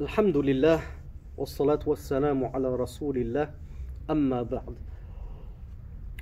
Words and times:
Alhamdulillah, 0.00 0.80
wassalatu 1.36 1.90
wassalamu 1.90 2.48
ala 2.54 2.74
rasulillah, 2.74 3.50
amma 4.08 4.44
ba'd. 4.44 4.74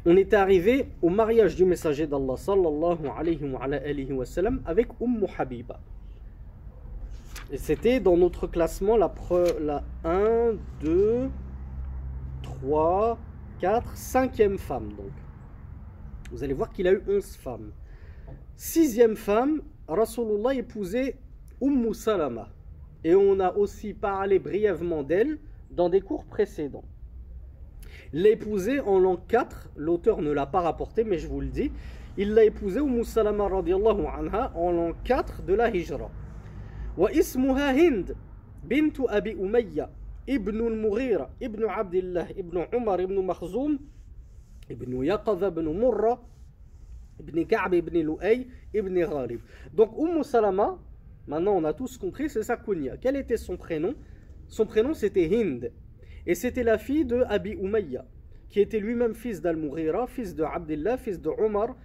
On 0.04 0.17
était 0.17 0.35
arrivé 0.35 0.89
au 1.00 1.08
mariage 1.10 1.54
du 1.54 1.65
messager 1.65 2.08
d'Allah 2.08 2.36
sallallahu 2.36 3.06
alayhi 3.17 3.44
wa, 3.44 3.62
alayhi 3.62 4.12
wa 4.12 4.26
sallam, 4.26 4.62
avec 4.67 4.88
Umm 5.00 5.25
Habiba. 5.38 5.78
Et 7.52 7.56
c'était 7.56 8.00
dans 8.00 8.16
notre 8.16 8.48
classement 8.48 8.96
la 8.96 9.14
1, 10.02 10.54
2, 10.80 11.30
3, 12.42 13.16
4, 13.60 13.95
5e 13.95 14.58
femme. 14.58 14.88
Donc. 14.88 15.12
Vous 16.32 16.42
allez 16.42 16.54
voir 16.54 16.72
qu'il 16.72 16.88
a 16.88 16.92
eu 16.95 17.02
11 17.08 17.24
femmes. 17.36 17.70
Sixième 18.56 19.14
femme, 19.14 19.62
Rasulullah 19.86 20.54
épousait 20.54 21.16
Umm 21.62 21.95
Salama. 21.95 22.48
Et 23.04 23.14
on 23.14 23.38
a 23.40 23.52
aussi 23.54 23.94
parlé 23.94 24.38
brièvement 24.38 25.02
d'elle 25.02 25.39
dans 25.70 25.89
des 25.89 26.00
cours 26.00 26.25
précédents. 26.25 26.84
L'a 28.12 28.30
épousée 28.30 28.80
en 28.80 28.98
l'an 28.98 29.16
4, 29.16 29.70
l'auteur 29.76 30.22
ne 30.22 30.32
l'a 30.32 30.46
pas 30.46 30.61
rapporté, 30.61 31.04
mais 31.04 31.18
je 31.18 31.29
vous 31.29 31.40
le 31.40 31.48
dis. 31.48 31.70
Il 32.16 32.33
l'a 32.33 32.45
épousée 32.45 32.80
Umm 32.80 33.05
Salama 33.05 33.45
anha 33.47 34.53
en 34.55 34.73
l'an 34.73 34.92
4 35.05 35.42
de 35.42 35.55
la 35.55 35.70
Hijra. 35.70 36.11
Wa 36.97 37.12
ismuha 37.12 37.75
Hind, 37.75 38.16
bintu 38.65 39.03
Abi 39.09 39.34
Umayya, 39.34 39.91
ibn 40.27 40.61
al-Mughira, 40.61 41.30
ibn 41.41 41.65
Abdullah, 41.69 42.27
ibn 42.37 42.65
Umar, 42.73 43.01
ibn 43.01 43.23
Makhzoum, 43.23 43.78
ibn 44.69 45.05
Yaqadha, 45.05 45.48
ibn 45.48 45.73
Murra, 45.78 46.19
ibn 47.20 47.45
Ka'b, 47.45 47.75
ibn 47.75 48.03
Lu'ay, 48.03 48.47
ibn 48.75 48.95
Gharib. 48.95 49.41
Donc 49.73 49.97
Umm 49.97 50.23
Salama, 50.23 50.78
Maintenant, 51.28 51.54
on 51.54 51.64
a 51.64 51.73
tous 51.73 51.98
compris, 51.98 52.30
c'est 52.30 52.44
sa 52.44 52.58
kunya. 52.58 52.98
Quel 52.98 53.16
était 53.16 53.38
son 53.38 53.55
prénom 53.58 53.94
Son 54.48 54.66
prénom, 54.66 54.94
c'était 54.94 55.26
Hind. 55.26 55.72
Et 56.26 56.36
c'était 56.36 56.64
la 56.64 56.78
fille 56.78 57.06
de 57.06 57.23
Abi 57.28 57.52
Umayya, 57.52 58.06
qui 58.50 58.59
était 58.59 58.80
lui-même 58.80 59.14
fils 59.14 59.42
d'Al-Mughira, 59.42 60.08
fils 60.08 60.36
de 60.36 60.44
Abdullah, 60.44 60.98
fils 60.98 61.20
de 61.20 61.30
Omar, 61.30 61.76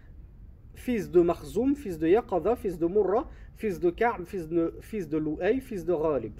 fils 0.75 1.11
de 1.11 1.21
Makhzoum, 1.21 1.75
fils 1.77 1.99
de 1.99 2.09
Yaqadha, 2.09 2.57
fils 2.57 2.79
de 2.79 2.87
Murra, 2.87 3.29
fils 3.57 3.81
de 3.81 3.91
Ka'b, 3.91 4.25
fils 4.25 4.49
de, 4.49 4.75
fils 4.81 5.09
de 5.09 5.19
Lu'ay, 5.19 5.61
fils 5.61 5.85
de 5.85 5.93
Ghalib. 5.93 6.35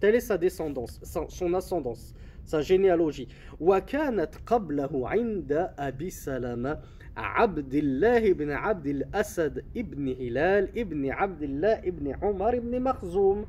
Telle 0.00 0.14
est 0.14 0.20
sa 0.20 0.38
descendance, 0.38 1.00
son 1.28 1.54
ascendance, 1.54 2.14
sa 2.44 2.62
généalogie. 2.62 3.28
وكانت 3.60 4.30
قبله 4.46 5.08
عند 5.08 5.70
أبي 5.78 6.10
سلمة 6.10 6.78
عبد 7.16 7.74
الله 7.74 8.32
بن 8.32 8.50
عبد 8.50 8.86
الأسد 8.86 9.64
ابن 9.76 10.08
هلال 10.08 10.78
ابن 10.78 11.10
عبد 11.10 11.42
الله 11.42 11.78
ابن 11.78 12.14
عمر 12.22 12.54
ابن 12.54 12.82
مخزوم 12.82 13.44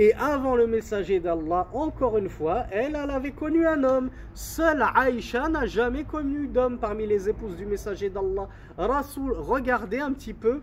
Et 0.00 0.14
avant 0.14 0.54
le 0.54 0.68
messager 0.68 1.18
d'Allah, 1.18 1.66
encore 1.72 2.18
une 2.18 2.28
fois, 2.28 2.66
elle, 2.70 2.94
elle 2.94 3.10
avait 3.10 3.32
connu 3.32 3.66
un 3.66 3.82
homme. 3.82 4.10
Seule 4.32 4.84
Aïcha 4.94 5.48
n'a 5.48 5.66
jamais 5.66 6.04
connu 6.04 6.46
d'homme 6.46 6.78
parmi 6.78 7.04
les 7.04 7.28
épouses 7.28 7.56
du 7.56 7.66
messager 7.66 8.08
d'Allah. 8.08 8.48
Rasoul, 8.76 9.32
regardez 9.32 9.98
un 9.98 10.12
petit 10.12 10.34
peu 10.34 10.60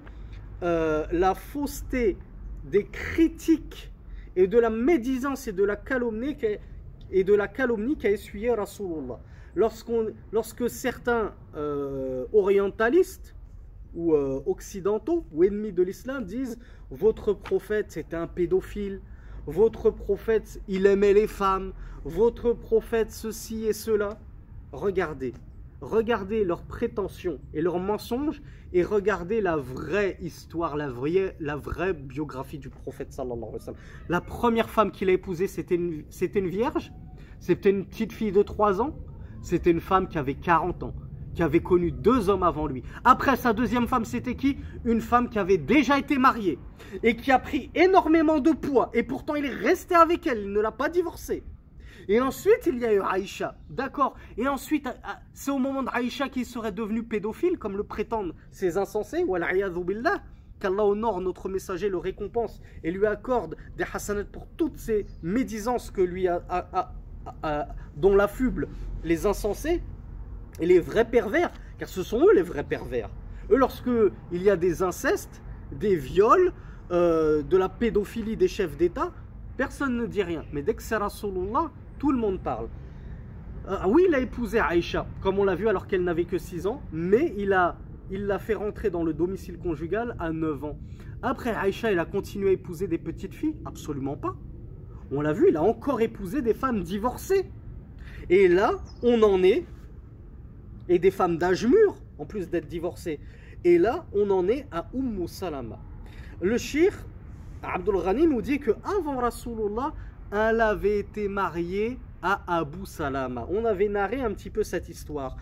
euh, 0.63 1.05
la 1.11 1.35
fausseté 1.35 2.17
des 2.63 2.85
critiques 2.85 3.91
et 4.37 4.47
de 4.47 4.57
la 4.57 4.69
médisance 4.69 5.49
et 5.49 5.51
de 5.51 5.65
la 5.65 5.75
calomnie 5.75 6.37
et 7.11 7.23
de 7.25 7.33
la 7.33 7.49
calomnie 7.49 7.97
qu'a 7.97 8.11
essuyé 8.11 8.51
Rasulullah 8.51 9.19
lorsque 9.56 10.70
certains 10.70 11.34
euh, 11.56 12.26
orientalistes 12.32 13.34
ou 13.94 14.14
euh, 14.14 14.40
occidentaux 14.46 15.24
ou 15.32 15.44
ennemis 15.44 15.72
de 15.72 15.82
l'islam 15.82 16.24
disent 16.24 16.58
votre 16.90 17.32
prophète 17.32 17.86
c'était 17.90 18.16
un 18.16 18.26
pédophile, 18.26 19.00
votre 19.46 19.90
prophète 19.90 20.60
il 20.68 20.86
aimait 20.86 21.14
les 21.14 21.26
femmes, 21.26 21.72
votre 22.04 22.52
prophète 22.52 23.10
ceci 23.10 23.66
et 23.66 23.72
cela, 23.72 24.18
regardez, 24.72 25.32
regardez 25.80 26.44
leurs 26.44 26.62
prétentions 26.62 27.40
et 27.52 27.60
leurs 27.60 27.78
mensonges 27.78 28.42
et 28.72 28.84
regardez 28.84 29.40
la 29.40 29.56
vraie 29.56 30.16
histoire, 30.20 30.76
la 30.76 30.88
vraie, 30.88 31.36
la 31.40 31.56
vraie 31.56 31.92
biographie 31.92 32.58
du 32.58 32.70
prophète 32.70 33.12
sallallahu 33.12 33.38
alayhi 33.38 33.54
wa 33.54 33.58
sallam. 33.58 33.80
La 34.08 34.20
première 34.20 34.70
femme 34.70 34.92
qu'il 34.92 35.08
a 35.08 35.12
épousée 35.12 35.48
c'était 35.48 35.74
une, 35.74 36.04
une 36.34 36.48
vierge, 36.48 36.92
c'était 37.40 37.70
une 37.70 37.84
petite 37.86 38.12
fille 38.12 38.32
de 38.32 38.42
3 38.42 38.80
ans, 38.80 38.96
c'était 39.42 39.70
une 39.70 39.80
femme 39.80 40.08
qui 40.08 40.18
avait 40.18 40.34
40 40.34 40.82
ans, 40.82 40.94
qui 41.34 41.42
avait 41.42 41.60
connu 41.60 41.92
deux 41.92 42.28
hommes 42.28 42.42
avant 42.42 42.66
lui. 42.66 42.82
Après, 43.04 43.36
sa 43.36 43.52
deuxième 43.52 43.86
femme, 43.86 44.04
c'était 44.04 44.34
qui? 44.34 44.58
Une 44.84 45.00
femme 45.00 45.28
qui 45.28 45.38
avait 45.38 45.58
déjà 45.58 45.98
été 45.98 46.18
mariée 46.18 46.58
et 47.02 47.16
qui 47.16 47.30
a 47.30 47.38
pris 47.38 47.70
énormément 47.74 48.40
de 48.40 48.50
poids. 48.50 48.90
Et 48.94 49.02
pourtant, 49.02 49.34
il 49.34 49.44
est 49.44 49.54
resté 49.54 49.94
avec 49.94 50.26
elle, 50.26 50.42
il 50.42 50.52
ne 50.52 50.60
l'a 50.60 50.72
pas 50.72 50.88
divorcée. 50.88 51.44
Et 52.08 52.20
ensuite, 52.20 52.66
il 52.66 52.78
y 52.78 52.84
a 52.84 52.94
eu 52.94 53.00
Aïcha. 53.00 53.56
D'accord 53.68 54.16
Et 54.36 54.48
ensuite, 54.48 54.88
c'est 55.32 55.50
au 55.50 55.58
moment 55.58 55.82
d'Aïcha 55.82 56.28
qu'il 56.28 56.44
serait 56.44 56.72
devenu 56.72 57.04
pédophile, 57.04 57.58
comme 57.58 57.76
le 57.76 57.84
prétendent 57.84 58.34
ces 58.50 58.78
insensés, 58.78 59.22
ou 59.22 59.36
billah, 59.84 60.22
qu'Allah 60.60 60.84
honore 60.84 61.20
notre 61.20 61.48
messager, 61.48 61.88
le 61.88 61.98
récompense 61.98 62.60
et 62.84 62.90
lui 62.90 63.06
accorde 63.06 63.56
des 63.76 63.84
hasanats 63.92 64.24
pour 64.24 64.46
toutes 64.56 64.76
ces 64.76 65.06
médisances 65.22 65.90
que 65.90 66.02
lui 66.02 66.28
a, 66.28 66.92
dont 67.96 68.16
l'affuble 68.16 68.68
les 69.04 69.26
insensés 69.26 69.82
et 70.60 70.66
les 70.66 70.80
vrais 70.80 71.04
pervers, 71.04 71.50
car 71.78 71.88
ce 71.88 72.02
sont 72.02 72.20
eux 72.20 72.34
les 72.34 72.42
vrais 72.42 72.64
pervers. 72.64 73.10
Eux, 73.50 73.56
lorsque 73.56 73.90
il 74.32 74.42
y 74.42 74.50
a 74.50 74.56
des 74.56 74.82
incestes, 74.82 75.42
des 75.72 75.96
viols, 75.96 76.52
euh, 76.90 77.42
de 77.42 77.56
la 77.56 77.68
pédophilie 77.68 78.36
des 78.36 78.48
chefs 78.48 78.76
d'État, 78.76 79.12
personne 79.56 79.96
ne 79.96 80.06
dit 80.06 80.22
rien. 80.22 80.44
Mais 80.52 80.62
dès 80.62 80.74
que 80.74 80.82
c'est 80.82 80.96
Rasulullah, 80.96 81.70
tout 81.98 82.10
le 82.10 82.18
monde 82.18 82.40
parle. 82.40 82.68
Euh, 83.68 83.76
oui, 83.86 84.06
il 84.08 84.14
a 84.14 84.18
épousé 84.18 84.58
Aïcha, 84.58 85.06
comme 85.20 85.38
on 85.38 85.44
l'a 85.44 85.54
vu 85.54 85.68
alors 85.68 85.86
qu'elle 85.86 86.02
n'avait 86.02 86.24
que 86.24 86.38
6 86.38 86.66
ans, 86.66 86.82
mais 86.92 87.32
il 87.36 87.52
a 87.52 87.76
il 88.12 88.26
l'a 88.26 88.40
fait 88.40 88.54
rentrer 88.54 88.90
dans 88.90 89.04
le 89.04 89.14
domicile 89.14 89.56
conjugal 89.58 90.16
à 90.18 90.32
9 90.32 90.64
ans. 90.64 90.78
Après, 91.22 91.54
Aïcha, 91.54 91.92
il 91.92 91.98
a 92.00 92.04
continué 92.04 92.48
à 92.48 92.52
épouser 92.52 92.88
des 92.88 92.98
petites 92.98 93.34
filles? 93.34 93.54
Absolument 93.64 94.16
pas. 94.16 94.34
On 95.12 95.20
l'a 95.20 95.32
vu, 95.32 95.46
il 95.48 95.56
a 95.56 95.62
encore 95.62 96.00
épousé 96.00 96.40
des 96.40 96.54
femmes 96.54 96.82
divorcées. 96.82 97.50
Et 98.28 98.46
là, 98.46 98.72
on 99.02 99.22
en 99.22 99.42
est, 99.42 99.64
et 100.88 100.98
des 100.98 101.10
femmes 101.10 101.36
d'âge 101.36 101.66
mûr, 101.66 101.96
en 102.18 102.24
plus 102.24 102.48
d'être 102.48 102.68
divorcées. 102.68 103.18
Et 103.64 103.76
là, 103.78 104.06
on 104.12 104.30
en 104.30 104.46
est 104.48 104.66
à 104.70 104.88
Umm 104.94 105.26
Salama. 105.26 105.78
Le 106.40 106.56
shir, 106.58 106.92
Abdul 107.62 108.02
Ghani, 108.02 108.26
nous 108.26 108.40
dit 108.40 108.58
que 108.60 108.70
avant 108.84 109.18
Rasulullah, 109.18 109.92
elle 110.32 110.60
avait 110.60 111.00
été 111.00 111.28
mariée 111.28 111.98
à 112.22 112.42
Abu 112.58 112.86
Salama. 112.86 113.46
On 113.50 113.64
avait 113.64 113.88
narré 113.88 114.20
un 114.20 114.32
petit 114.32 114.50
peu 114.50 114.62
cette 114.62 114.88
histoire. 114.88 115.36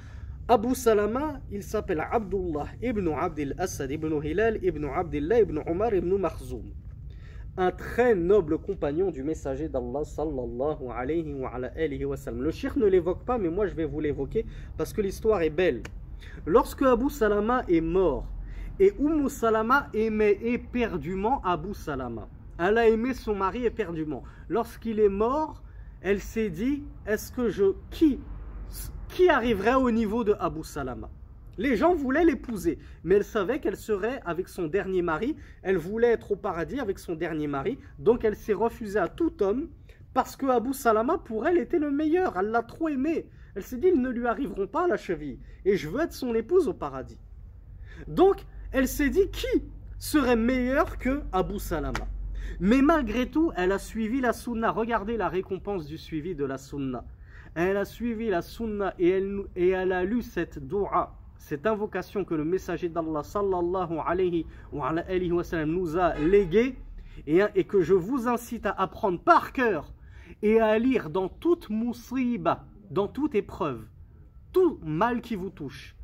Abu 0.49 0.75
Salama, 0.75 1.41
il 1.51 1.63
s'appelle 1.63 2.03
Abdullah 2.11 2.69
ibn 2.83 3.09
Abdil 3.09 3.55
Asad 3.59 3.91
ibn 3.91 4.19
Hilal 4.25 4.59
ibn 4.65 4.87
Abdullah 4.87 5.41
ibn 5.41 5.61
Omar 5.67 5.93
ibn 5.95 6.17
Makhzoum 6.17 6.73
un 7.59 7.73
très 7.73 8.15
noble 8.15 8.59
compagnon 8.59 9.11
du 9.11 9.25
messager 9.25 9.69
d'Allah 9.69 10.05
sallallahu 10.05 10.91
alayhi 10.95 12.05
wa, 12.05 12.17
sallam. 12.17 12.43
Le 12.43 12.53
shir 12.53 12.79
ne 12.79 12.87
l'évoque 12.87 13.25
pas, 13.25 13.37
mais 13.37 13.49
moi 13.49 13.67
je 13.67 13.75
vais 13.75 13.85
vous 13.85 13.99
l'évoquer 13.99 14.47
parce 14.77 14.93
que 14.93 15.01
l'histoire 15.01 15.43
est 15.43 15.51
belle. 15.51 15.83
Lorsque 16.47 16.83
Abu 16.83 17.11
Salama 17.11 17.65
est 17.69 17.81
mort, 17.81 18.27
et 18.79 18.95
Umm 19.01 19.29
Salama 19.29 19.89
aimait 19.93 20.39
éperdument 20.41 21.43
Abu 21.45 21.75
Salama. 21.75 22.29
Elle 22.61 22.79
a 22.79 22.89
aimé 22.89 23.13
son 23.13 23.35
mari 23.35 23.67
éperdument. 23.67 24.23
Lorsqu'il 24.49 25.01
est 25.01 25.09
mort, 25.09 25.61
elle 26.01 26.21
s'est 26.21 26.51
dit, 26.51 26.85
est-ce 27.07 27.33
que 27.33 27.51
je... 27.51 27.75
Qui, 27.91 28.21
qui 29.09 29.29
arriverait 29.29 29.75
au 29.75 29.91
niveau 29.91 30.23
de 30.23 30.37
Abu 30.39 30.63
Salama? 30.63 31.11
Les 31.59 31.77
gens 31.77 31.95
voulaient 31.95 32.25
l'épouser, 32.25 32.79
mais 33.05 33.17
elle 33.17 33.25
savait 33.25 33.61
qu'elle 33.61 33.77
serait 33.77 34.23
avec 34.25 34.49
son 34.49 34.67
dernier 34.67 35.03
mari, 35.03 35.37
elle 35.63 35.77
voulait 35.77 36.13
être 36.13 36.33
au 36.33 36.37
paradis 36.37 36.81
avec 36.81 36.99
son 36.99 37.15
dernier 37.15 37.49
mari, 37.49 37.79
donc 37.99 38.25
elle 38.25 38.37
s'est 38.37 38.55
refusée 38.55 38.99
à 38.99 39.09
tout 39.09 39.43
homme, 39.43 39.69
parce 40.15 40.37
que 40.37 40.47
Abu 40.47 40.73
Salama, 40.73 41.19
pour 41.19 41.47
elle, 41.47 41.59
était 41.59 41.79
le 41.79 41.91
meilleur, 41.91 42.39
elle 42.39 42.47
l'a 42.47 42.63
trop 42.63 42.89
aimé. 42.89 43.29
Elle 43.55 43.63
s'est 43.63 43.77
dit, 43.77 43.89
ils 43.89 44.01
ne 44.01 44.09
lui 44.09 44.27
arriveront 44.27 44.67
pas 44.67 44.85
à 44.85 44.89
la 44.89 44.97
cheville, 44.97 45.39
et 45.65 45.77
je 45.77 45.89
veux 45.89 46.01
être 46.01 46.13
son 46.13 46.35
épouse 46.35 46.69
au 46.69 46.75
paradis. 46.75 47.19
Donc, 48.07 48.45
elle 48.73 48.89
s'est 48.89 49.11
dit, 49.11 49.29
qui 49.31 49.65
serait 49.99 50.37
meilleur 50.37 50.99
que 50.99 51.23
Abu 51.33 51.59
Salama? 51.59 52.07
Mais 52.61 52.83
malgré 52.83 53.29
tout, 53.29 53.53
elle 53.57 53.73
a 53.73 53.79
suivi 53.79 54.21
la 54.21 54.33
sunna. 54.33 54.71
Regardez 54.71 55.17
la 55.17 55.29
récompense 55.29 55.87
du 55.87 55.99
suivi 55.99 56.35
de 56.35 56.45
la 56.45 56.59
sunna. 56.59 57.05
Elle 57.55 57.77
a 57.77 57.85
suivi 57.85 58.29
la 58.31 58.43
sunna 58.43 58.95
et 58.99 59.11
elle, 59.11 59.43
et 59.55 59.69
elle 59.69 59.93
a 59.93 60.05
lu 60.05 60.23
cette 60.23 60.59
dua 60.59 61.18
cette 61.39 61.67
invocation 61.67 62.25
que 62.25 62.35
le 62.35 62.45
messager 62.45 62.89
d'Allah 62.89 63.23
sallallahu 63.23 63.99
alayhi 64.05 64.45
wa, 64.73 64.89
alayhi 64.89 65.33
wa 65.33 65.45
sallam, 65.45 65.71
nous 65.71 65.97
a 65.97 66.15
léguée 66.19 66.77
et, 67.27 67.41
et, 67.55 67.65
que 67.65 67.81
je 67.81 67.95
vous 67.95 68.29
incite 68.29 68.67
à 68.67 68.73
apprendre 68.73 69.21
par 69.21 69.53
cœur 69.53 69.93
et 70.43 70.61
à 70.61 70.79
lire 70.79 71.11
dans 71.11 71.29
toute 71.29 71.71
musiba, 71.71 72.65
dans 72.91 73.09
toute 73.09 73.35
épreuve, 73.35 73.87
tout 74.53 74.79
mal 74.83 75.21
qui 75.21 75.37
vous 75.37 75.51
touche. 75.51 75.97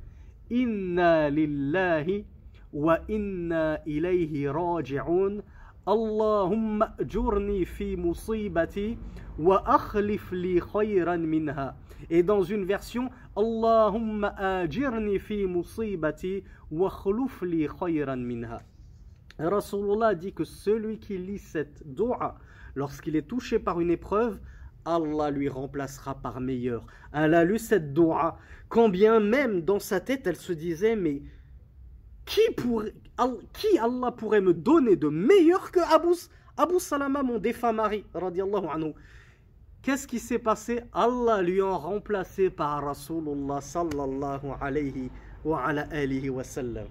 Inna 0.51 1.31
lillahi 1.31 2.25
wa 2.73 2.99
inna 3.09 3.81
ilayhi 3.87 4.49
raji'un. 4.49 5.43
Ajurni 5.87 7.67
fi 7.67 7.95
musibati 7.97 8.97
wa 9.39 9.63
akhlif 9.67 10.33
li 10.33 10.59
khayran 10.59 11.19
minha. 11.19 11.77
Et 12.09 12.23
dans 12.23 12.43
une 12.43 12.65
version, 12.65 13.11
Khayran 17.67 18.17
minha. 18.17 18.63
Rasulullah 19.39 20.15
dit 20.15 20.33
que 20.33 20.45
celui 20.45 20.99
qui 21.01 21.19
lit 21.19 21.39
cette 21.39 21.83
dua 21.85 22.37
lorsqu'il 22.77 23.17
est 23.17 23.27
touché 23.27 23.59
par 23.59 23.81
une 23.81 23.91
épreuve, 23.91 24.39
Allah 24.85 25.31
lui 25.31 25.49
remplacera 25.49 26.15
par 26.15 26.41
meilleur. 26.41 26.87
Elle 27.13 27.35
a 27.35 27.45
lu 27.45 27.59
cette 27.59 27.93
dua, 27.93 28.39
quand 28.69 28.89
bien 28.89 29.19
même 29.19 29.63
dans 29.63 29.81
sa 29.81 29.99
tête 30.01 30.27
elle 30.27 30.37
se 30.37 30.53
disait 30.53 30.95
mais 30.95 31.23
qui, 32.25 32.43
Allah 33.81 34.13
pourrait 34.13 34.41
me 34.41 34.55
donner 34.55 34.97
de 34.97 35.09
meilleur 35.09 35.71
que 35.73 35.81
Abu, 36.57 36.79
Salama, 36.79 37.23
mon 37.23 37.39
défunt 37.39 37.73
mari, 37.73 38.05
anhu? 38.15 38.95
Qu'est-ce 39.85 40.07
qui 40.07 40.19
s'est 40.19 40.39
passé? 40.39 40.81
Allah 40.95 41.43
lui 41.43 41.61
a 41.61 41.75
remplacé 41.75 42.49
par 42.49 42.83
Rasulullah 42.83 43.61
sallallahu 43.61 44.53
alayhi 44.59 45.11
wa 45.45 45.63
ala 45.63 45.87
wa 46.33 46.43
sallam. 46.43 46.87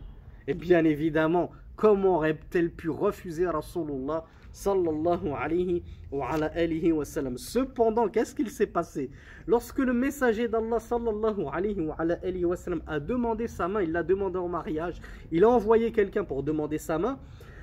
Et 0.46 0.54
bien 0.54 0.86
évidemment, 0.86 1.50
comment 1.76 2.18
aurait-elle 2.18 2.70
pu 2.70 2.92
refuser 2.92 3.48
Rasulullah 3.48 4.26
sallallahu 4.52 5.34
alayhi 5.36 5.82
wa 6.12 6.34
ala 6.34 6.52
wa 6.94 7.04
sallam? 7.04 7.36
Cependant, 7.40 8.08
qu'est-ce 8.10 8.36
qu'il 8.36 8.52
s'est 8.52 8.68
passé? 8.68 9.10
Lorsque 9.48 9.80
le 9.80 9.92
messager 9.92 10.48
d'Allah 10.48 10.80
sallallahu 10.80 11.48
alayhi 11.52 11.82
wa 11.82 11.96
ala 11.98 12.20
wa 12.46 12.56
sallam 12.56 12.84
a 12.86 13.00
demandé 13.00 13.48
sa 13.48 13.68
main, 13.68 13.82
il 13.82 13.92
l'a 13.92 14.04
demandé 14.04 14.38
en 14.38 14.50
mariage, 14.50 15.02
il 15.32 15.44
a 15.44 15.50
envoyé 15.50 15.92
quelqu'un 15.92 16.26
pour 16.26 16.44
demander 16.44 16.78
sa 16.78 17.00
main, 17.00 17.18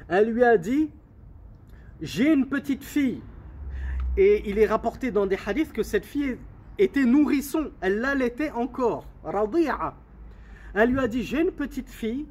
elle 0.09 0.31
lui 0.33 0.43
a 0.43 0.59
dit 0.59 0.91
J'ai 2.01 2.33
une 2.33 2.49
petite 2.49 2.83
fille. 2.83 3.21
Et 4.17 4.49
il 4.49 4.59
est 4.59 4.67
rapporté 4.67 5.11
dans 5.11 5.27
des 5.27 5.39
hadiths 5.47 5.73
que 5.73 5.83
cette 5.83 6.05
fille 6.05 6.37
était 6.79 7.05
nourrisson, 7.05 7.71
elle 7.81 8.01
l'allaitait 8.01 8.51
encore, 8.51 9.07
radi'a. 9.23 9.95
Elle 10.75 10.91
lui 10.91 10.99
a 10.99 11.09
dit 11.09 11.23
J'ai 11.23 11.41
une 11.41 11.53
petite 11.53 11.91
fille 11.91 12.27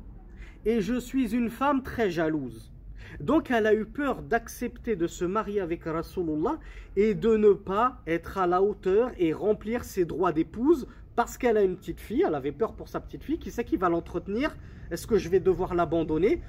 et 0.65 0.81
je 0.81 0.99
suis 0.99 1.33
une 1.33 1.49
femme 1.49 1.83
très 1.83 2.09
jalouse. 2.09 2.71
Donc 3.19 3.49
elle 3.51 3.65
a 3.65 3.73
eu 3.73 3.85
peur 3.85 4.21
d'accepter 4.21 4.95
de 4.95 5.07
se 5.07 5.25
marier 5.25 5.61
avec 5.61 5.83
Rasulullah 5.85 6.59
et 6.95 7.15
de 7.15 7.37
ne 7.37 7.53
pas 7.53 8.01
être 8.07 8.37
à 8.37 8.47
la 8.47 8.61
hauteur 8.61 9.11
et 9.17 9.33
remplir 9.33 9.83
ses 9.83 10.05
droits 10.05 10.31
d'épouse 10.31 10.87
parce 11.15 11.37
qu'elle 11.37 11.57
a 11.57 11.63
une 11.63 11.75
petite 11.75 11.99
fille, 11.99 12.23
elle 12.25 12.35
avait 12.35 12.51
peur 12.51 12.73
pour 12.73 12.87
sa 12.87 12.99
petite 12.99 13.23
fille, 13.23 13.39
qui 13.39 13.51
sait 13.51 13.65
qui 13.65 13.75
va 13.75 13.89
l'entretenir? 13.89 14.55
Est-ce 14.89 15.05
que 15.05 15.17
je 15.17 15.27
vais 15.27 15.41
devoir 15.41 15.75
l'abandonner? 15.75 16.41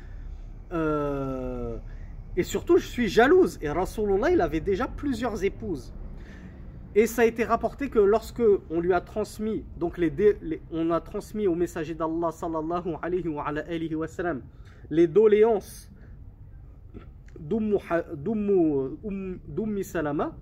Euh, 0.72 1.76
Et 2.36 2.42
surtout, 2.42 2.78
je 2.78 2.86
suis 2.86 3.08
jalouse. 3.08 3.58
Et 3.60 3.70
Rasulullah, 3.70 4.30
il 4.30 4.40
avait 4.40 4.60
déjà 4.60 4.86
plusieurs 4.86 5.42
épouses. 5.44 5.92
Et 6.94 7.06
ça 7.06 7.22
a 7.22 7.24
été 7.24 7.44
rapporté 7.44 7.88
que 7.88 8.00
lorsque 8.00 8.42
on 8.68 8.80
lui 8.80 8.92
a 8.92 9.00
transmis, 9.00 9.64
donc 9.78 9.96
les, 9.96 10.12
on 10.72 10.90
a 10.90 11.00
transmis 11.00 11.46
au 11.46 11.54
messager 11.54 11.94
d'Allah 11.94 12.32
sallallahu 12.32 12.96
alayhi 13.00 13.94
wa, 13.94 14.08
sallam, 14.08 14.42
les 14.90 15.06
doléances 15.06 15.88
d'Ummi 17.38 17.78
Salama, 19.84 20.34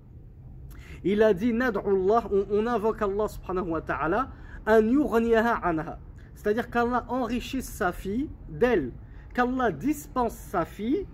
il 1.03 1.21
a 1.21 1.33
dit 1.33 1.53
on, 1.53 2.67
invoque 2.67 3.01
Allah 3.03 3.27
subhanahu 3.27 3.69
wa 3.69 3.81
ta'ala, 3.81 4.29
anha. 4.65 5.99
C'est-à-dire 6.33 6.69
qu'Allah 6.69 7.05
enrichisse 7.09 7.69
sa 7.69 7.91
fille 7.91 8.27
d'elle, 8.49 8.91
qu'Allah 9.35 9.71
dispense 9.71 10.33
sa 10.33 10.65
fille 10.65 11.05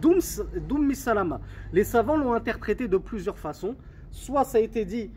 d'Ummi 0.00 0.94
Salama. 0.94 1.40
Les 1.72 1.84
savants 1.84 2.16
l'ont 2.16 2.32
interprété 2.32 2.88
de 2.88 2.96
plusieurs 2.96 3.38
façons. 3.38 3.76
Soit 4.10 4.44
ça 4.44 4.58
a 4.58 4.60
été 4.60 4.84
dit 4.84 5.10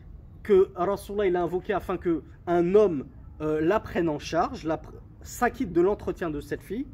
que 0.44 0.72
Rasulullah 0.76 1.28
il 1.28 1.36
a 1.36 1.44
invoqué 1.44 1.74
afin 1.74 1.98
que 1.98 2.24
un 2.48 2.76
homme 2.76 3.06
euh, 3.42 3.62
la 3.62 3.80
prenne 3.80 4.10
en 4.10 4.20
charge, 4.20 4.68
s'acquitte 5.22 5.72
de 5.72 5.82
l'entretien 5.82 6.30
de 6.30 6.42
cette 6.42 6.62
fille. 6.62 6.88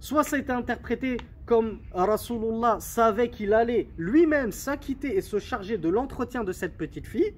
Soit 0.00 0.22
ça 0.22 0.36
a 0.36 0.38
été 0.38 0.52
interprété 0.52 1.16
comme 1.44 1.80
Rasulullah 1.92 2.76
savait 2.78 3.30
qu'il 3.30 3.52
allait 3.52 3.88
lui-même 3.96 4.52
s'acquitter 4.52 5.16
et 5.16 5.20
se 5.20 5.38
charger 5.38 5.78
de 5.78 5.88
l'entretien 5.88 6.44
de 6.44 6.52
cette 6.52 6.76
petite 6.76 7.06
fille, 7.06 7.34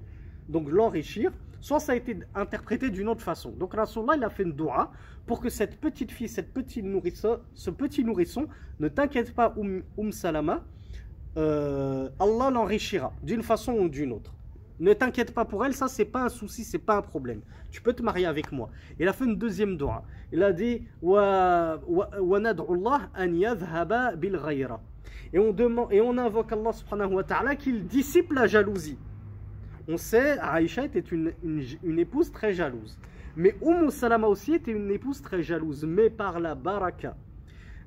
donc 0.49 0.69
l'enrichir, 0.69 1.31
soit 1.61 1.79
ça 1.79 1.93
a 1.93 1.95
été 1.95 2.19
interprété 2.35 2.89
d'une 2.89 3.07
autre 3.07 3.21
façon. 3.21 3.51
Donc 3.51 3.73
Rasulullah 3.73 4.15
il 4.17 4.23
a 4.23 4.29
fait 4.29 4.43
une 4.43 4.53
dua 4.53 4.91
pour 5.25 5.39
que 5.39 5.49
cette 5.49 5.79
petite 5.79 6.11
fille, 6.11 6.27
cette 6.27 6.53
petite 6.53 6.85
ce 7.53 7.69
petit 7.69 8.03
nourrisson, 8.03 8.47
ne 8.79 8.87
t'inquiète 8.89 9.33
pas 9.33 9.53
Umm, 9.57 9.83
um 9.97 10.11
Salama, 10.11 10.63
euh, 11.37 12.09
Allah 12.19 12.49
l'enrichira 12.49 13.13
d'une 13.23 13.43
façon 13.43 13.73
ou 13.73 13.87
d'une 13.87 14.11
autre. 14.11 14.33
Ne 14.79 14.93
t'inquiète 14.93 15.33
pas 15.33 15.45
pour 15.45 15.63
elle, 15.63 15.73
ça 15.73 15.87
c'est 15.87 16.05
pas 16.05 16.23
un 16.23 16.29
souci, 16.29 16.63
c'est 16.63 16.79
pas 16.79 16.97
un 16.97 17.01
problème. 17.03 17.41
Tu 17.69 17.81
peux 17.81 17.93
te 17.93 18.01
marier 18.01 18.25
avec 18.25 18.51
moi. 18.51 18.71
Il 18.99 19.07
a 19.07 19.13
fait 19.13 19.25
une 19.25 19.35
deuxième 19.35 19.77
dua. 19.77 20.03
Il 20.31 20.41
a 20.41 20.51
dit 20.51 20.87
wa 21.03 21.79
Et 25.33 25.39
on 25.39 25.53
demande 25.53 25.93
et 25.93 26.01
on 26.01 26.17
invoque 26.17 26.51
Allah 26.51 26.73
subhanahu 26.73 27.13
wa 27.13 27.23
ta'ala 27.23 27.55
qu'il 27.55 27.85
dissipe 27.85 28.33
la 28.33 28.47
jalousie. 28.47 28.97
On 29.87 29.97
sait, 29.97 30.37
Aïcha 30.39 30.85
était 30.85 30.99
une, 30.99 31.33
une, 31.43 31.99
épouse 31.99 32.31
très 32.31 32.53
jalouse. 32.53 32.97
Mais 33.35 33.55
Umm 33.61 33.89
Salama 33.89 34.27
aussi 34.27 34.53
était 34.53 34.71
une 34.71 34.91
épouse 34.91 35.21
très 35.21 35.41
jalouse. 35.43 35.85
Mais 35.85 36.09
par 36.09 36.39
la 36.39 36.55
baraka 36.55 37.15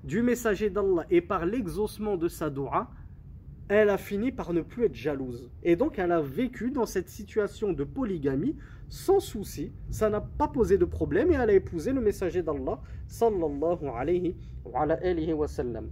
du 0.02 0.22
messager 0.22 0.70
d'Allah 0.70 1.06
et 1.10 1.20
par 1.20 1.46
l'exaucement 1.46 2.16
de 2.16 2.28
sa 2.28 2.50
dua, 2.50 2.90
elle 3.68 3.88
a 3.88 3.96
fini 3.96 4.32
par 4.32 4.52
ne 4.52 4.60
plus 4.60 4.84
être 4.84 4.94
jalouse. 4.94 5.50
Et 5.62 5.76
donc 5.76 5.98
elle 5.98 6.12
a 6.12 6.20
vécu 6.20 6.70
dans 6.70 6.86
cette 6.86 7.08
situation 7.08 7.72
de 7.72 7.84
polygamie 7.84 8.56
sans 8.88 9.18
souci, 9.18 9.72
ça 9.90 10.08
n'a 10.10 10.20
pas 10.20 10.48
posé 10.48 10.78
de 10.78 10.84
problème 10.84 11.32
et 11.32 11.34
elle 11.34 11.50
a 11.50 11.52
épousé 11.52 11.92
le 11.92 12.00
messager 12.00 12.42
d'Allah 12.42 12.80
sallallahu 13.08 13.88
alayhi 13.92 14.36
wa, 14.64 14.86
wa 14.86 15.48
sallam. 15.48 15.88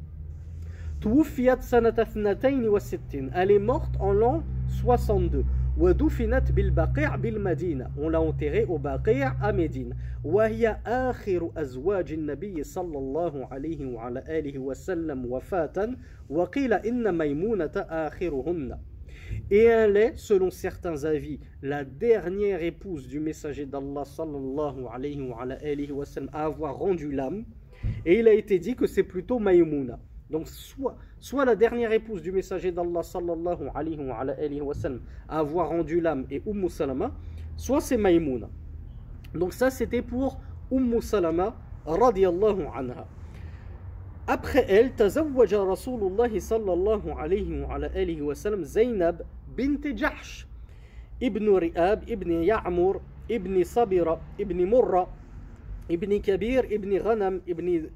Elle 3.35 3.51
est 3.51 3.59
morte 3.59 3.95
en 3.99 4.13
l'an 4.13 4.45
62. 4.69 5.45
ودفنت 5.78 6.52
بالبقيع 6.52 7.16
بالمدينة 7.16 7.92
on 7.98 8.10
l'a 8.10 8.20
enterrée 8.20 8.66
au 8.66 8.80
Baqi' 8.80 9.22
à 9.42 9.54
Médine 9.54 9.94
وهي 10.24 10.78
آخر 10.86 11.52
أزواج 11.58 12.14
النبي 12.14 12.64
صلى 12.64 12.98
الله 12.98 13.48
عليه 13.52 13.86
وعلى 13.86 14.24
آله 14.28 14.60
وسلم 14.60 15.26
وفاة 15.26 15.90
وقيل 16.30 16.74
إن 16.74 17.18
ميمونة 17.18 17.72
آخرهن 17.76 18.78
Et 19.52 19.64
elle 19.64 19.98
est, 19.98 20.14
selon 20.16 20.50
certains 20.50 21.04
avis, 21.04 21.40
la 21.62 21.84
dernière 21.84 22.64
épouse 22.64 23.08
du 23.08 23.20
messager 23.20 23.66
d'Allah 23.66 24.04
sallallahu 24.06 24.86
alayhi 24.92 25.22
wa, 25.22 25.42
alayhi 25.42 25.92
wa 25.92 26.06
sallam, 26.06 26.30
à 26.34 26.46
avoir 26.46 26.78
rendu 26.78 27.12
l'âme. 27.12 27.46
Et 28.06 28.20
il 28.20 28.28
a 28.28 28.34
été 28.34 28.60
dit 28.60 28.76
que 28.76 28.88
c'est 28.88 29.04
plutôt 29.04 29.40
Maïmouna. 29.40 30.00
Donc 30.33 30.49
soit, 30.49 30.97
soit 31.21 31.45
la 31.45 31.55
dernière 31.55 31.93
épouse 31.93 32.23
du 32.23 32.33
messager 32.33 32.73
d'Allah 32.73 33.03
sallallahu 33.03 33.69
alayhi 33.75 34.01
wa, 34.01 34.65
wa 34.65 34.75
sallam 34.75 35.01
à 35.29 35.41
avoir 35.41 35.69
rendu 35.69 36.01
l'âme 36.01 36.25
et 36.31 36.43
Umm 36.47 36.71
Salama, 36.71 37.13
soit 37.55 37.83
c'est 37.83 37.99
Maïmouna. 37.99 38.49
Donc 39.35 39.53
ça 39.53 39.71
c'était 39.71 40.01
pour 40.01 40.41
Umm 40.71 41.03
Salama 41.03 41.55
radiallahu 41.85 42.63
anha. 42.75 43.07
Après 44.27 44.65
elle, 44.69 44.95
tazawwaja 44.95 45.63
Rasulullah 45.65 46.29
sallallahu 46.41 47.11
alayhi 47.19 47.61
wa, 47.61 47.75
alayhi 47.75 48.23
wa 48.23 48.35
sallam 48.35 48.65
Zainab 48.65 49.23
bint 49.55 49.85
Jahsh 49.95 50.47
ibn 51.21 51.47
Ri'ab 51.47 52.09
ibn 52.09 52.43
Ya'mur 52.43 53.03
ibn 53.29 53.63
Sabira 53.65 54.19
ibn 54.39 54.65
Murra 54.65 55.07
ibn 55.91 56.21
Kabir 56.23 56.65
ibn 56.73 56.97
Ghanam 56.99 57.43
ibn 57.47 57.91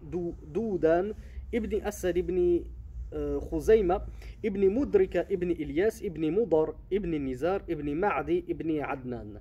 Doudan 0.52 1.14
ابن 1.54 1.82
أسد 1.82 2.18
ابن 2.18 2.64
آه، 3.12 3.38
خزيمة 3.38 4.00
ابن 4.44 4.70
مدركة 4.70 5.20
ابن 5.20 5.50
إلياس 5.50 6.02
ابن 6.02 6.32
مضر 6.32 6.74
ابن 6.92 7.28
نزار 7.28 7.62
ابن 7.70 7.94
معدي 7.94 8.44
ابن 8.50 8.80
عدنان 8.80 9.40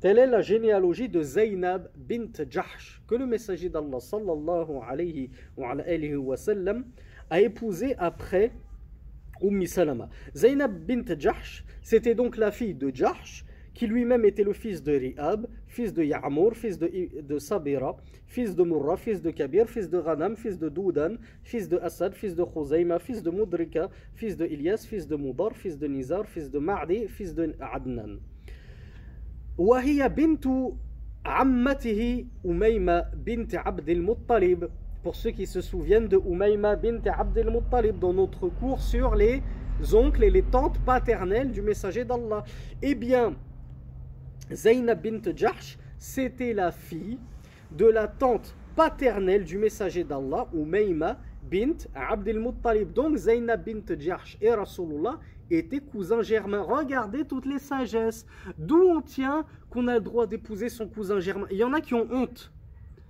تلا 0.00 0.26
لا 0.26 0.40
جينيالوجي 0.40 1.06
دو 1.06 1.22
زينب 1.22 1.86
بنت 1.96 2.42
جحش 2.42 3.00
كل 3.06 3.26
مساجد 3.26 3.76
الله 3.76 3.98
صلى 3.98 4.32
الله 4.32 4.84
عليه 4.84 5.28
وعلى 5.56 5.94
آله 5.94 6.16
وسلم 6.16 6.84
a 7.30 7.40
épousé 7.40 7.94
après 7.98 8.52
Umm 9.42 9.66
Salama. 9.66 10.08
Zainab 10.34 10.86
bint 10.86 11.18
Jahsh, 11.18 11.64
c'était 11.82 12.14
donc 12.14 12.36
la 12.36 12.50
fille 12.50 12.74
de 12.74 12.90
Jahsh, 12.94 13.44
qui 13.74 13.86
lui-même 13.86 14.24
était 14.24 14.44
le 14.44 14.52
fils 14.52 14.82
de 14.82 14.92
Ri'ab, 14.92 15.46
fils 15.75 15.93
de 15.93 16.03
Ya'mur, 16.03 16.55
fils 16.55 16.77
de, 16.77 16.89
de, 17.21 17.39
Sabira, 17.39 17.95
fils 18.25 18.55
de 18.55 18.63
Murra, 18.63 18.97
fils 18.97 19.21
de 19.21 19.31
Kabir, 19.31 19.67
fils 19.67 19.89
de 19.89 19.99
Ghanam, 19.99 20.35
fils 20.35 20.57
de 20.59 20.69
Doudan, 20.69 21.15
fils 21.43 21.67
de 21.69 21.77
Asad, 21.77 22.13
fils 22.13 22.35
de 22.35 22.43
Khuzayma, 22.43 22.99
fils 22.99 23.21
de 23.23 23.31
Mudrika, 23.31 23.89
fils 24.15 24.35
de 24.37 24.45
Ilyas, 24.45 24.85
fils 24.85 25.07
de 25.07 25.15
Mudar, 25.15 25.53
fils 25.53 25.77
de 25.77 25.87
Nizar, 25.87 26.25
fils 26.25 26.49
de 26.49 26.59
Ma'di, 26.59 27.07
fils 27.07 27.33
de 27.33 27.55
Adnan. 27.59 28.19
وهي 29.57 30.09
بنت 30.09 30.47
عمته 31.25 32.25
أميمة 32.45 33.05
بنت 33.13 33.55
عبد 33.55 33.89
المطلب 33.89 34.69
pour 35.03 35.15
ceux 35.15 35.31
qui 35.31 35.47
se 35.47 35.61
souviennent 35.61 36.07
de 36.07 36.17
Umayma 36.17 36.75
bint 36.75 37.01
Abdel 37.05 37.49
Muttalib 37.49 37.97
dans 37.97 38.13
notre 38.13 38.49
cours 38.49 38.79
sur 38.79 39.15
les 39.15 39.41
oncles 39.93 40.23
et 40.23 40.29
les 40.29 40.43
tantes 40.43 40.79
paternelles 40.85 41.51
du 41.51 41.61
messager 41.61 42.05
d'Allah. 42.05 42.43
Eh 42.83 42.93
bien, 42.93 43.35
Zainab 44.52 45.02
bint 45.02 45.32
Jahsh, 45.34 45.76
c'était 45.98 46.52
la 46.52 46.70
fille 46.70 47.18
de 47.72 47.86
la 47.86 48.06
tante 48.06 48.54
paternelle 48.76 49.44
du 49.44 49.58
messager 49.58 50.04
d'Allah, 50.04 50.46
Umayma 50.54 51.18
bint 51.50 51.76
Abdel 51.94 52.38
Muttalib. 52.38 52.92
Donc 52.92 53.16
Zainab 53.16 53.64
bint 53.64 53.98
Jahsh 53.98 54.36
et 54.40 54.52
Rasulullah 54.52 55.18
étaient 55.50 55.80
cousins 55.80 56.22
germains. 56.22 56.62
Regardez 56.62 57.24
toutes 57.24 57.46
les 57.46 57.58
sagesses. 57.58 58.26
D'où 58.58 58.82
on 58.82 59.00
tient 59.00 59.44
qu'on 59.70 59.88
a 59.88 59.94
le 59.94 60.00
droit 60.00 60.26
d'épouser 60.26 60.68
son 60.68 60.86
cousin 60.86 61.18
germain? 61.18 61.46
Il 61.50 61.56
y 61.56 61.64
en 61.64 61.72
a 61.72 61.80
qui 61.80 61.94
ont 61.94 62.06
honte 62.10 62.52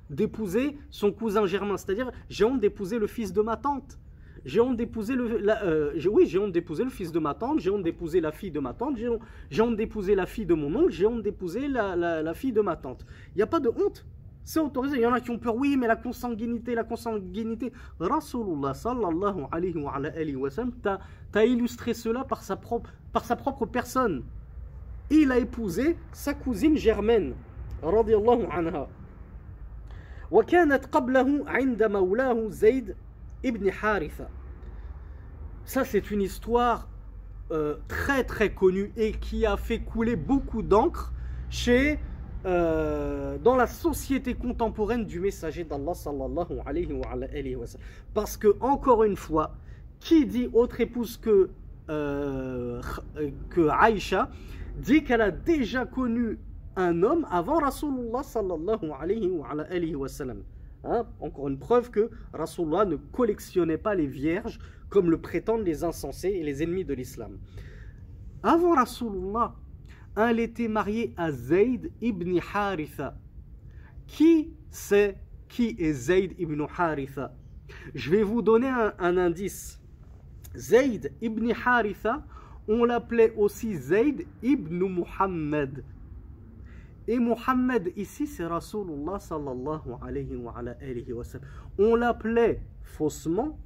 d'épouser 0.08 0.78
son 0.90 1.12
cousin 1.12 1.46
germain. 1.46 1.76
C'est-à-dire, 1.76 2.12
j'ai 2.30 2.44
honte 2.44 2.60
d'épouser 2.60 2.98
le 2.98 3.06
fils 3.06 3.32
de 3.32 3.42
ma 3.42 3.56
tante 3.56 3.98
J'ai 4.43 4.59
honte 4.59 4.75
d'épouser 4.77 5.15
le, 5.15 5.39
euh, 5.47 5.93
oui, 6.09 6.25
j'ai 6.25 6.39
honte 6.39 6.51
d'épouser 6.51 6.83
le 6.83 6.89
fils 6.89 7.11
de 7.11 7.19
ma 7.19 7.35
tante. 7.35 7.59
J'ai 7.59 7.69
honte 7.69 7.83
d'épouser 7.83 8.21
la 8.21 8.31
fille 8.31 8.49
de 8.49 8.59
ma 8.59 8.73
tante. 8.73 8.97
J'ai 8.97 9.61
honte 9.61 9.75
d'épouser 9.75 10.15
la 10.15 10.25
fille 10.25 10.47
de 10.47 10.55
mon 10.55 10.73
oncle. 10.75 10.91
J'ai 10.91 11.05
honte 11.05 11.21
d'épouser 11.21 11.67
la, 11.67 11.95
la, 11.95 12.33
fille 12.33 12.51
de 12.51 12.61
ma 12.61 12.75
tante. 12.75 13.05
Il 13.35 13.37
n'y 13.37 13.43
a 13.43 13.47
pas 13.47 13.59
de 13.59 13.69
honte. 13.69 14.05
C'est 14.43 14.59
autorisé. 14.59 14.97
Il 14.97 15.01
y 15.01 15.05
en 15.05 15.13
a 15.13 15.21
qui 15.21 15.29
ont 15.29 15.37
peur. 15.37 15.55
Oui, 15.55 15.77
mais 15.77 15.85
la 15.85 15.95
consanguinité, 15.95 16.73
la 16.73 16.83
consanguinité. 16.83 17.71
Rasulullah 17.99 18.73
sallallahu 18.73 19.45
alayhi 19.51 19.77
wa, 19.77 19.93
alayhi 19.93 20.35
wa 20.35 20.49
sallam, 20.49 20.71
t'as 20.81 21.45
illustré 21.45 21.93
cela 21.93 22.23
par 22.23 22.41
sa, 22.41 22.55
propre, 22.55 22.91
par 23.13 23.25
sa 23.25 23.35
propre 23.35 23.67
personne. 23.67 24.23
Il 25.11 25.31
a 25.31 25.37
épousé 25.37 25.97
sa 26.11 26.33
cousine 26.33 26.77
germaine. 26.77 27.35
Radiallahu 27.83 28.47
anha. 28.51 28.87
وكانت 30.31 30.85
قبله 30.85 31.43
عند 31.47 31.83
مولاه 31.83 32.49
زيد 32.49 32.95
ibn 33.42 33.68
Haritha. 33.82 34.28
Ça, 35.64 35.84
c'est 35.84 36.10
une 36.10 36.22
histoire 36.22 36.88
euh, 37.50 37.76
très 37.88 38.24
très 38.24 38.52
connue 38.52 38.92
et 38.96 39.12
qui 39.12 39.46
a 39.46 39.56
fait 39.56 39.80
couler 39.80 40.16
beaucoup 40.16 40.62
d'encre 40.62 41.12
chez 41.48 41.98
euh, 42.44 43.38
dans 43.38 43.56
la 43.56 43.66
société 43.66 44.34
contemporaine 44.34 45.04
du 45.04 45.20
messager 45.20 45.64
d'Allah 45.64 45.94
sallallahu 45.94 46.60
alayhi 46.64 46.92
wa, 46.92 47.06
alayhi. 47.12 47.56
Parce 48.14 48.36
que 48.36 48.56
encore 48.60 49.04
une 49.04 49.16
fois, 49.16 49.54
qui 50.00 50.26
dit 50.26 50.48
autre 50.52 50.80
épouse 50.80 51.16
que 51.16 51.50
euh, 51.88 52.80
que 53.50 53.68
Aïcha 53.68 54.30
dit 54.76 55.04
qu'elle 55.04 55.20
a 55.20 55.30
déjà 55.30 55.86
connu 55.86 56.38
un 56.76 57.02
homme 57.02 57.26
avant 57.30 57.58
Rasulullah 57.58 58.22
sallallahu 58.22 58.90
alayhi 59.00 59.94
wa 59.94 60.08
sallam. 60.08 60.42
Hein? 60.88 61.06
Encore 61.20 61.48
une 61.48 61.58
preuve 61.58 61.90
que 61.90 62.10
Rasulullah 62.32 62.84
ne 62.84 62.96
collectionnait 62.96 63.78
pas 63.78 63.94
les 63.94 64.06
vierges 64.06 64.58
comme 64.88 65.10
le 65.10 65.18
prétendent 65.18 65.64
les 65.66 65.84
insensés 65.84 66.28
et 66.28 66.42
les 66.42 66.62
ennemis 66.62 66.84
de 66.84 66.94
l'islam. 66.94 67.38
Avant 68.42 68.74
Rasulullah, 68.74 69.54
elle 70.16 70.40
était 70.40 70.68
mariée 70.68 71.12
à 71.16 71.32
Zayd 71.32 71.90
ibn 72.00 72.38
Haritha. 72.54 73.18
Qui 74.06 74.52
c'est 74.70 75.16
qui 75.48 75.76
est 75.78 75.92
Zayd 75.92 76.34
ibn 76.38 76.64
Haritha? 76.76 77.34
Je 77.94 78.10
vais 78.10 78.22
vous 78.22 78.42
donner 78.42 78.68
un 78.68 79.16
indice. 79.16 79.80
Zayd 80.56 81.12
ibn 81.20 81.50
Haritha, 81.52 82.24
on 82.68 82.84
l'appelait 82.84 83.34
aussi 83.36 83.76
Zayd 83.76 84.26
ibn 84.42 84.84
Muhammad. 84.84 85.82
Et 87.08 87.18
Mohammed 87.18 87.92
ici, 87.96 88.26
c'est 88.26 88.46
Rasulullah 88.46 89.18
sallallahu 89.18 89.94
alayhi 90.02 90.36
wa, 90.36 90.54
alayhi 90.56 91.12
wa 91.12 91.24
sallam. 91.24 91.46
On 91.78 91.94
l'appelait 91.94 92.62
faussement 92.82 93.58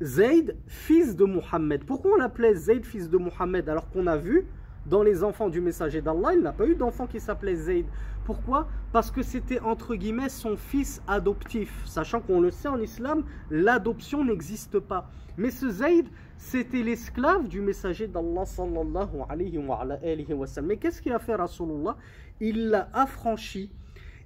Zayd, 0.00 0.56
fils 0.66 1.16
de 1.16 1.24
Mohammed. 1.24 1.84
Pourquoi 1.84 2.12
on 2.12 2.16
l'appelait 2.16 2.54
Zayd, 2.54 2.84
fils 2.84 3.10
de 3.10 3.18
Mohammed, 3.18 3.68
alors 3.68 3.90
qu'on 3.90 4.06
a 4.06 4.16
vu 4.16 4.46
dans 4.86 5.02
les 5.02 5.22
enfants 5.22 5.48
du 5.48 5.60
messager 5.60 6.00
d'Allah, 6.00 6.34
il 6.34 6.40
n'a 6.40 6.52
pas 6.52 6.66
eu 6.66 6.74
d'enfant 6.74 7.06
qui 7.06 7.20
s'appelait 7.20 7.56
Zayd. 7.56 7.86
Pourquoi? 8.24 8.68
Parce 8.92 9.10
que 9.10 9.22
c'était 9.22 9.60
entre 9.60 9.94
guillemets 9.94 10.28
son 10.28 10.56
fils 10.56 11.02
adoptif. 11.06 11.82
Sachant 11.84 12.20
qu'on 12.20 12.40
le 12.40 12.50
sait 12.50 12.68
en 12.68 12.78
islam, 12.78 13.24
l'adoption 13.50 14.24
n'existe 14.24 14.78
pas. 14.78 15.10
Mais 15.36 15.50
ce 15.50 15.68
Zayd, 15.68 16.06
c'était 16.38 16.82
l'esclave 16.82 17.46
du 17.48 17.60
messager 17.60 18.06
d'Allah 18.06 18.46
sallallahu 18.46 19.22
alayhi 19.28 19.58
wa, 19.58 20.46
sallam. 20.46 20.68
Mais 20.68 20.76
qu'est-ce 20.78 21.02
qu'il 21.02 21.12
a 21.12 21.18
fait 21.18 21.34
Rasulullah? 21.34 21.96
Il 22.40 22.68
l'a 22.68 22.88
affranchi 22.94 23.70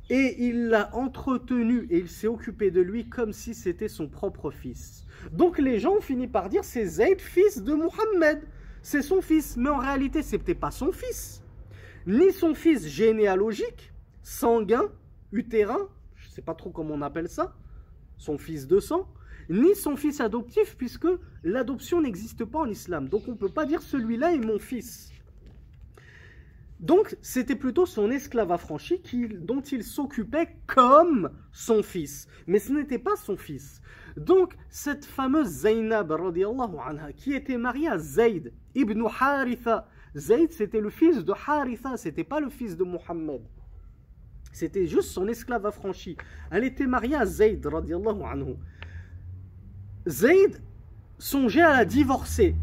et 0.09 0.47
il 0.47 0.69
l'a 0.69 0.95
entretenu 0.95 1.87
et 1.91 1.99
il 1.99 2.09
s'est 2.09 2.29
occupé 2.29 2.71
de 2.71 2.81
lui 2.81 3.09
comme 3.09 3.33
si 3.33 3.55
c'était 3.55 3.89
son 3.89 4.09
propre 4.09 4.51
fils. 4.51 5.07
Donc 5.33 5.59
les 5.59 5.79
gens 5.79 5.97
ont 5.97 6.01
fini 6.01 6.29
par 6.29 6.49
dire 6.49 6.63
c'est 6.63 6.85
Zayd, 6.85 7.21
fils 7.21 7.63
de 7.63 7.75
Muhammad 7.75 8.43
c'est 8.83 9.03
son 9.03 9.21
fils. 9.21 9.57
Mais 9.57 9.71
en 9.71 9.79
réalité, 9.79 10.23
ce 10.23 10.37
n'était 10.37 10.55
pas 10.55 10.71
son 10.71 10.93
fils. 10.93 11.43
Ni 12.07 12.33
son 12.33 12.55
fils 12.55 12.87
généalogique, 12.87 13.93
sanguin, 14.23 14.83
utérin, 15.31 15.89
je 16.17 16.29
ne 16.29 16.33
sais 16.33 16.43
pas 16.43 16.55
trop 16.55 16.71
comment 16.71 16.95
on 16.95 17.03
appelle 17.03 17.29
ça, 17.29 17.55
son 18.19 18.39
fils 18.39 18.67
de 18.67 18.81
sang, 18.81 19.09
ni 19.49 19.75
son 19.75 19.97
fils 19.97 20.21
adoptif, 20.21 20.77
puisque 20.77 21.09
l'adoption 21.43 22.01
n'existe 22.01 22.45
pas 22.45 22.61
en 22.61 22.69
islam. 22.69 23.09
Donc 23.09 23.23
on 23.29 23.33
ne 23.33 23.37
peut 23.37 23.49
pas 23.49 23.67
dire 23.67 23.83
celui-là 23.83 24.33
est 24.33 24.39
mon 24.39 24.59
fils. 24.59 25.11
Donc 26.81 27.17
c'était 27.23 27.55
plutôt 27.55 27.87
son 27.87 28.11
esclave 28.11 28.51
affranchi 28.51 29.01
dont 29.41 29.61
il 29.61 29.85
s'occupait 29.85 30.57
comme 30.67 31.31
son 31.53 31.83
fils. 31.83 32.27
Mais 32.47 32.59
ce 32.59 32.73
n'était 32.73 32.99
pas 32.99 33.17
son 33.17 33.37
fils. 33.37 33.81
Donc, 34.17 34.55
cette 34.69 35.05
fameuse 35.05 35.49
Zainab, 35.49 36.13
anha, 36.13 37.13
qui 37.13 37.33
était 37.35 37.57
mariée 37.57 37.89
à 37.89 37.99
Zayd 37.99 38.53
ibn 38.75 39.03
Haritha. 39.07 39.89
Zayd, 40.15 40.51
c'était 40.53 40.81
le 40.81 40.91
fils 40.91 41.25
de 41.25 41.33
Haritha, 41.33 41.97
c'était 41.97 42.25
pas 42.25 42.41
le 42.41 42.51
fils 42.51 42.77
de 42.77 42.85
Muhammad. 42.85 43.41
C'était 44.53 44.87
juste 44.87 45.09
son 45.09 45.29
esclave 45.29 45.65
affranchi. 45.65 46.17
Elle 46.51 46.65
était 46.65 46.87
mariée 46.87 47.17
à 47.17 47.25
Zayd, 47.25 47.67
anhu. 47.67 48.57
Zayd 50.07 50.61
songeait 51.19 51.63
à 51.63 51.73
la 51.73 51.85
divorcer. 51.85 52.57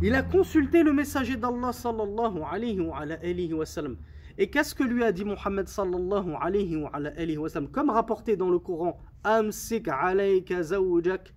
Il 0.00 0.14
a 0.14 0.22
consulté 0.22 0.82
le 0.82 0.92
messager 0.92 1.36
d'Allah 1.36 1.72
sallallahu 1.72 2.40
alayhi 2.50 3.52
wa, 3.52 3.66
sallam. 3.66 3.96
Et 4.38 4.48
qu'est-ce 4.48 4.74
que 4.74 4.84
lui 4.84 5.02
a 5.04 5.12
dit 5.12 5.24
Muhammad 5.24 5.68
sallallahu 5.68 6.34
alayhi 6.40 6.76
wa, 6.76 6.90
alayhi 6.94 7.36
wa 7.36 7.48
sallam 7.48 7.68
Comme 7.70 7.90
rapporté 7.90 8.36
dans 8.36 8.48
le 8.48 8.58
Coran, 8.58 8.98
Amsik 9.24 9.88
alayka 9.88 10.62
zawjak. 10.62 11.34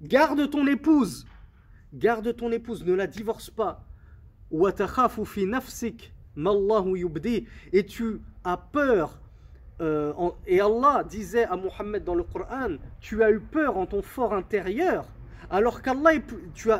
Garde 0.00 0.50
ton 0.50 0.66
épouse. 0.66 1.24
Garde 1.94 2.36
ton 2.36 2.50
épouse, 2.50 2.84
ne 2.84 2.92
la 2.92 3.06
divorce 3.06 3.48
pas. 3.48 3.86
fi 5.24 5.46
nafsik 5.46 6.12
yubdi. 6.36 7.46
Et 7.72 7.86
tu 7.86 8.20
as 8.42 8.56
peur. 8.56 9.20
Euh, 9.80 10.12
et 10.46 10.60
Allah 10.60 11.04
disait 11.08 11.44
à 11.44 11.56
Muhammad 11.56 12.04
dans 12.04 12.14
le 12.14 12.22
Coran, 12.22 12.76
tu 13.00 13.22
as 13.22 13.30
eu 13.30 13.40
peur 13.40 13.76
en 13.76 13.86
ton 13.86 14.02
fort 14.02 14.32
intérieur. 14.32 15.06
Alors 15.50 15.82
qu'Allah, 15.82 16.12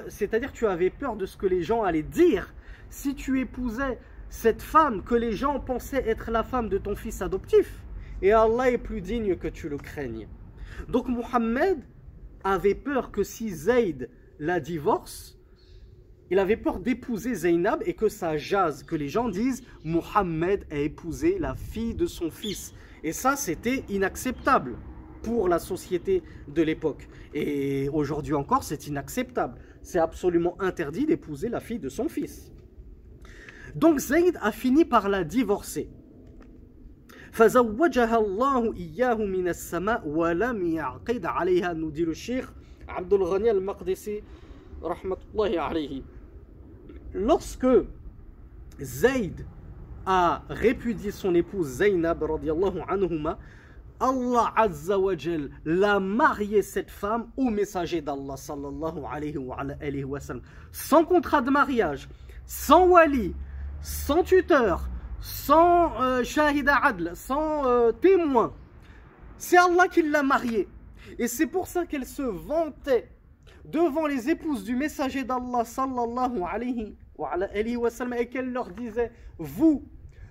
c'est-à-dire 0.09 0.53
tu 0.53 0.67
avais 0.67 0.91
peur 0.91 1.17
de 1.17 1.27
ce 1.27 1.37
que 1.37 1.47
les 1.47 1.63
gens 1.63 1.83
allaient 1.83 2.03
dire 2.03 2.55
si 2.89 3.15
tu 3.15 3.41
épousais 3.41 3.99
cette 4.29 4.63
femme 4.63 5.03
que 5.03 5.15
les 5.15 5.33
gens 5.33 5.61
pensaient 5.61 6.09
être 6.09 6.31
la 6.31 6.43
femme 6.43 6.69
de 6.69 6.79
ton 6.79 6.95
fils 6.95 7.21
adoptif. 7.21 7.83
Et 8.23 8.33
Allah 8.33 8.71
est 8.71 8.79
plus 8.79 9.01
digne 9.01 9.37
que 9.37 9.49
tu 9.49 9.69
le 9.69 9.77
craignes. 9.77 10.29
Donc 10.89 11.09
Muhammad 11.09 11.79
avait 12.43 12.75
peur 12.75 13.11
que 13.11 13.23
si 13.23 13.51
Zayd 13.51 14.09
la 14.39 14.61
divorce, 14.61 15.39
il 16.31 16.39
avait 16.39 16.57
peur 16.57 16.81
d'épouser 16.81 17.35
Zainab 17.35 17.83
et 17.87 17.95
que 17.95 18.09
ça 18.09 18.37
jase, 18.37 18.83
que 18.83 18.97
les 18.97 19.09
gens 19.09 19.29
disent 19.29 19.63
Muhammad 19.85 20.65
a 20.71 20.79
épousé 20.79 21.39
la 21.39 21.55
fille 21.55 21.95
de 21.95 22.07
son 22.07 22.31
fils. 22.31 22.75
Et 23.04 23.14
ça, 23.14 23.36
c'était 23.36 23.84
inacceptable 23.90 24.76
pour 25.22 25.48
la 25.48 25.60
société 25.60 26.24
de 26.48 26.62
l'époque. 26.62 27.08
Et 27.34 27.90
aujourd'hui 27.90 28.34
encore, 28.34 28.64
c'est 28.64 28.88
inacceptable. 28.88 29.56
C'est 29.82 30.00
absolument 30.00 30.56
interdit 30.60 31.06
d'épouser 31.06 31.50
la 31.50 31.60
fille 31.60 31.80
de 31.80 31.90
son 31.90 32.10
fils. 32.10 32.52
Donc 33.76 34.00
Zayd 34.00 34.38
a 34.42 34.52
fini 34.52 34.86
par 34.86 35.10
la 35.10 35.24
divorcer. 35.24 35.90
فزوجها 37.32 38.18
الله 38.18 38.74
إياه 38.74 39.16
من 39.16 39.48
السماء 39.48 40.08
ولم 40.08 40.68
يعقد 40.68 41.26
عليها 41.26 41.74
ندير 41.74 42.10
الشيخ 42.10 42.54
عبد 42.88 43.14
الغني 43.14 43.52
المقدسي 43.52 44.24
رحمة 44.84 45.18
الله 45.34 45.60
عليه 45.62 46.02
lorsque 47.14 47.68
Zayd 48.82 49.46
a 50.07 50.43
répudié 50.49 51.11
son 51.11 51.35
épouse 51.35 51.67
Zainab 51.67 52.23
radiallahu 52.23 52.81
anhuma 52.89 53.39
Allah 54.01 54.53
Azza 54.57 54.99
wa 54.99 55.15
l'a 55.65 56.01
marié 56.01 56.63
cette 56.63 56.91
femme 56.91 57.29
au 57.37 57.51
messager 57.51 58.01
d'Allah 58.01 58.37
sallallahu 58.37 59.05
alayhi 59.11 59.39
wa, 59.39 59.57
wa 60.07 60.21
sallam 60.21 60.43
sans 60.73 61.05
contrat 61.05 61.41
de 61.41 61.51
mariage 61.51 62.09
sans 62.47 62.87
wali 62.89 63.35
sans 63.85 64.25
tuteur, 64.25 64.89
sans 65.21 66.01
euh, 66.01 66.25
shahida 66.25 66.77
adl, 66.77 67.13
sans 67.15 67.67
euh, 67.67 67.93
témoin. 67.93 68.55
C'est 69.37 69.59
Allah 69.59 69.89
qui 69.89 70.03
l'a 70.03 70.23
mariée. 70.23 70.67
Et 71.19 71.29
c'est 71.29 71.47
pour 71.47 71.67
ça 71.67 71.85
qu'elle 71.85 72.07
se 72.07 72.23
vantait 72.23 73.11
devant 73.67 74.07
les 74.07 74.31
épouses 74.31 74.65
du 74.65 74.75
messager 74.75 75.23
d'Allah 75.23 75.65
sallallahu 75.65 76.43
alayhi 76.51 76.97
et 78.17 78.27
qu'elle 78.27 78.53
leur 78.53 78.71
disait 78.71 79.13
Vous, 79.39 79.85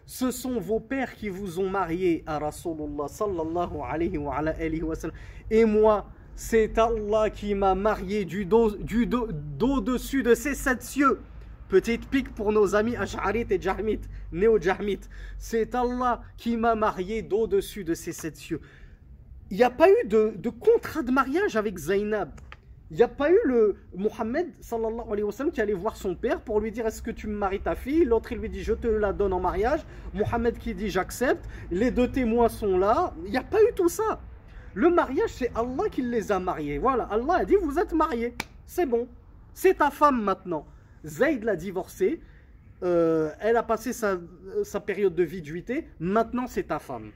ce 0.05 0.31
sont 0.31 0.59
vos 0.59 0.79
pères 0.79 1.15
qui 1.15 1.29
vous 1.29 1.59
ont 1.59 1.69
marié 1.69 2.23
à 2.25 2.39
Rasulullah. 2.39 3.07
Et 5.49 5.65
moi, 5.65 6.07
c'est 6.35 6.77
Allah 6.77 7.29
qui 7.29 7.53
m'a 7.55 7.75
marié 7.75 8.25
du 8.25 8.45
dos, 8.45 8.71
du 8.71 9.05
dos, 9.05 9.81
dessus 9.81 10.23
de 10.23 10.33
ces 10.33 10.55
sept 10.55 10.81
cieux. 10.81 11.19
Petite 11.69 12.07
pique 12.07 12.33
pour 12.35 12.51
nos 12.51 12.75
amis 12.75 12.95
Ash'arit 12.95 13.47
et 13.49 13.61
Jahmit, 13.61 14.01
néo-Jahmit. 14.31 14.99
C'est 15.37 15.73
Allah 15.73 16.21
qui 16.37 16.57
m'a 16.57 16.75
marié 16.75 17.21
d'au-dessus 17.21 17.83
de 17.83 17.93
ces 17.93 18.11
sept 18.11 18.35
cieux. 18.35 18.61
Il 19.49 19.57
n'y 19.57 19.63
a 19.63 19.69
pas 19.69 19.89
eu 19.89 20.07
de, 20.07 20.33
de, 20.35 20.49
contrat 20.49 21.03
de 21.03 21.11
mariage 21.11 21.55
avec 21.55 21.77
Zainab. 21.77 22.31
Il 22.93 22.97
n'y 22.97 23.01
a 23.01 23.07
pas 23.07 23.31
eu 23.31 23.39
le 23.45 23.75
Mohammed 23.95 24.53
sallallahu 24.59 25.07
alayhi 25.09 25.23
wa 25.23 25.33
qui 25.51 25.61
allait 25.61 25.73
voir 25.73 25.97
son 25.97 26.13
père 26.13 26.39
pour 26.39 26.59
lui 26.59 26.71
dire 26.71 26.85
est-ce 26.85 27.01
que 27.01 27.09
tu 27.09 27.25
me 27.25 27.35
maries 27.35 27.59
ta 27.59 27.73
fille? 27.73 28.05
L'autre 28.05 28.33
il 28.33 28.37
lui 28.37 28.49
dit 28.49 28.61
je 28.61 28.73
te 28.73 28.85
la 28.85 29.11
donne 29.13 29.33
en 29.33 29.39
mariage. 29.39 29.83
Mohammed 30.13 30.59
qui 30.59 30.75
dit 30.75 30.91
j'accepte. 30.91 31.43
Les 31.71 31.89
deux 31.89 32.07
témoins 32.07 32.49
sont 32.49 32.77
là. 32.77 33.15
Il 33.25 33.31
n'y 33.31 33.37
a 33.37 33.41
pas 33.43 33.59
eu 33.63 33.73
tout 33.75 33.89
ça. 33.89 34.21
Le 34.75 34.91
mariage 34.91 35.31
c'est 35.31 35.51
Allah 35.55 35.89
qui 35.89 36.03
les 36.03 36.31
a 36.31 36.39
mariés. 36.39 36.77
Voilà, 36.77 37.05
Allah 37.05 37.37
a 37.37 37.45
dit 37.45 37.55
vous 37.59 37.79
êtes 37.79 37.93
mariés. 37.93 38.35
C'est 38.67 38.85
bon. 38.85 39.07
C'est 39.55 39.79
ta 39.79 39.89
femme 39.89 40.21
maintenant. 40.21 40.67
Zayd 41.03 41.43
l'a 41.45 41.55
divorcée. 41.55 42.21
Euh, 42.83 43.31
elle 43.39 43.57
a 43.57 43.63
passé 43.63 43.91
sa, 43.91 44.19
sa 44.63 44.79
période 44.79 45.15
de 45.15 45.23
viduité. 45.23 45.87
Maintenant 45.99 46.45
c'est 46.45 46.67
ta 46.67 46.77
femme. 46.77 47.09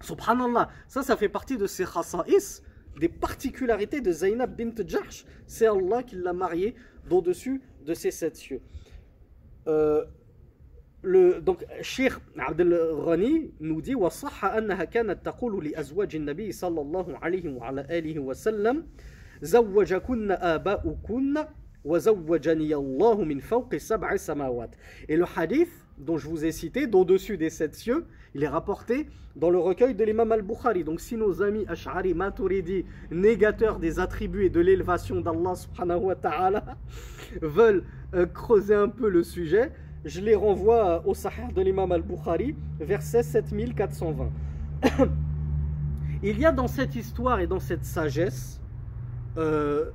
Subhanallah. 0.00 0.68
Ça, 0.88 1.04
ça 1.04 1.16
fait 1.16 1.28
partie 1.28 1.58
de 1.58 1.68
ces 1.68 1.84
khasa'is 1.84 2.60
des 2.99 3.09
particularités 3.09 4.01
de 4.01 4.11
Zainab 4.11 4.55
bint 4.57 4.75
Jahsh. 4.85 5.25
C'est 5.47 5.67
Allah 5.67 6.03
qui 6.03 6.15
l'a 6.15 6.33
mariée 6.33 6.75
d'au-dessus 7.09 7.61
de 7.85 7.93
ces 7.93 8.11
sept 8.11 8.35
cieux. 8.35 8.61
Euh, 9.67 10.03
le, 11.01 11.39
donc, 11.39 11.65
Cheikh 11.81 12.13
Abdel 12.37 12.73
Rani 12.73 13.51
nous 13.61 13.81
dit 13.81 13.95
وصح 13.95 14.45
أنها 14.45 14.83
كانت 14.83 15.25
تقول 15.25 15.65
لأزواج 15.65 16.15
النبي 16.15 16.51
صلى 16.51 16.81
الله 16.81 17.17
عليه 17.21 17.49
وعلى 17.49 17.87
آله 17.89 18.19
وسلم 18.19 18.85
زوجكن 19.41 20.31
آباؤكن 20.31 21.45
وزوجني 21.85 22.75
الله 22.75 23.23
من 23.23 23.39
فوق 23.39 23.75
سبع 23.75 24.15
سماوات. 24.15 24.75
Et 25.07 25.15
le 25.15 25.25
hadith 25.37 25.71
dont 25.97 26.17
je 26.17 26.27
vous 26.27 26.45
ai 26.45 26.51
cité, 26.51 26.87
d'au-dessus 26.87 27.37
des 27.37 27.49
sept 27.49 27.75
cieux, 27.75 28.05
il 28.34 28.42
est 28.42 28.48
rapporté 28.48 29.08
dans 29.36 29.50
le 29.50 29.58
recueil 29.58 29.94
de 29.94 30.04
l'imam 30.04 30.30
al-Bukhari. 30.32 30.84
Donc 30.84 31.00
si 31.00 31.16
nos 31.16 31.42
amis 31.42 31.64
Ash'ari 31.68 32.14
Maturidi, 32.14 32.84
négateurs 33.10 33.78
des 33.78 34.00
attributs 34.00 34.46
et 34.46 34.50
de 34.50 34.60
l'élévation 34.60 35.20
d'Allah 35.20 35.54
subhanahu 35.54 36.04
wa 36.04 36.14
ta'ala, 36.14 36.64
veulent 37.42 37.84
euh, 38.14 38.26
creuser 38.26 38.74
un 38.74 38.88
peu 38.88 39.08
le 39.08 39.22
sujet, 39.22 39.72
je 40.04 40.20
les 40.20 40.34
renvoie 40.34 41.06
au 41.06 41.14
Sahih 41.14 41.52
de 41.54 41.62
l'imam 41.62 41.90
al-Bukhari, 41.92 42.54
verset 42.80 43.22
7420. 43.22 44.30
il 46.22 46.38
y 46.38 46.44
a 46.44 46.52
dans 46.52 46.68
cette 46.68 46.94
histoire 46.94 47.40
et 47.40 47.46
dans 47.46 47.60
cette 47.60 47.84
sagesse, 47.84 48.60
euh, 49.36 49.90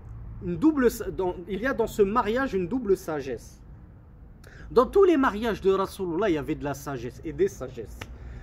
une 0.45 0.57
double, 0.57 0.87
il 1.47 1.61
y 1.61 1.67
a 1.67 1.73
dans 1.73 1.87
ce 1.87 2.01
mariage 2.01 2.53
une 2.53 2.67
double 2.67 2.97
sagesse. 2.97 3.61
Dans 4.71 4.85
tous 4.85 5.03
les 5.03 5.17
mariages 5.17 5.61
de 5.61 5.71
Rasulullah, 5.71 6.29
il 6.29 6.35
y 6.35 6.37
avait 6.37 6.55
de 6.55 6.63
la 6.63 6.73
sagesse 6.73 7.21
et 7.25 7.33
des 7.33 7.47
sagesses. 7.47 7.99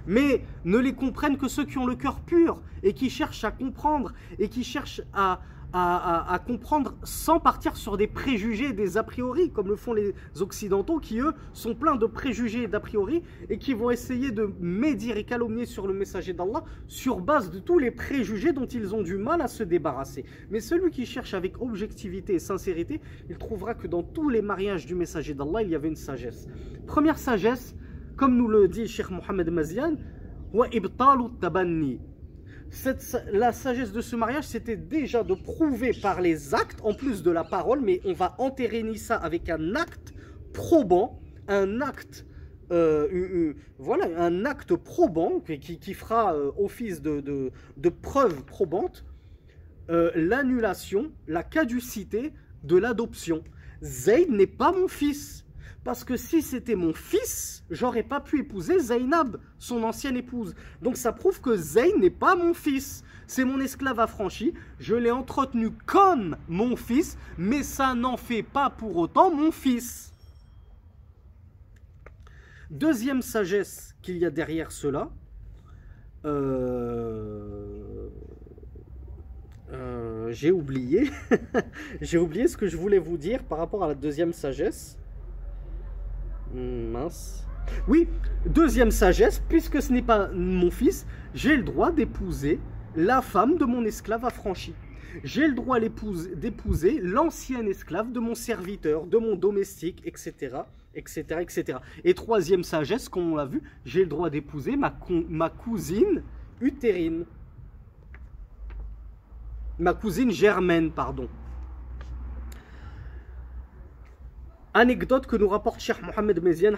Mais 0.06 0.42
ne 0.64 0.78
les 0.78 0.94
comprennent 0.94 1.36
que 1.36 1.48
ceux 1.48 1.64
qui 1.64 1.78
ont 1.78 1.86
le 1.86 1.96
cœur 1.96 2.20
pur 2.20 2.60
et 2.82 2.92
qui 2.92 3.10
cherchent 3.10 3.44
à 3.44 3.50
comprendre 3.50 4.12
et 4.38 4.48
qui 4.48 4.64
cherchent 4.64 5.02
à, 5.12 5.40
à, 5.72 6.40
comprendre 6.46 6.94
sans 7.02 7.38
partir 7.40 7.76
sur 7.76 7.96
des 7.96 8.06
préjugés 8.06 8.72
des 8.72 8.96
a 8.96 9.02
priori, 9.02 9.50
comme 9.50 9.68
le 9.68 9.76
font 9.76 9.92
les 9.92 10.14
Occidentaux, 10.40 10.98
qui 10.98 11.18
eux 11.18 11.32
sont 11.52 11.74
pleins 11.74 11.96
de 11.96 12.06
préjugés 12.06 12.62
et 12.62 12.66
d'a 12.66 12.80
priori 12.80 13.22
et 13.50 13.58
qui 13.58 13.74
vont 13.74 13.90
essayer 13.90 14.30
de 14.30 14.50
médire 14.60 15.16
et 15.16 15.24
calomnier 15.24 15.66
sur 15.66 15.86
le 15.86 15.94
messager 15.94 16.32
d'Allah 16.32 16.64
sur 16.86 17.20
base 17.20 17.50
de 17.50 17.58
tous 17.58 17.78
les 17.78 17.90
préjugés 17.90 18.52
dont 18.52 18.66
ils 18.66 18.94
ont 18.94 19.02
du 19.02 19.16
mal 19.16 19.40
à 19.40 19.48
se 19.48 19.62
débarrasser. 19.62 20.24
Mais 20.50 20.60
celui 20.60 20.90
qui 20.90 21.04
cherche 21.04 21.34
avec 21.34 21.60
objectivité 21.60 22.34
et 22.34 22.38
sincérité, 22.38 23.00
il 23.28 23.36
trouvera 23.36 23.74
que 23.74 23.86
dans 23.86 24.02
tous 24.02 24.28
les 24.28 24.42
mariages 24.42 24.86
du 24.86 24.94
messager 24.94 25.34
d'Allah, 25.34 25.62
il 25.62 25.70
y 25.70 25.74
avait 25.74 25.88
une 25.88 25.96
sagesse. 25.96 26.46
Première 26.86 27.18
sagesse, 27.18 27.74
comme 28.16 28.36
nous 28.36 28.48
le 28.48 28.68
dit 28.68 28.88
Cheikh 28.88 29.10
Mohamed 29.10 29.50
Mazian, 29.50 29.96
la 33.32 33.52
sagesse 33.52 33.92
de 33.92 34.00
ce 34.00 34.16
mariage, 34.16 34.44
c'était 34.44 34.76
déjà 34.76 35.22
de 35.22 35.34
prouver 35.34 35.92
par 36.00 36.20
les 36.20 36.54
actes, 36.54 36.80
en 36.82 36.94
plus 36.94 37.22
de 37.22 37.30
la 37.30 37.44
parole, 37.44 37.80
mais 37.80 38.00
on 38.04 38.12
va 38.12 38.34
enterrer 38.38 38.84
ça 38.96 39.16
avec 39.16 39.48
un 39.48 39.74
acte 39.74 40.14
probant, 40.52 41.20
un 41.48 41.80
acte, 41.80 42.26
euh, 42.72 43.54
voilà, 43.78 44.06
un 44.18 44.44
acte 44.44 44.74
probant 44.74 45.40
qui, 45.40 45.94
fera 45.94 46.34
euh, 46.34 46.50
office 46.58 47.00
de, 47.02 47.20
de, 47.76 47.88
preuve 47.88 48.44
probante, 48.44 49.04
euh, 49.90 50.10
l'annulation, 50.14 51.12
la 51.28 51.42
caducité 51.42 52.32
de 52.64 52.76
l'adoption. 52.76 53.44
Zayd 53.82 54.30
n'est 54.30 54.46
pas 54.46 54.72
mon 54.72 54.88
fils. 54.88 55.45
Parce 55.86 56.02
que 56.02 56.16
si 56.16 56.42
c'était 56.42 56.74
mon 56.74 56.92
fils, 56.92 57.62
j'aurais 57.70 58.02
pas 58.02 58.18
pu 58.18 58.40
épouser 58.40 58.80
Zainab, 58.80 59.36
son 59.56 59.84
ancienne 59.84 60.16
épouse. 60.16 60.56
Donc 60.82 60.96
ça 60.96 61.12
prouve 61.12 61.40
que 61.40 61.56
Zayn 61.56 62.00
n'est 62.00 62.10
pas 62.10 62.34
mon 62.34 62.54
fils. 62.54 63.04
C'est 63.28 63.44
mon 63.44 63.60
esclave 63.60 64.00
affranchi. 64.00 64.52
Je 64.80 64.96
l'ai 64.96 65.12
entretenu 65.12 65.70
comme 65.70 66.38
mon 66.48 66.74
fils, 66.74 67.16
mais 67.38 67.62
ça 67.62 67.94
n'en 67.94 68.16
fait 68.16 68.42
pas 68.42 68.68
pour 68.68 68.96
autant 68.96 69.32
mon 69.32 69.52
fils. 69.52 70.12
Deuxième 72.68 73.22
sagesse 73.22 73.94
qu'il 74.02 74.18
y 74.18 74.24
a 74.24 74.30
derrière 74.30 74.72
cela. 74.72 75.08
Euh, 76.24 78.08
euh, 79.70 80.32
j'ai 80.32 80.50
oublié. 80.50 81.12
j'ai 82.00 82.18
oublié 82.18 82.48
ce 82.48 82.56
que 82.56 82.66
je 82.66 82.76
voulais 82.76 82.98
vous 82.98 83.18
dire 83.18 83.44
par 83.44 83.58
rapport 83.58 83.84
à 83.84 83.86
la 83.86 83.94
deuxième 83.94 84.32
sagesse. 84.32 84.98
Hmm, 86.54 86.90
mince. 86.90 87.46
Oui, 87.88 88.08
deuxième 88.46 88.90
sagesse, 88.90 89.42
puisque 89.48 89.82
ce 89.82 89.92
n'est 89.92 90.02
pas 90.02 90.28
mon 90.28 90.70
fils, 90.70 91.06
j'ai 91.34 91.56
le 91.56 91.62
droit 91.62 91.90
d'épouser 91.90 92.60
la 92.94 93.22
femme 93.22 93.58
de 93.58 93.64
mon 93.64 93.84
esclave 93.84 94.24
affranchi. 94.24 94.74
J'ai 95.24 95.48
le 95.48 95.54
droit 95.54 95.78
d'épouser 95.80 97.00
l'ancienne 97.02 97.68
esclave 97.68 98.12
de 98.12 98.20
mon 98.20 98.34
serviteur, 98.34 99.06
de 99.06 99.16
mon 99.18 99.34
domestique, 99.34 100.02
etc., 100.04 100.58
etc., 100.94 101.24
etc. 101.40 101.78
Et 102.04 102.14
troisième 102.14 102.62
sagesse, 102.62 103.08
comme 103.08 103.32
on 103.32 103.36
l'a 103.36 103.46
vu, 103.46 103.62
j'ai 103.84 104.00
le 104.00 104.06
droit 104.06 104.30
d'épouser 104.30 104.76
ma, 104.76 104.96
ma 105.28 105.50
cousine 105.50 106.22
utérine. 106.60 107.24
Ma 109.78 109.94
cousine 109.94 110.30
germaine, 110.30 110.90
pardon. 110.90 111.28
Anecdote 114.75 115.27
que 115.27 115.35
nous 115.35 115.49
rapporte 115.49 115.81
Cheikh 115.81 116.01
Mohamed 116.01 116.41
Mezian, 116.41 116.75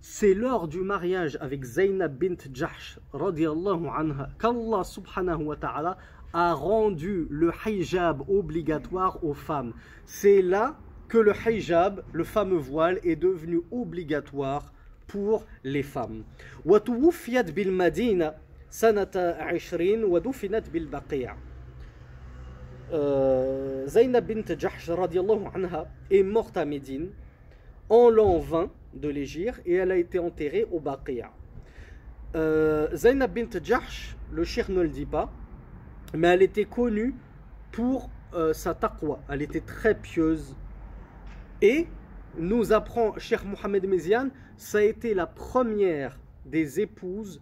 c'est 0.00 0.34
lors 0.34 0.68
du 0.68 0.80
mariage 0.80 1.38
avec 1.40 1.64
Zainab 1.64 2.16
bint 2.18 2.36
Jahsh, 2.52 2.98
anha, 3.12 4.28
qu'Allah 4.38 4.84
subhanahu 4.84 5.44
wa 5.44 5.56
ta'ala 5.56 5.98
a 6.32 6.52
rendu 6.54 7.26
le 7.30 7.50
hijab 7.64 8.28
obligatoire 8.28 9.22
aux 9.24 9.34
femmes. 9.34 9.72
C'est 10.04 10.42
là 10.42 10.76
que 11.08 11.18
le 11.18 11.32
hijab, 11.46 12.02
le 12.12 12.24
fameux 12.24 12.58
voile, 12.58 13.00
est 13.04 13.16
devenu 13.16 13.62
obligatoire 13.70 14.72
pour 15.06 15.46
les 15.64 15.82
femmes. 15.82 16.24
وتوفيت 16.64 17.50
بالمدينة 17.50 18.34
سنة 18.70 19.10
عشرين 19.16 20.04
ودفنت 20.04 20.70
بالبقيع 20.70 21.36
euh, 22.91 23.87
Zainab 23.87 24.27
bint 24.27 24.57
Jahsh 24.57 24.89
anha 24.89 25.87
est 26.09 26.23
morte 26.23 26.57
à 26.57 26.65
Médine 26.65 27.09
en 27.89 28.09
l'an 28.09 28.39
20 28.39 28.69
de 28.95 29.09
l'Égypte 29.09 29.61
et 29.65 29.75
elle 29.75 29.91
a 29.91 29.95
été 29.97 30.19
enterrée 30.19 30.67
au 30.71 30.79
Baqiya. 30.79 31.31
Euh, 32.35 32.87
Zainab 32.95 33.33
bint 33.33 33.59
Jahsh, 33.63 34.15
le 34.31 34.43
shir 34.43 34.69
ne 34.69 34.81
le 34.81 34.89
dit 34.89 35.05
pas, 35.05 35.31
mais 36.13 36.27
elle 36.27 36.41
était 36.41 36.65
connue 36.65 37.15
pour 37.71 38.09
euh, 38.33 38.53
sa 38.53 38.73
taqwa. 38.73 39.19
Elle 39.29 39.41
était 39.41 39.61
très 39.61 39.95
pieuse. 39.95 40.55
Et 41.61 41.87
nous 42.37 42.73
apprend 42.73 43.17
Cheikh 43.17 43.43
Mohamed 43.45 43.87
Méziane, 43.87 44.31
ça 44.57 44.79
a 44.79 44.81
été 44.81 45.13
la 45.13 45.27
première 45.27 46.17
des 46.45 46.79
épouses 46.79 47.41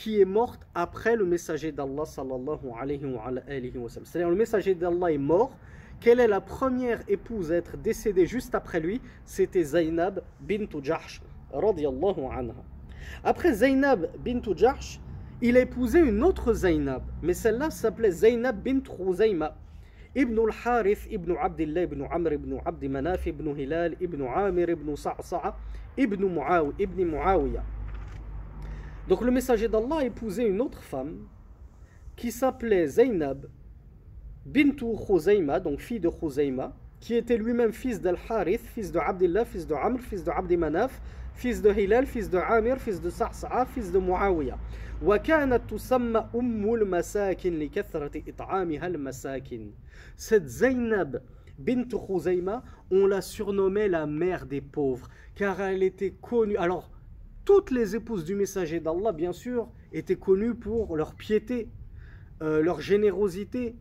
qui 0.00 0.18
est 0.18 0.24
morte 0.24 0.66
après 0.74 1.14
le 1.14 1.26
messager 1.26 1.72
d'Allah 1.72 2.06
sallallahu 2.06 2.72
alayhi 2.80 3.04
wa, 3.04 3.22
alayhi 3.26 3.76
wa 3.76 3.90
sallam. 3.90 4.06
C'est-à-dire 4.06 4.30
le 4.30 4.36
messager 4.36 4.74
d'Allah 4.74 5.12
est 5.12 5.18
mort. 5.18 5.54
Quelle 6.00 6.20
est 6.20 6.26
la 6.26 6.40
première 6.40 7.02
épouse 7.06 7.52
à 7.52 7.56
être 7.56 7.76
décédée 7.76 8.24
juste 8.24 8.54
après 8.54 8.80
lui? 8.80 9.02
C'était 9.26 9.62
Zainab 9.62 10.22
bint 10.40 10.70
Jahsh 10.82 11.20
radiyallahu 11.52 12.22
anha. 12.32 12.54
Après 13.22 13.52
Zainab 13.52 14.08
bint 14.24 14.40
Jahsh, 14.56 14.98
il 15.42 15.58
a 15.58 15.60
épousé 15.60 15.98
une 16.00 16.22
autre 16.24 16.54
Zainab, 16.54 17.02
mais 17.22 17.34
celle-là 17.34 17.68
s'appelait 17.68 18.10
Zainab 18.10 18.56
bint 18.62 18.80
Khuzayma. 18.80 19.54
Ibn 20.16 20.38
al-Harith, 20.38 21.08
Ibn 21.10 21.36
Abdullah, 21.38 21.82
Ibn 21.82 22.06
Amr, 22.10 22.32
Ibn 22.32 22.58
Abd 22.64 22.84
Manaf, 22.88 23.26
Ibn 23.26 23.54
Hilal, 23.54 23.96
Ibn 24.00 24.22
Amir, 24.34 24.70
Ibn 24.70 24.96
Sa'sa'a, 24.96 25.54
Ibn 25.98 26.24
Muawi, 26.24 26.72
Ibn 26.78 27.04
Muawiyah. 27.04 27.62
Donc 29.08 29.22
le 29.22 29.30
messager 29.30 29.68
d'Allah 29.68 30.04
épousait 30.04 30.46
une 30.46 30.60
autre 30.60 30.82
femme 30.82 31.26
qui 32.16 32.30
s'appelait 32.30 32.86
Zainab 32.86 33.46
bintou 34.46 34.96
Khuzayma, 34.96 35.60
donc 35.60 35.80
fille 35.80 36.00
de 36.00 36.08
Khuzayma, 36.08 36.74
qui 37.00 37.14
était 37.14 37.36
lui-même 37.36 37.72
fils 37.72 38.00
d'Al-Harith, 38.00 38.62
fils 38.74 38.92
de 38.92 38.98
Abdullah, 38.98 39.44
fils 39.44 39.66
de 39.66 39.74
Amr, 39.74 40.00
fils 40.00 40.22
de 40.22 40.30
Abdimanaf, 40.30 41.00
fils 41.34 41.62
de 41.62 41.70
Hilal, 41.70 42.06
fils 42.06 42.28
de 42.28 42.38
Amir, 42.38 42.78
fils 42.78 43.00
de 43.00 43.08
Sa'sa'a, 43.08 43.64
fils 43.66 43.90
de 43.90 43.98
Muawiya. 43.98 44.58
Cette 50.16 50.48
Zainab 50.48 51.22
bint 51.58 51.88
Khuzayma, 51.88 52.62
on 52.90 53.06
la 53.06 53.20
surnommait 53.22 53.88
la 53.88 54.06
mère 54.06 54.44
des 54.44 54.60
pauvres, 54.60 55.08
car 55.34 55.60
elle 55.60 55.82
était 55.82 56.14
connue. 56.20 56.56
Alors, 56.58 56.90
toutes 57.49 57.71
les 57.71 57.95
épouses 57.95 58.25
du 58.25 58.35
messager 58.35 58.79
d'Allah, 58.79 59.11
bien 59.11 59.33
sûr, 59.33 59.69
étaient 59.93 60.15
connues 60.15 60.55
pour 60.55 60.95
leur 60.95 61.15
piété, 61.15 61.69
euh, 62.41 62.61
leur 62.61 62.81
générosité, 62.81 63.75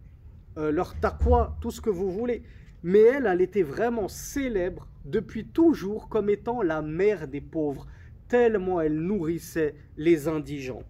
euh, 0.59 0.71
leur 0.71 0.99
taqwa, 1.01 1.57
tout 1.61 1.71
ce 1.71 1.81
que 1.81 1.91
vous 1.91 2.11
voulez. 2.11 2.43
Mais 2.83 3.01
elle, 3.01 3.27
elle 3.27 3.41
était 3.41 3.63
vraiment 3.63 4.09
célèbre 4.09 4.89
depuis 5.05 5.47
toujours 5.47 6.09
comme 6.09 6.29
étant 6.29 6.63
la 6.63 6.83
mère 6.83 7.27
des 7.27 7.41
pauvres, 7.41 7.87
tellement 8.29 8.81
elle 8.81 9.01
nourrissait 9.01 9.75
les 9.97 10.29
indigents. 10.29 10.85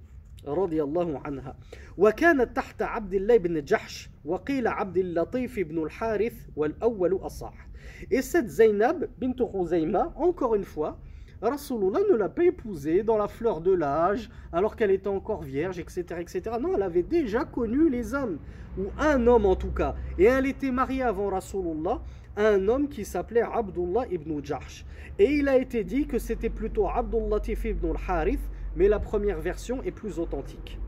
رضي 0.47 0.83
الله 0.83 1.21
عنها 1.25 1.57
وكانت 1.97 2.57
تحت 2.57 2.83
عبد 2.83 3.15
الله 3.15 3.37
بن 3.37 3.65
جحش 3.65 4.11
وقيل 4.25 4.67
عبد 4.67 4.97
اللطيف 4.97 5.61
بن 5.61 5.83
الحارث 5.83 6.35
والأول 6.57 7.15
أصح 7.15 7.69
Et 8.11 8.23
cette 8.23 8.49
Zainab 8.49 9.09
bint 9.19 9.35
Khuzayma, 9.35 10.13
encore 10.17 10.55
une 10.55 10.65
fois, 10.65 10.99
Rasulullah 11.43 12.01
ne 12.11 12.17
l'a 12.17 12.29
pas 12.29 12.45
épousée 12.45 13.03
dans 13.03 13.19
la 13.19 13.29
fleur 13.29 13.61
de 13.61 13.73
l'âge, 13.73 14.31
alors 14.53 14.77
qu'elle 14.77 14.91
était 14.91 15.09
encore 15.09 15.43
vierge, 15.43 15.79
etc., 15.79 16.03
etc. 16.21 16.57
Non, 16.61 16.75
elle 16.75 16.83
avait 16.83 17.03
déjà 17.03 17.45
connu 17.45 17.91
les 17.91 18.15
hommes, 18.15 18.39
ou 18.79 18.85
un 18.99 19.27
homme 19.27 19.45
en 19.45 19.57
tout 19.57 19.73
cas. 19.73 19.95
Et 20.19 20.25
elle 20.25 20.47
était 20.47 20.71
mariée 20.71 21.03
avant 21.03 21.29
Rasulullah 21.29 22.01
à 22.37 22.49
un 22.49 22.69
homme 22.69 22.89
qui 22.89 23.05
s'appelait 23.05 23.43
Abdullah 23.43 24.07
ibn 24.11 24.43
Jahsh. 24.43 24.87
Et 25.19 25.35
il 25.35 25.49
a 25.49 25.57
été 25.57 25.85
dit 25.85 26.07
que 26.07 26.19
c'était 26.19 26.51
plutôt 26.51 26.89
Abdullah 26.89 27.39
ibn 27.47 27.91
al-Harith, 27.91 28.41
mais 28.77 28.89
la 28.89 28.99
première 28.99 29.41
version 29.41 29.83
est 29.83 29.93
plus 29.93 30.19
authentique. 30.19 30.79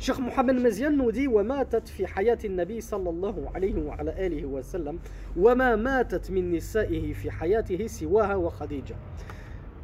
Cheikh 0.00 0.18
Mohamed 0.18 0.58
Mazian 0.60 0.92
nous 0.92 1.12
dit 1.12 1.28
وماتت 1.28 1.88
في 1.88 2.06
حياة 2.06 2.38
النبي 2.44 2.80
صلى 2.80 3.10
الله 3.10 3.50
عليه 3.54 3.82
وعلى 3.82 4.26
آله 4.26 4.44
وسلم 4.46 4.98
وما 5.36 5.76
ماتت 5.76 6.30
من 6.30 6.52
نسائه 6.52 7.12
في 7.12 7.30
حياته 7.30 7.86
سواها 7.86 8.34
وخديجة 8.34 8.96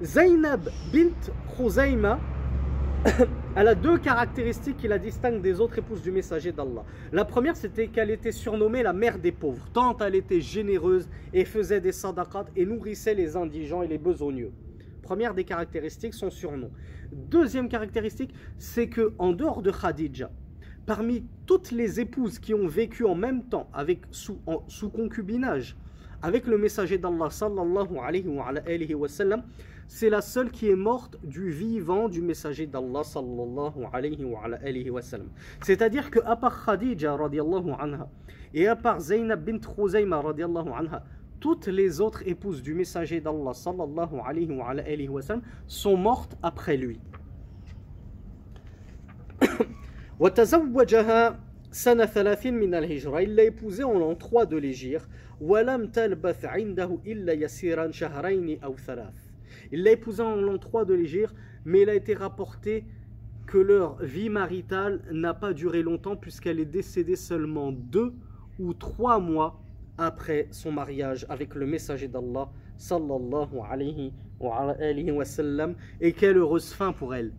Zainab 0.02 0.70
bint 0.92 1.32
Khuzayma 1.56 2.20
elle 3.56 3.68
a 3.68 3.74
deux 3.74 3.98
caractéristiques 3.98 4.78
qui 4.78 4.88
la 4.88 5.00
distinguent 5.00 5.42
des 5.42 5.60
autres 5.60 5.80
épouses 5.80 6.04
du 6.04 6.12
messager 6.12 6.52
d'Allah. 6.52 6.84
La 7.12 7.26
première, 7.26 7.56
c'était 7.56 7.88
qu'elle 7.88 8.12
était 8.12 8.32
surnommée 8.32 8.84
la 8.84 8.94
mère 8.94 9.18
des 9.18 9.32
pauvres, 9.32 9.68
tant 9.74 9.98
elle 9.98 10.14
était 10.16 10.42
généreuse 10.42 11.10
et 11.34 11.46
faisait 11.46 11.82
des 11.82 11.92
sadaqat 11.92 12.46
et 12.56 12.66
nourrissait 12.66 13.16
les 13.16 13.36
indigents 13.36 13.82
et 13.82 13.88
les 13.88 13.98
besogneux. 13.98 14.52
Première 15.02 15.34
des 15.34 15.44
caractéristiques, 15.44 16.14
son 16.14 16.30
surnom. 16.30 16.70
Deuxième 17.12 17.70
caractéristique, 17.70 18.34
c'est 18.60 18.88
que 18.88 19.14
en 19.18 19.32
dehors 19.34 19.64
de 19.64 19.72
Khadija, 19.72 20.30
parmi 20.86 21.26
toutes 21.48 21.72
les 21.72 22.00
épouses 22.00 22.38
qui 22.38 22.54
ont 22.54 22.68
vécu 22.68 23.06
en 23.06 23.16
même 23.16 23.44
temps 23.46 23.68
avec 23.74 24.02
sous, 24.12 24.40
concubinage 24.94 25.76
avec 26.22 26.46
le 26.46 26.60
messager 26.60 27.00
d'Allah 27.00 27.32
sallallahu 27.32 27.98
alayhi 27.98 28.94
wa 28.94 29.08
sallam, 29.08 29.42
c'est 29.91 30.11
la 30.11 30.21
seule 30.21 30.51
qui 30.51 30.69
est 30.69 30.77
morte 30.77 31.17
du 31.25 31.51
vivant 31.51 32.09
du 32.09 32.21
messager 32.21 32.67
d'Allah 32.67 33.05
sallallahu 33.05 33.87
alayhi 33.93 34.25
wa, 34.25 34.45
alayhi 34.45 34.91
wa 34.91 35.03
sallam. 35.03 35.29
C'est-à-dire 35.63 36.11
que 36.11 36.21
à 36.25 36.37
part 36.37 36.65
Khadija 36.65 37.17
radiallahu 37.17 37.71
anha 37.79 38.09
et 38.53 38.67
à 38.67 38.77
part 38.77 39.01
Zainab 39.01 39.45
bint 39.45 39.59
Khuzayma 39.59 40.21
radiallahu 40.21 40.71
anha, 40.71 41.05
toutes 41.41 41.69
les 41.69 42.01
autres 42.01 42.27
épouses 42.27 42.63
du 42.63 42.75
messager 42.75 43.21
d'Allah 43.21 43.55
sallallahu 43.55 44.21
alayhi 44.25 44.53
wa, 44.53 44.71
alayhi 44.71 45.09
wa 45.09 45.23
sallam 45.23 45.43
sont 45.67 45.97
mortes 45.97 46.37
après 46.43 46.77
lui. 46.77 47.01
وتزوجها 50.21 51.41
سنة 51.73 52.07
ثلاثين 52.07 52.55
من 52.55 52.75
الهجرة 52.75 53.21
il 53.21 53.35
l'a 53.35 53.45
épousée 53.45 53.85
en 53.85 53.99
l'an 53.99 54.15
3 54.15 54.47
de 54.47 54.57
l'Égypte 54.57 55.09
ولم 55.41 55.87
تلبث 55.87 56.45
عنده 56.45 56.99
إلا 57.07 57.33
يسيرا 57.33 57.91
شهرين 57.91 58.63
أو 58.65 58.77
ثلاث 58.77 59.15
il 59.72 59.84
l'a 59.84 59.92
épousée 59.92 60.24
en 60.24 60.36
l'an 60.36 60.58
3 60.58 60.86
de 60.86 60.94
l'Égypte 60.94 61.36
mais 61.66 61.82
il 61.82 61.90
a 61.90 61.96
été 61.96 62.14
rapporté 62.14 62.86
que 63.46 63.58
leur 63.58 64.02
vie 64.04 64.30
maritale 64.30 65.02
n'a 65.12 65.34
pas 65.34 65.54
duré 65.54 65.82
longtemps 65.82 66.16
puisqu'elle 66.16 66.60
est 66.60 66.66
décédée 66.66 67.16
seulement 67.16 67.72
deux 67.72 68.14
ou 68.60 68.74
trois 68.74 69.20
mois 69.20 69.62
après 69.98 70.48
son 70.52 70.72
mariage 70.72 71.26
avec 71.30 71.56
le 71.56 71.66
messager 71.66 72.08
d'Allah 72.08 72.50
sallallahu 72.78 73.60
alayhi 73.70 74.14
wa, 74.40 74.76
wa 74.78 75.26
sallam. 75.26 75.76
Et 76.00 76.14
quelle 76.14 76.38
heureuse 76.38 76.74
fin 76.74 76.94
pour 76.94 77.14
elle. 77.14 77.32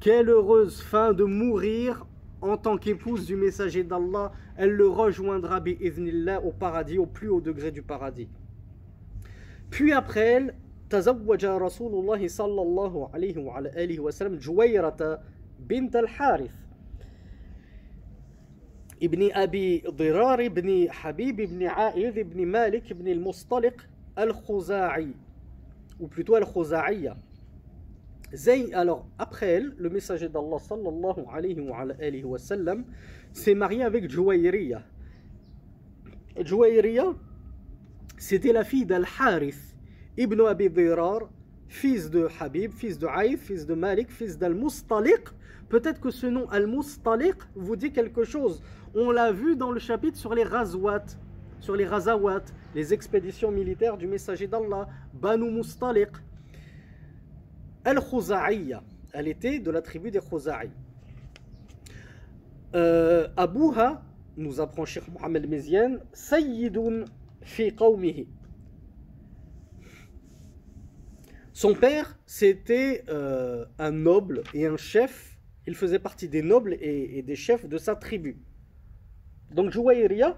Quelle 0.00 0.28
heureuse 0.28 0.80
fin 0.80 1.12
de 1.12 1.24
mourir 1.24 2.06
en 2.40 2.56
tant 2.56 2.78
qu'épouse 2.78 3.26
du 3.26 3.34
messager 3.34 3.82
d'Allah, 3.82 4.32
elle 4.56 4.70
le 4.70 4.86
rejoindra 4.86 5.60
bi'idhnillah 5.60 6.40
au 6.42 6.52
paradis, 6.52 6.98
au 6.98 7.06
plus 7.06 7.28
haut 7.28 7.40
degré 7.40 7.72
du 7.72 7.82
paradis. 7.82 8.28
Puis 9.70 9.92
après 9.92 10.20
elle, 10.20 10.54
تزوج 10.90 11.46
رسول 11.46 11.94
الله 11.94 12.28
صلى 12.28 12.62
الله 12.62 13.10
عليه 13.14 13.38
وعلى 13.38 13.68
آله 13.84 14.00
وسلم 14.00 14.36
جويرة 14.36 15.20
بنت 15.60 15.96
الحارث. 15.96 16.54
ابن 19.02 19.32
أبي 19.32 19.78
ضرار 19.78 20.48
بن 20.48 20.90
حبيب 20.90 21.36
بن 21.36 21.66
عائذ 21.66 22.22
بن 22.22 22.46
مالك 22.46 22.92
بن 22.92 23.08
المصطلق 23.08 23.86
الخزاعي. 24.18 25.14
أو 26.00 26.06
بلتو 26.06 26.36
الخزاعية. 26.36 27.16
زي 28.32 28.74
alors 28.74 29.06
après 29.18 29.46
elle 29.46 29.74
le 29.78 29.88
messager 29.88 30.28
d'Allah 30.28 30.58
صلى 30.58 30.88
الله 30.88 31.30
عليه 31.30 31.70
وعلى 31.70 32.08
آله 32.08 32.24
وسلم 32.24 32.84
s'est 33.32 33.54
marié 33.54 33.82
avec 33.84 34.06
جويرية 34.06 34.84
جويرية 36.38 37.14
c'était 38.18 38.52
la 38.52 38.64
fille 38.64 38.84
d'Al-Harith. 38.84 39.67
Ibn 40.18 40.40
Abi 40.40 40.68
Dirar, 40.68 41.30
fils 41.68 42.10
de 42.10 42.28
Habib, 42.40 42.72
fils 42.72 42.98
de 42.98 43.06
Aïf, 43.06 43.40
fils 43.44 43.64
de 43.64 43.74
Malik, 43.74 44.10
fils 44.10 44.36
d'Al-Mustaliq. 44.36 45.28
Peut-être 45.68 46.00
que 46.00 46.10
ce 46.10 46.26
nom 46.26 46.48
Al-Mustaliq 46.50 47.36
vous 47.54 47.76
dit 47.76 47.92
quelque 47.92 48.24
chose. 48.24 48.60
On 48.94 49.12
l'a 49.12 49.30
vu 49.30 49.54
dans 49.54 49.70
le 49.70 49.78
chapitre 49.78 50.18
sur 50.18 50.34
les 50.34 50.42
Razwat, 50.42 51.04
sur 51.60 51.76
les 51.76 51.86
Razawat, 51.86 52.42
les 52.74 52.92
expéditions 52.92 53.52
militaires 53.52 53.96
du 53.96 54.08
messager 54.08 54.48
d'Allah, 54.48 54.88
Banu 55.14 55.52
Mustaliq. 55.52 56.10
Al-Khuza'iyya. 57.84 58.82
Elle 59.12 59.28
était 59.28 59.60
de 59.60 59.70
la 59.70 59.82
tribu 59.82 60.10
des 60.10 60.20
Khuza'i. 60.20 60.70
Euh, 62.74 63.28
Abouha, 63.36 64.02
nous 64.36 64.60
apprend 64.60 64.84
Cheikh 64.84 65.08
Mohamed 65.12 65.48
Mezian, 65.48 65.98
Sayyidun 66.12 67.04
fi 67.40 67.74
qawmihi. 67.74 68.26
Son 71.57 71.73
père, 71.75 72.17
c'était 72.25 73.03
euh, 73.09 73.65
un 73.77 73.91
noble 73.91 74.43
et 74.53 74.65
un 74.65 74.77
chef. 74.77 75.37
Il 75.67 75.75
faisait 75.75 75.99
partie 75.99 76.27
des 76.27 76.41
nobles 76.41 76.73
et, 76.81 77.17
et 77.17 77.21
des 77.21 77.35
chefs 77.35 77.65
de 77.67 77.77
sa 77.77 77.95
tribu. 77.95 78.37
Donc 79.51 79.71
Jouaïria, 79.71 80.37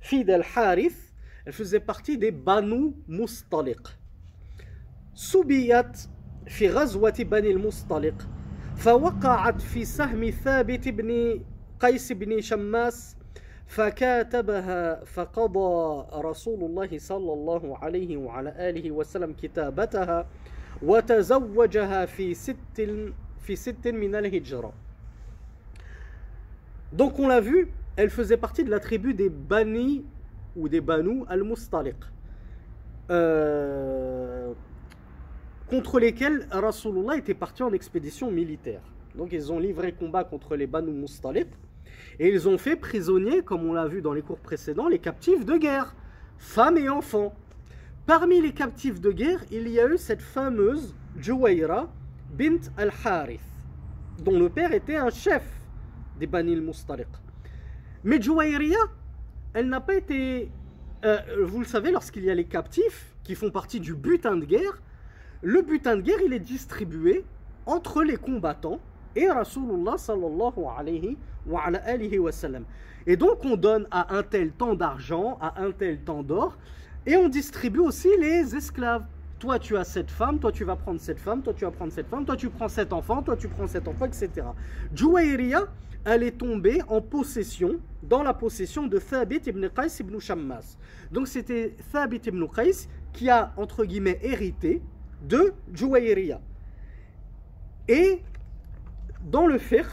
fille 0.00 0.24
d'Al-Harith, 0.24 1.12
elle 1.44 1.52
faisait 1.52 1.80
partie 1.80 2.18
des 2.18 2.30
Banu 2.30 2.92
Mustaliq. 3.08 3.80
Soubiyat 5.14 5.92
في 6.48 6.68
غزوة 6.68 7.14
بني 7.18 7.50
المصطلق 7.50 8.28
فوقعت 8.76 9.60
في 9.60 9.84
سهم 9.84 10.30
ثابت 10.30 10.88
بن 10.88 11.40
قيس 11.80 12.12
بن 12.12 12.40
شماس 12.40 13.16
فكاتبها 13.66 15.04
فقضى 15.04 16.06
رسول 16.14 16.64
الله 16.64 16.98
صلى 16.98 17.32
الله 17.32 17.78
عليه 17.78 18.16
وعلى 18.16 18.50
آله 18.68 18.90
وسلم 18.90 19.32
كتابتها 19.32 20.26
وتزوجها 20.82 22.06
في 22.06 22.34
ست 22.34 22.56
في 23.40 23.56
ست 23.56 23.88
من 23.88 24.14
الهجرة 24.14 24.72
Donc 26.90 27.18
on 27.18 27.28
l'a 27.28 27.40
vu, 27.40 27.68
elle 27.96 28.08
faisait 28.08 28.38
partie 28.38 28.64
de 28.64 28.70
la 28.70 28.80
tribu 28.80 29.12
des 29.12 29.28
Bani 29.28 30.06
ou 30.56 30.68
des 30.70 30.80
Banu 30.80 31.24
al-Mustaliq. 31.28 31.96
Euh, 33.10 34.52
contre 35.68 36.00
lesquels 36.00 36.46
Rasulullah 36.50 37.16
était 37.16 37.34
parti 37.34 37.62
en 37.62 37.72
expédition 37.72 38.30
militaire. 38.30 38.80
Donc 39.14 39.32
ils 39.32 39.52
ont 39.52 39.58
livré 39.58 39.92
combat 39.92 40.24
contre 40.24 40.56
les 40.56 40.66
Banu 40.66 40.92
Mustaliq. 40.92 41.48
Et 42.19 42.29
ils 42.29 42.47
ont 42.47 42.57
fait 42.57 42.75
prisonniers, 42.75 43.41
comme 43.41 43.65
on 43.65 43.73
l'a 43.73 43.87
vu 43.87 44.01
dans 44.01 44.13
les 44.13 44.21
cours 44.21 44.39
précédents, 44.39 44.87
les 44.87 44.99
captifs 44.99 45.45
de 45.45 45.57
guerre, 45.57 45.95
femmes 46.37 46.77
et 46.77 46.89
enfants. 46.89 47.33
Parmi 48.05 48.41
les 48.41 48.51
captifs 48.51 48.99
de 48.99 49.11
guerre, 49.11 49.43
il 49.51 49.67
y 49.69 49.79
a 49.79 49.87
eu 49.87 49.97
cette 49.97 50.21
fameuse 50.21 50.95
Juwaira 51.17 51.89
bint 52.31 52.59
al-Harith, 52.77 53.39
dont 54.23 54.37
le 54.37 54.49
père 54.49 54.73
était 54.73 54.95
un 54.95 55.09
chef 55.09 55.43
des 56.19 56.27
Bani 56.27 56.53
al-Mustaliq. 56.53 57.07
Mais 58.03 58.21
Juwayriya, 58.21 58.79
elle 59.53 59.69
n'a 59.69 59.79
pas 59.79 59.95
été... 59.95 60.51
euh, 61.05 61.19
vous 61.43 61.59
le 61.59 61.65
savez, 61.65 61.91
lorsqu'il 61.91 62.23
y 62.23 62.29
a 62.29 62.35
les 62.35 62.45
captifs 62.45 63.15
qui 63.23 63.35
font 63.35 63.49
partie 63.49 63.79
du 63.79 63.95
butin 63.95 64.35
de 64.35 64.45
guerre, 64.45 64.81
le 65.41 65.61
butin 65.61 65.95
de 65.95 66.01
guerre, 66.01 66.19
il 66.25 66.33
est 66.33 66.39
distribué 66.39 67.23
entre 67.65 68.03
les 68.03 68.17
combattants 68.17 68.79
et 69.15 69.29
Rasulullah 69.29 69.97
sallallahu 69.97 70.65
alayhi 70.77 71.17
wa, 71.45 71.63
ala 71.65 71.79
alihi 71.79 72.19
wa 72.19 72.31
sallam. 72.31 72.63
Et 73.05 73.17
donc 73.17 73.43
on 73.43 73.55
donne 73.55 73.87
à 73.91 74.15
un 74.15 74.23
tel 74.23 74.51
tant 74.51 74.75
d'argent, 74.75 75.37
à 75.41 75.61
un 75.61 75.71
tel 75.71 75.99
tant 75.99 76.23
d'or, 76.23 76.57
et 77.05 77.17
on 77.17 77.27
distribue 77.27 77.79
aussi 77.79 78.09
les 78.19 78.55
esclaves. 78.55 79.05
Toi 79.39 79.59
tu 79.59 79.75
as 79.75 79.83
cette 79.83 80.09
femme, 80.09 80.39
toi 80.39 80.51
tu 80.51 80.63
vas 80.63 80.77
prendre 80.77 81.01
cette 81.01 81.19
femme, 81.19 81.41
toi 81.41 81.53
tu 81.53 81.65
vas 81.65 81.71
prendre 81.71 81.91
cette 81.91 82.07
femme, 82.07 82.25
toi 82.25 82.37
tu 82.37 82.49
prends 82.49 82.69
cet 82.69 82.93
enfant, 82.93 83.21
toi 83.21 83.35
tu 83.35 83.49
prends 83.49 83.67
cet 83.67 83.87
enfant, 83.87 84.05
etc. 84.05 84.29
Juwayriya, 84.93 85.67
elle 86.05 86.23
est 86.23 86.37
tombée 86.37 86.81
en 86.87 87.01
possession, 87.01 87.79
dans 88.01 88.23
la 88.23 88.33
possession 88.33 88.87
de 88.87 88.97
Thabit 88.99 89.41
ibn 89.47 89.67
Qais 89.67 89.99
ibn 89.99 90.17
Shammas. 90.19 90.77
Donc 91.11 91.27
c'était 91.27 91.75
Thabit 91.91 92.21
ibn 92.25 92.45
Qais 92.47 92.87
qui 93.11 93.29
a, 93.29 93.53
entre 93.57 93.83
guillemets, 93.85 94.19
hérité 94.21 94.81
de 95.21 95.53
Juwayriya. 95.73 96.39
Et 97.87 98.21
dans 99.23 99.47
le 99.47 99.57
fiqh, 99.57 99.85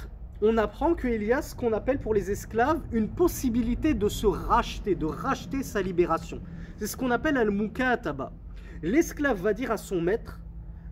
on 0.43 0.57
apprend 0.57 0.95
qu'il 0.95 1.23
y 1.23 1.33
a 1.33 1.43
ce 1.43 1.55
qu'on 1.55 1.73
appelle 1.73 1.99
pour 1.99 2.15
les 2.15 2.31
esclaves 2.31 2.81
une 2.93 3.09
possibilité 3.09 3.95
de 3.95 4.09
se 4.09 4.27
racheter, 4.27 4.95
de 4.95 5.07
racheter 5.07 5.63
sa 5.63 5.83
libération. 5.83 6.41
C'est 6.79 6.87
ce 6.87 6.97
qu'on 6.97 7.11
appelle 7.11 7.37
al-mukataba. 7.37 8.33
L'esclave 8.83 9.41
va 9.41 9.53
dire 9.53 9.71
à 9.71 9.77
son 9.77 10.01
maître 10.01 10.41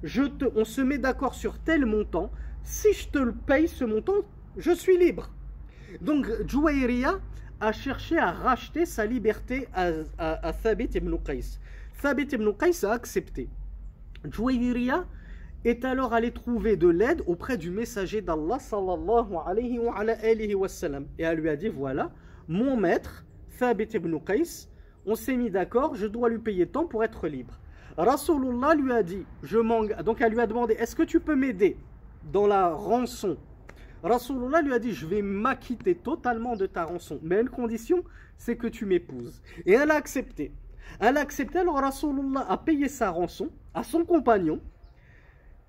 je 0.03 0.23
te, 0.23 0.45
on 0.55 0.65
se 0.65 0.81
met 0.81 0.99
d'accord 0.99 1.35
sur 1.35 1.59
tel 1.59 1.85
montant, 1.85 2.31
si 2.63 2.93
je 2.93 3.09
te 3.09 3.19
le 3.19 3.33
paye 3.33 3.67
ce 3.67 3.85
montant, 3.85 4.23
je 4.57 4.71
suis 4.71 4.97
libre. 4.97 5.31
Donc 6.01 6.29
Juwayriya 6.47 7.19
a 7.61 7.73
cherché 7.73 8.19
à 8.19 8.31
racheter 8.31 8.87
sa 8.87 9.07
liberté 9.07 9.67
à, 9.75 9.91
à, 10.19 10.53
Thabit 10.53 10.91
ibn 10.95 11.17
Qais. 11.17 11.59
Thabit 12.01 12.29
ibn 12.33 12.53
Qais 12.53 12.85
a 12.85 12.93
accepté. 12.93 13.49
Juwayriya 14.31 15.07
est 15.69 15.85
alors 15.85 16.13
allé 16.13 16.31
trouver 16.31 16.77
de 16.77 16.89
l'aide 16.89 17.23
auprès 17.27 17.57
du 17.59 17.71
messager 17.71 18.21
d'Allah 18.21 18.59
sallallahu 18.59 19.35
alayhi 19.47 19.79
wa, 20.55 20.69
sallam. 20.69 21.07
Et 21.19 21.23
elle 21.23 21.39
lui 21.39 21.49
a 21.49 21.57
dit 21.57 21.69
voilà, 21.69 22.11
mon 22.49 22.77
maître, 22.77 23.25
Thabit 23.59 23.89
ibn 23.95 24.19
Qais, 24.19 24.69
on 25.07 25.15
s'est 25.15 25.37
mis 25.37 25.51
d'accord, 25.51 25.95
je 25.95 26.07
dois 26.07 26.29
lui 26.29 26.39
payer 26.39 26.67
tant 26.67 26.87
pour 26.87 27.03
être 27.05 27.29
libre. 27.29 27.59
Rasulullah 27.97 28.75
lui 28.75 28.93
a 28.93 29.03
dit, 29.03 29.25
je. 29.43 29.59
Donc 30.03 30.21
elle 30.21 30.33
lui 30.33 30.41
a 30.41 30.47
demandé, 30.47 30.75
est-ce 30.75 30.95
que 30.95 31.03
tu 31.03 31.19
peux 31.19 31.35
m'aider 31.35 31.77
dans 32.33 32.47
la 32.47 32.69
rançon? 32.69 33.37
Rasulullah 34.03 34.63
lui 34.63 34.73
a 34.73 34.79
dit, 34.79 34.93
je 34.93 35.07
vais 35.07 35.23
m'acquitter 35.23 35.97
totalement 35.97 36.55
de 36.55 36.67
ta 36.67 36.85
rançon, 36.85 37.19
mais 37.23 37.41
une 37.41 37.49
condition, 37.49 38.05
c'est 38.37 38.57
que 38.57 38.69
tu 38.69 38.87
m'épouses. 38.87 39.43
Et 39.67 39.73
elle 39.73 39.91
a 39.91 39.97
accepté. 39.97 40.53
Elle 41.01 41.17
a 41.17 41.21
accepté, 41.21 41.59
alors 41.59 41.81
Rasulullah 41.81 42.47
a 42.49 42.57
payé 42.57 42.87
sa 42.89 43.11
rançon 43.11 43.51
à 43.75 43.83
son 43.83 44.05
compagnon. 44.05 44.61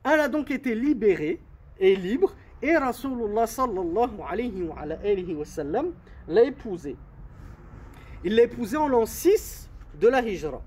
Elle 0.04 0.20
a 0.20 0.28
donc 0.28 0.52
été 0.52 0.76
libérée 0.76 1.40
et 1.80 1.96
libre, 1.96 2.34
et 2.62 2.76
Rasulullah 2.76 3.48
sallallahu 3.48 4.22
alayhi 4.28 4.64
wa, 4.64 4.76
alayhi 4.80 5.38
sallam 5.46 5.94
l'a 6.28 6.44
épousée. 6.44 6.98
Il 8.24 8.36
l'a 8.36 8.44
épousée 8.44 8.78
en 8.78 8.88
l'an 8.88 9.06
6 9.06 9.70
de 10.00 10.08
la 10.08 10.22
Hijra. 10.22 10.62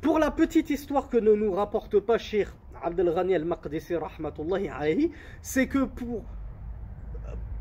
Pour 0.00 0.18
la 0.18 0.30
petite 0.30 0.70
histoire 0.70 1.08
que 1.08 1.16
ne 1.16 1.34
nous 1.34 1.52
rapporte 1.52 1.98
pas 2.00 2.18
Cheikh 2.18 2.48
Abdel 2.82 3.12
Ghani 3.14 3.34
al-Maqdisi 3.34 3.96
rahmatullahi 3.96 4.68
alayhi, 4.68 5.12
c'est 5.40 5.66
que 5.66 5.84
pour, 5.84 6.24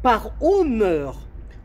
par 0.01 0.33
honneur 0.41 1.17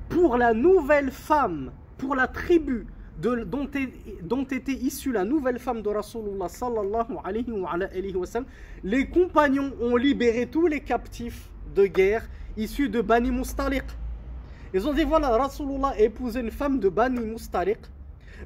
pour 0.08 0.36
la 0.36 0.54
nouvelle 0.54 1.10
femme, 1.10 1.72
pour 1.96 2.14
la 2.14 2.28
tribu 2.28 2.86
dont, 3.18 4.44
était 4.44 4.72
issue 4.72 5.12
la 5.12 5.24
nouvelle 5.24 5.58
femme 5.58 5.82
de 5.82 5.88
Rasulullah 5.88 6.48
sallallahu 6.48 7.06
les 8.84 9.08
compagnons 9.08 9.72
ont 9.80 9.96
libéré 9.96 10.46
tous 10.46 10.66
les 10.66 10.80
captifs 10.80 11.50
de 11.74 11.86
guerre 11.86 12.28
issus 12.56 12.88
de 12.88 13.00
Bani 13.00 13.30
Mustaliq. 13.30 13.84
Ils 14.72 14.86
ont 14.86 14.92
dit 14.92 15.04
voilà, 15.04 15.30
Rasulullah 15.36 15.88
a 15.88 15.98
épousé 15.98 16.40
une 16.40 16.50
femme 16.50 16.78
de 16.78 16.88
Bani 16.88 17.20
Mustaliq. 17.20 17.78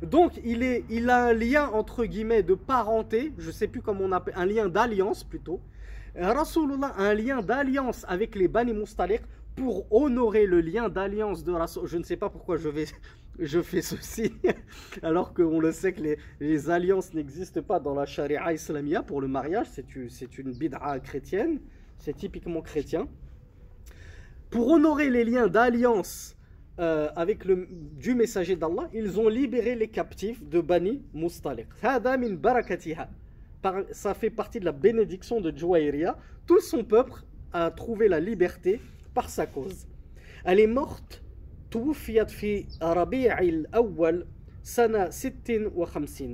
Donc 0.02 0.32
il, 0.42 0.62
est, 0.62 0.84
il 0.88 1.10
a 1.10 1.26
un 1.26 1.32
lien 1.34 1.68
entre 1.68 2.06
guillemets 2.06 2.42
de 2.42 2.54
parenté, 2.54 3.32
je 3.38 3.48
ne 3.48 3.52
sais 3.52 3.68
plus 3.68 3.82
comment 3.82 4.04
on 4.04 4.12
appelle, 4.12 4.34
un 4.36 4.46
lien 4.46 4.68
d'alliance 4.68 5.22
plutôt. 5.22 5.60
Rasulullah 6.16 6.92
a 6.96 7.02
un 7.02 7.14
lien 7.14 7.42
d'alliance 7.42 8.04
avec 8.08 8.34
les 8.36 8.48
Bani 8.48 8.72
Mustaliq 8.72 9.22
pour 9.54 9.86
honorer 9.92 10.46
le 10.46 10.60
lien 10.60 10.88
d'alliance 10.88 11.44
de 11.44 11.52
Rasul. 11.52 11.86
Je 11.86 11.98
ne 11.98 12.02
sais 12.02 12.16
pas 12.16 12.30
pourquoi 12.30 12.56
je, 12.56 12.68
vais, 12.68 12.86
je 13.38 13.60
fais 13.62 13.82
ceci, 13.82 14.32
alors 15.02 15.34
qu'on 15.34 15.60
le 15.60 15.72
sait 15.72 15.92
que 15.92 16.16
les, 16.40 16.70
alliances 16.70 17.14
n'existent 17.14 17.62
pas 17.62 17.80
dans 17.80 17.94
la 17.94 18.06
charia 18.06 18.52
islamia 18.52 19.02
pour 19.02 19.20
le 19.20 19.28
mariage, 19.28 19.66
c'est 20.08 20.38
une 20.38 20.52
bid'a 20.52 20.98
chrétienne, 21.00 21.60
c'est 21.98 22.16
typiquement 22.16 22.60
chrétien. 22.60 23.08
Pour 24.50 24.68
honorer 24.68 25.08
les 25.08 25.24
liens 25.24 25.48
d'alliance 25.48 26.36
euh, 26.78 27.08
avec 27.16 27.44
le, 27.44 27.66
du 27.70 28.14
messager 28.14 28.56
d'Allah, 28.56 28.88
ils 28.92 29.18
ont 29.18 29.28
libéré 29.28 29.74
les 29.74 29.88
captifs 29.88 30.44
de 30.44 30.60
Bani 30.60 31.02
Mustaliq. 31.14 31.68
Ça 33.92 34.14
fait 34.14 34.30
partie 34.30 34.60
de 34.60 34.64
la 34.64 34.72
bénédiction 34.72 35.40
de 35.40 35.56
Juwayriya. 35.56 36.18
Tout 36.46 36.60
son 36.60 36.84
peuple 36.84 37.22
a 37.52 37.70
trouvé 37.70 38.08
la 38.08 38.20
liberté 38.20 38.80
par 39.14 39.30
sa 39.30 39.46
cause. 39.46 39.86
Elle 40.44 40.60
est 40.60 40.66
morte 40.66 41.21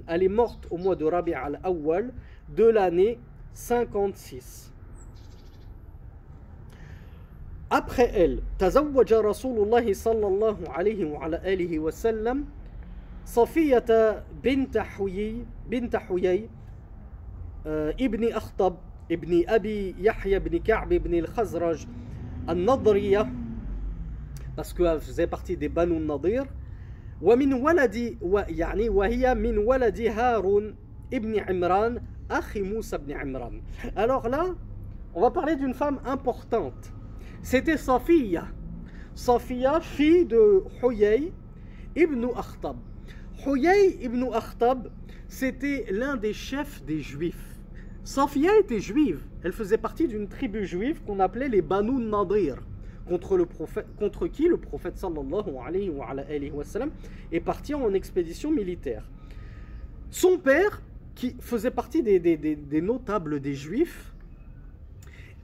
Elle 0.07 0.23
est 0.23 0.29
morte 0.29 0.67
au 0.71 0.77
mois 0.77 0.97
de 0.97 1.05
Rabi' 1.05 1.35
al-Awwal 1.35 2.13
de 2.57 2.65
l'année 2.65 3.19
56. 3.55 4.73
Après 7.71 8.11
elle, 8.15 8.41
تزوج 8.59 9.13
رسول 9.15 9.63
الله 9.63 9.93
صلى 9.93 10.27
الله 10.27 10.59
عليه 10.69 11.05
وعلى 11.05 11.37
آله 11.45 11.79
وسلم 11.79 12.45
صفية 13.25 14.23
بنت 14.45 14.79
حيي 14.79 15.45
بنت 15.71 15.97
حيي 15.97 16.49
ابن 17.67 18.33
أخطب 18.33 18.77
ابن 19.13 19.45
أبي 19.49 19.95
يحيى 19.99 20.39
بن 20.39 20.59
كعب 20.59 20.89
بن 20.89 21.15
الخزرج 21.15 21.87
النضرية 22.49 23.33
parce 24.58 24.74
qu'elle 24.74 25.00
faisait 25.00 25.28
partie 25.28 25.58
des 25.58 25.70
Banu 25.70 26.00
Nadir 26.00 26.46
ومن 27.22 27.54
ولد 27.54 28.18
يعني 28.50 28.90
وهي 28.90 29.36
من 29.36 29.58
ولد 29.58 30.02
هارون 30.02 30.76
ابن 31.14 31.40
عمران 31.40 32.02
أخي 32.32 32.62
موسى 32.62 32.98
بن 32.98 33.12
عمران 33.12 33.62
alors 33.96 34.28
là 34.28 34.56
on 35.16 35.22
va 35.22 35.32
parler 35.32 35.56
d'une 35.56 35.74
femme 35.74 36.00
importante 36.06 36.94
c'était 37.44 37.76
Safiya. 37.76 38.48
Safiya, 39.16 39.82
fille 39.82 40.26
de 40.26 40.64
Huyay 40.82 41.34
ibn 41.94 42.26
Akhtab. 42.36 42.78
Huyay 43.46 43.98
ibn 44.02 44.24
Akhtab, 44.34 44.90
c'était 45.28 45.86
l'un 45.92 46.16
des 46.16 46.32
chefs 46.32 46.82
des 46.86 47.02
Juifs. 47.02 47.60
Safiya 48.06 48.58
était 48.60 48.80
juive. 48.80 49.26
Elle 49.44 49.52
faisait 49.52 49.78
partie 49.78 50.08
d'une 50.08 50.30
tribu 50.30 50.66
juive 50.66 51.02
qu'on 51.04 51.20
appelait 51.20 51.50
les 51.50 51.62
Banu 51.62 52.02
Nadir. 52.02 52.58
Contre, 53.09 53.37
le 53.37 53.47
prophète, 53.47 53.87
contre 53.99 54.27
qui 54.27 54.49
le 54.49 54.59
prophète 54.59 54.99
sallallahu 54.99 55.57
alayhi 55.67 55.89
wa, 55.89 56.11
alayhi 56.11 56.53
sallam, 56.65 56.91
est 57.33 57.41
parti 57.41 57.75
en 57.75 57.93
expédition 57.95 58.51
militaire. 58.51 59.09
Son 60.11 60.39
père, 60.39 60.83
qui 61.15 61.35
faisait 61.41 61.71
partie 61.71 62.03
des 62.03 62.81
notables 62.83 63.41
des 63.41 63.55
Juifs, 63.55 64.13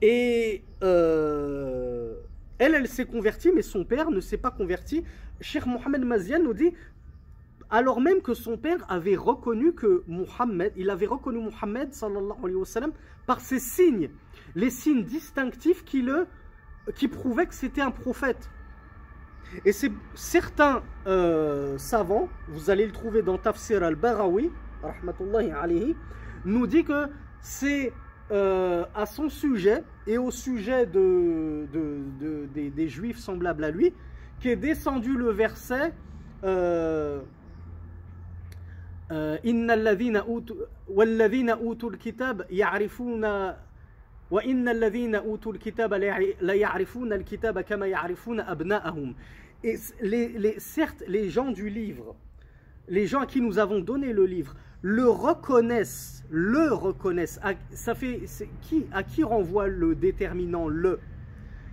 et 0.07 0.63
euh, 0.83 2.15
elle, 2.59 2.75
elle 2.75 2.89
s'est 2.89 3.07
convertie, 3.07 3.51
mais 3.53 3.63
son 3.63 3.85
père 3.85 4.11
ne 4.11 4.21
s'est 4.21 4.37
pas 4.37 4.51
converti. 4.51 5.03
Cheikh 5.41 5.65
Mohamed 5.65 6.05
Mazian 6.05 6.43
nous 6.43 6.53
dit, 6.53 6.73
alors 7.71 8.03
même 8.03 8.21
que 8.21 8.35
son 8.35 8.59
père 8.59 8.85
avait 8.91 9.17
reconnu 9.17 9.73
que 9.73 10.05
Mohammed, 10.07 10.75
il 10.77 10.91
avait 10.91 11.07
reconnu 11.07 11.39
Mohammed 11.39 11.95
sallallahu 11.95 12.39
alayhi 12.43 12.57
wa 12.57 12.67
sallam 12.67 12.93
par 13.27 13.41
ses 13.41 13.59
signes, 13.59 14.11
les 14.55 14.69
signes 14.69 15.05
distinctifs 15.05 15.85
qui, 15.85 16.03
le, 16.03 16.27
qui 16.95 17.09
prouvaient 17.09 17.47
que 17.47 17.55
c'était 17.55 17.81
un 17.81 17.91
prophète. 17.91 18.51
Et 19.65 19.73
c'est 19.73 19.93
certains 20.15 20.83
euh, 21.07 21.79
savants, 21.79 22.29
vous 22.49 22.71
allez 22.71 22.87
le 22.87 22.93
trouver 22.93 23.23
dans 23.23 23.39
Tafsir 23.39 23.83
al-Barawi, 23.83 24.51
rahmatullahi 24.83 25.51
alayhi, 25.53 25.97
nous 26.45 26.67
dit 26.67 26.85
que 26.85 27.07
c'est 27.41 27.93
euh, 28.31 28.85
à 28.95 29.07
son 29.07 29.29
sujet 29.29 29.85
et 30.07 30.19
au 30.19 30.31
sujet 30.31 30.87
de, 30.87 31.67
de- 31.73 32.03
de- 32.21 32.47
des, 32.53 32.71
des 32.71 32.89
juifs 32.89 33.19
semblables 33.19 33.65
à 33.65 33.71
lui, 33.71 33.95
qu'est 34.41 34.57
descendu 34.57 35.17
le 35.17 35.31
verset 35.31 35.93
euh, 36.43 37.21
euh, 39.13 39.39
La 45.99 46.07
ya'ri- 46.07 46.35
la 46.41 46.57
ya'rifuna 46.57 47.15
al-kitaba 47.15 47.63
kama 47.63 47.89
ya'rifuna 47.89 48.49
abna'ahum. 48.49 49.15
Et 49.63 49.77
les, 50.03 50.59
certes, 50.59 51.03
les 51.09 51.31
gens 51.31 51.51
du 51.53 51.69
livre, 51.69 52.17
les 52.89 53.07
gens 53.07 53.21
à 53.21 53.27
qui 53.27 53.41
nous 53.41 53.59
avons 53.59 53.81
donné 53.81 54.13
le 54.13 54.27
livre, 54.27 54.55
le 54.83 55.09
reconnaissent, 55.09 56.25
le 56.31 56.73
reconnaissent. 56.73 57.41
À, 57.43 57.53
ça 57.73 57.95
fait, 57.95 58.23
qui, 58.61 58.87
à 58.93 59.03
qui 59.03 59.23
renvoie 59.23 59.69
le 59.69 59.95
déterminant 59.95 60.69
le? 60.69 60.99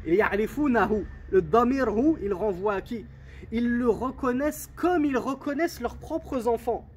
Et 0.06 0.16
ya'rifunahu. 0.16 1.06
Le 1.32 1.42
damirhu, 1.42 2.16
il 2.22 2.34
renvoie 2.34 2.76
à 2.76 2.82
qui? 2.82 3.06
Ils 3.52 3.70
le 3.70 3.90
reconnaissent 3.90 4.70
comme 4.76 5.04
ils 5.06 5.18
reconnaissent 5.18 5.82
leurs 5.82 5.98
propres 5.98 6.48
enfants. 6.48 6.88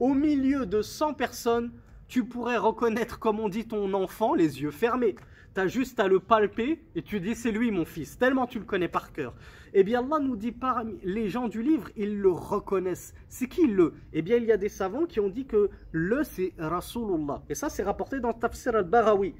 Au 0.00 0.14
milieu 0.14 0.66
de 0.66 0.82
100 0.82 1.14
personnes, 1.14 1.70
tu 2.12 2.24
pourrais 2.24 2.58
reconnaître, 2.58 3.18
comme 3.18 3.40
on 3.40 3.48
dit, 3.48 3.64
ton 3.64 3.94
enfant 3.94 4.34
les 4.34 4.60
yeux 4.60 4.70
fermés. 4.70 5.14
Tu 5.54 5.60
as 5.62 5.66
juste 5.66 5.98
à 5.98 6.08
le 6.08 6.20
palper 6.20 6.78
et 6.94 7.00
tu 7.00 7.20
dis 7.20 7.34
c'est 7.34 7.50
lui 7.50 7.70
mon 7.70 7.86
fils, 7.86 8.18
tellement 8.18 8.46
tu 8.46 8.58
le 8.58 8.66
connais 8.66 8.86
par 8.86 9.14
cœur. 9.14 9.34
Eh 9.72 9.82
bien 9.82 10.04
Allah 10.04 10.18
nous 10.22 10.36
dit 10.36 10.52
parmi 10.52 10.98
les 11.04 11.30
gens 11.30 11.48
du 11.48 11.62
livre, 11.62 11.88
ils 11.96 12.18
le 12.18 12.30
reconnaissent. 12.30 13.14
C'est 13.30 13.48
qui 13.48 13.66
le? 13.66 13.94
Eh 14.12 14.20
bien 14.20 14.36
il 14.36 14.44
y 14.44 14.52
a 14.52 14.58
des 14.58 14.68
savants 14.68 15.06
qui 15.06 15.20
ont 15.20 15.30
dit 15.30 15.46
que 15.46 15.70
le 15.90 16.22
c'est 16.22 16.52
Rasulullah. 16.58 17.42
Et 17.48 17.54
ça 17.54 17.70
c'est 17.70 17.82
rapporté 17.82 18.20
dans 18.20 18.34
Tafsir 18.34 18.76
al-Barawi. 18.76 19.34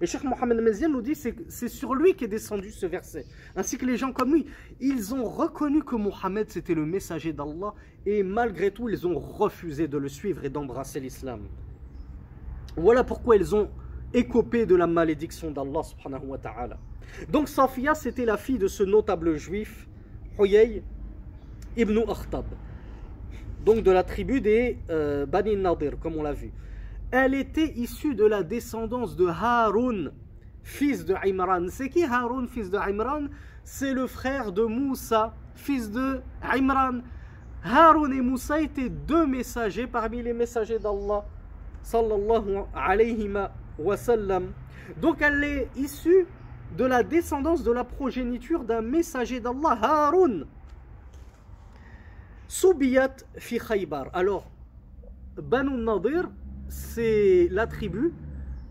Et 0.00 0.06
Cheikh 0.06 0.24
Mohamed 0.24 0.60
Mezian 0.62 0.88
nous 0.88 1.02
dit 1.02 1.14
c'est 1.14 1.68
sur 1.68 1.94
lui 1.94 2.16
qu'est 2.16 2.26
descendu 2.26 2.72
ce 2.72 2.86
verset. 2.86 3.24
Ainsi 3.54 3.78
que 3.78 3.86
les 3.86 3.96
gens 3.96 4.10
comme 4.10 4.34
lui, 4.34 4.46
ils 4.80 5.14
ont 5.14 5.22
reconnu 5.22 5.84
que 5.84 5.94
Mohammed 5.94 6.50
c'était 6.50 6.74
le 6.74 6.86
messager 6.86 7.32
d'Allah 7.32 7.72
et 8.04 8.24
malgré 8.24 8.72
tout 8.72 8.88
ils 8.88 9.06
ont 9.06 9.16
refusé 9.16 9.86
de 9.86 9.96
le 9.96 10.08
suivre 10.08 10.44
et 10.44 10.50
d'embrasser 10.50 10.98
l'islam. 10.98 11.46
Voilà 12.76 13.04
pourquoi 13.04 13.36
ils 13.36 13.54
ont 13.54 13.70
écopé 14.12 14.66
de 14.66 14.74
la 14.74 14.86
malédiction 14.86 15.50
d'Allah 15.50 15.82
subhanahu 15.82 16.26
wa 16.26 16.38
ta'ala. 16.38 16.78
Donc 17.30 17.48
Safia 17.48 17.94
c'était 17.94 18.24
la 18.24 18.36
fille 18.36 18.58
de 18.58 18.68
ce 18.68 18.82
notable 18.82 19.36
juif 19.36 19.88
Huyay 20.38 20.82
ibn 21.76 21.98
Akhtab. 22.08 22.44
Donc 23.64 23.82
de 23.82 23.90
la 23.90 24.02
tribu 24.02 24.40
des 24.40 24.78
euh, 24.90 25.26
Bani 25.26 25.56
Nadir 25.56 25.98
comme 25.98 26.16
on 26.16 26.22
l'a 26.22 26.32
vu. 26.32 26.52
Elle 27.10 27.34
était 27.34 27.72
issue 27.76 28.14
de 28.14 28.24
la 28.24 28.42
descendance 28.42 29.16
de 29.16 29.26
Haroun, 29.26 30.12
fils 30.62 31.04
de 31.04 31.14
Imran. 31.24 31.66
C'est 31.70 31.88
qui 31.88 32.04
Haroun, 32.04 32.48
fils 32.48 32.70
de 32.70 32.78
Imran? 32.78 33.26
C'est 33.64 33.92
le 33.92 34.06
frère 34.06 34.52
de 34.52 34.62
Moussa, 34.62 35.34
fils 35.54 35.90
de 35.90 36.20
Imran. 36.42 37.00
Haroun 37.64 38.12
et 38.12 38.20
Moussa 38.20 38.60
étaient 38.60 38.88
deux 38.88 39.26
messagers 39.26 39.86
parmi 39.86 40.22
les 40.22 40.32
messagers 40.32 40.78
d'Allah, 40.78 41.24
sallallahu 41.86 42.64
alayhi 42.74 43.30
wa 43.78 43.96
sallam. 43.96 44.52
Donc 45.00 45.22
elle 45.22 45.44
est 45.44 45.68
issue 45.76 46.26
de 46.76 46.84
la 46.84 47.04
descendance 47.04 47.62
de 47.62 47.70
la 47.70 47.84
progéniture 47.84 48.64
d'un 48.64 48.82
messager 48.82 49.38
d'Allah, 49.38 49.78
Haroun. 49.80 50.46
Soubiyat 52.48 53.16
fi 53.36 53.58
Khaybar. 53.58 54.10
Alors, 54.12 54.50
Banu 55.36 55.76
Nadir, 55.76 56.28
c'est 56.68 57.48
la 57.52 57.68
tribu 57.68 58.12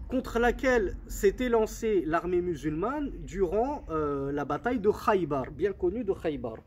contre 0.09 0.37
laquelle 0.39 0.97
s'était 1.07 1.49
lancée 1.49 2.03
l'armée 2.05 2.41
musulmane 2.41 3.11
durant 3.19 3.85
euh, 3.89 4.31
la 4.33 4.43
bataille 4.43 4.79
de 4.79 4.91
Khaybar, 4.91 5.51
bien 5.51 5.71
connue 5.71 6.03
de 6.03 6.13
Khaybar. 6.13 6.57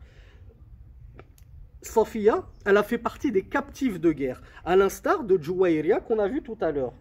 Safia, 1.82 2.44
elle 2.64 2.76
a 2.78 2.82
fait 2.82 2.98
partie 2.98 3.30
des 3.30 3.42
captifs 3.42 4.00
de 4.00 4.10
guerre, 4.12 4.40
à 4.64 4.74
l'instar 4.76 5.22
de 5.24 5.36
Jouairia 5.40 6.00
qu'on 6.00 6.18
a 6.18 6.28
vu 6.28 6.42
tout 6.42 6.56
à 6.60 6.72
l'heure. 6.72 6.94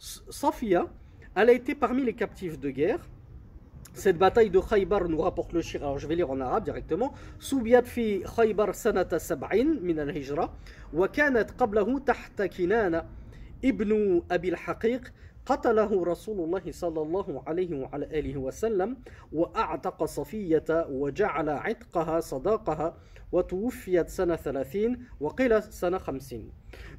S- 0.00 0.22
Safia, 0.30 0.86
elle 1.34 1.50
a 1.50 1.52
été 1.52 1.74
parmi 1.74 2.02
les 2.04 2.14
captifs 2.14 2.58
de 2.58 2.70
guerre. 2.70 3.00
Cette 3.92 4.16
bataille 4.18 4.50
de 4.50 4.60
Khaybar 4.60 5.08
nous 5.08 5.18
rapporte 5.20 5.52
le 5.52 5.60
shir. 5.60 5.82
Alors 5.82 5.98
je 5.98 6.06
vais 6.06 6.14
lire 6.14 6.30
en 6.30 6.40
arabe 6.40 6.64
directement. 6.64 7.12
Soubiyat 7.38 7.82
fi 7.82 8.22
Khaybar 8.36 8.74
sanata 8.74 9.18
sab'in 9.18 9.76
min 9.82 9.98
al-hijra. 9.98 10.50
وكانت 10.94 11.50
قبله 11.58 11.98
تحت 11.98 12.42
كنانة 12.42 13.04
ابن 13.64 14.22
أبي 14.30 14.48
الحقيق 14.48 15.12
قتله 15.46 16.04
رسول 16.04 16.40
الله 16.44 16.62
صلى 16.70 17.02
الله 17.02 17.42
عليه 17.46 17.74
وعلى 17.80 18.04
آله 18.18 18.36
وسلم 18.36 18.96
وأعتق 19.32 20.04
صفية 20.04 20.86
وجعل 20.90 21.48
عتقها 21.50 22.20
صداقها 22.20 22.96
وتوفيت 23.34 24.08
سنة 24.08 24.36
ثلاثين 24.36 24.98
وقيل 25.20 25.62
سنة 25.62 25.98
خمسين 25.98 26.50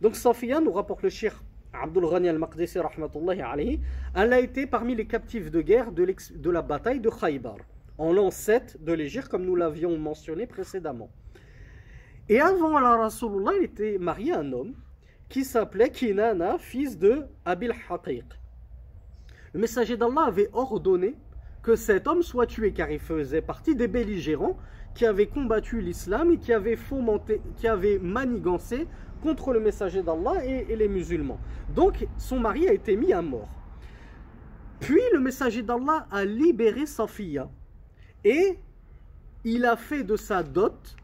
Donc 0.02 0.16
Safia 0.16 0.60
nous 0.60 0.72
rapporte 0.72 1.04
le 1.04 1.10
shir 1.10 1.44
Abdul 1.74 2.10
Ghani 2.10 2.30
al-Maqdisi 2.30 2.80
rahmatullahi 2.80 3.42
alayhi, 3.42 3.80
elle 4.16 4.34
a 4.34 4.40
été 4.40 4.66
parmi 4.68 4.94
les 4.96 5.06
captifs 5.08 5.50
de 5.52 5.62
guerre 5.62 5.92
de, 5.92 6.04
l'ex- 6.04 6.32
de 6.34 6.50
la 6.50 6.62
bataille 6.62 7.00
de 7.00 7.10
Khaybar, 7.10 7.56
en 7.98 8.12
l'an 8.12 8.30
7 8.30 8.84
de 8.84 8.92
l'Égypte, 8.94 9.30
comme 9.30 9.46
nous 9.46 9.56
l'avions 9.56 9.98
mentionné 9.98 10.48
précédemment. 10.48 11.10
Et 12.28 12.40
avant 12.42 12.78
la 12.80 12.98
Rasulullah, 12.98 13.52
il 13.58 13.64
était 13.66 13.98
marié 13.98 14.34
à 14.34 14.40
un 14.40 14.52
homme 14.52 14.74
qui 15.30 15.46
s'appelait 15.46 15.90
Kinana, 15.90 16.58
fils 16.60 16.98
de 16.98 17.26
Abil 17.46 17.74
Haqiq. 17.90 18.26
Le 19.54 19.60
messager 19.62 19.96
d'Allah 19.98 20.26
avait 20.28 20.50
ordonné 20.54 21.16
que 21.64 21.76
cet 21.76 22.06
homme 22.08 22.22
soit 22.22 22.48
tué 22.48 22.74
car 22.74 22.90
il 22.92 23.00
faisait 23.00 23.42
partie 23.42 23.76
des 23.76 23.88
belligérants 23.88 24.58
qui 24.97 25.05
avaient 25.05 25.27
combattu 25.27 25.81
l'islam 25.83 26.33
et 26.33 26.39
qui 26.39 26.55
avaient 26.55 26.75
fomenté, 26.75 27.43
qui 27.57 27.69
avaient 27.69 27.99
manigancé 27.99 28.89
contre 29.23 29.53
le 29.53 29.61
messager 29.61 30.03
d'Allah 30.03 30.43
et, 30.45 30.75
les 30.75 30.89
musulmans. 30.89 31.39
Donc 31.75 32.09
son 32.17 32.41
mari 32.41 32.67
a 32.67 32.73
été 32.73 32.97
mis 32.97 33.13
à 33.13 33.21
mort. 33.21 33.49
Puis 34.81 35.01
le 35.13 35.21
messager 35.21 35.63
d'Allah 35.63 36.07
a 36.11 36.25
libéré 36.25 36.87
Safiya 36.87 37.51
et 38.25 38.59
il 39.45 39.67
a 39.67 39.77
fait 39.77 40.03
de 40.03 40.17
sa 40.17 40.43
dot, 40.43 40.97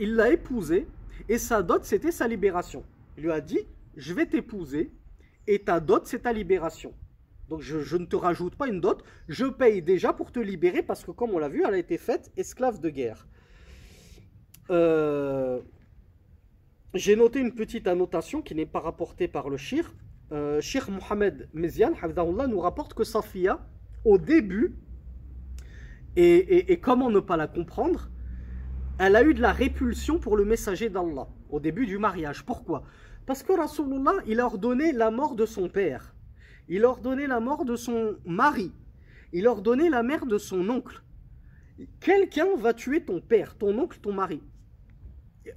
il 0.00 0.16
l'a 0.16 0.30
épousée 0.30 0.88
et 1.28 1.38
sa 1.38 1.62
dot 1.62 1.84
c'était 1.84 2.10
sa 2.10 2.26
libération. 2.26 2.82
Il 3.16 3.24
lui 3.24 3.32
a 3.32 3.40
dit 3.40 3.60
Je 3.96 4.12
vais 4.12 4.26
t'épouser 4.26 4.90
et 5.46 5.60
ta 5.60 5.78
dot 5.78 6.04
c'est 6.04 6.20
ta 6.20 6.32
libération. 6.32 6.92
Donc 7.50 7.62
je, 7.62 7.96
ne 7.96 8.06
te 8.06 8.14
rajoute 8.14 8.54
pas 8.54 8.68
une 8.68 8.80
dot, 8.80 9.02
je 9.28 9.44
paye 9.44 9.82
déjà 9.82 10.12
pour 10.12 10.30
te 10.30 10.38
libérer 10.38 10.82
parce 10.82 11.04
que 11.04 11.10
comme 11.10 11.30
on 11.30 11.38
l'a 11.38 11.48
vu, 11.48 11.64
elle 11.66 11.74
a 11.74 11.78
été 11.78 11.98
faite 11.98 12.30
esclave 12.36 12.80
de 12.80 12.90
guerre. 12.90 13.26
Euh, 14.70 15.60
J'ai 16.94 17.16
noté 17.16 17.40
une 17.40 17.52
petite 17.52 17.88
annotation 17.88 18.40
qui 18.40 18.54
n'est 18.54 18.66
pas 18.66 18.78
rapportée 18.78 19.26
par 19.26 19.50
le 19.50 19.56
shir. 19.56 19.92
Euh, 20.30 20.60
Shir 20.60 20.88
Mohamed 20.92 21.48
Mezian, 21.52 21.90
nous 22.48 22.60
rapporte 22.60 22.94
que 22.94 23.02
Safia, 23.02 23.58
au 24.04 24.16
début, 24.16 24.76
et 26.14 26.78
comment 26.80 27.10
ne 27.10 27.20
pas 27.20 27.36
la 27.36 27.48
comprendre, 27.48 28.10
elle 29.00 29.16
a 29.16 29.24
eu 29.24 29.34
de 29.34 29.40
la 29.40 29.52
répulsion 29.52 30.20
pour 30.20 30.36
le 30.36 30.44
messager 30.44 30.88
d'Allah 30.88 31.28
au 31.48 31.58
début 31.58 31.86
du 31.86 31.98
mariage. 31.98 32.44
Pourquoi? 32.44 32.84
Parce 33.26 33.42
que 33.42 33.52
Rasulullah, 33.52 34.14
il 34.26 34.38
a 34.38 34.46
ordonné 34.46 34.92
la 34.92 35.10
mort 35.10 35.34
de 35.34 35.46
son 35.46 35.68
père. 35.68 36.14
Il 36.70 36.84
a 36.84 36.88
ordonné 36.88 37.26
la 37.26 37.40
mort 37.40 37.64
de 37.64 37.74
son 37.74 38.16
mari. 38.24 38.72
Il 39.32 39.48
a 39.48 39.50
ordonné 39.50 39.90
la 39.90 40.04
mère 40.04 40.24
de 40.24 40.38
son 40.38 40.70
oncle. 40.70 41.02
Quelqu'un 41.98 42.46
va 42.56 42.72
tuer 42.72 43.04
ton 43.04 43.20
père, 43.20 43.58
ton 43.58 43.76
oncle, 43.76 43.98
ton 44.00 44.12
mari. 44.12 44.40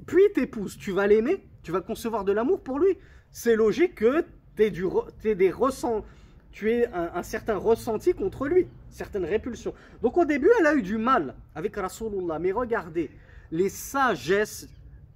Puis 0.07 0.23
t'épouses, 0.33 0.75
tu 0.75 0.91
vas 0.91 1.05
l'aimer, 1.05 1.47
tu 1.61 1.71
vas 1.71 1.81
concevoir 1.81 2.25
de 2.25 2.31
l'amour 2.31 2.63
pour 2.63 2.79
lui. 2.79 2.97
C'est 3.29 3.55
logique 3.55 3.95
que 3.95 4.25
tu 4.57 5.35
des, 5.35 5.51
ressent, 5.51 6.03
tu 6.51 6.71
aies 6.71 6.87
un, 6.87 7.11
un 7.13 7.23
certain 7.23 7.57
ressenti 7.57 8.15
contre 8.15 8.47
lui, 8.47 8.67
certaines 8.89 9.25
répulsions. 9.25 9.75
Donc 10.01 10.17
au 10.17 10.25
début, 10.25 10.49
elle 10.59 10.65
a 10.65 10.73
eu 10.73 10.81
du 10.81 10.97
mal 10.97 11.35
avec 11.53 11.75
Rasulullah. 11.75 12.39
Mais 12.39 12.51
regardez, 12.51 13.11
les 13.51 13.69
sagesses 13.69 14.67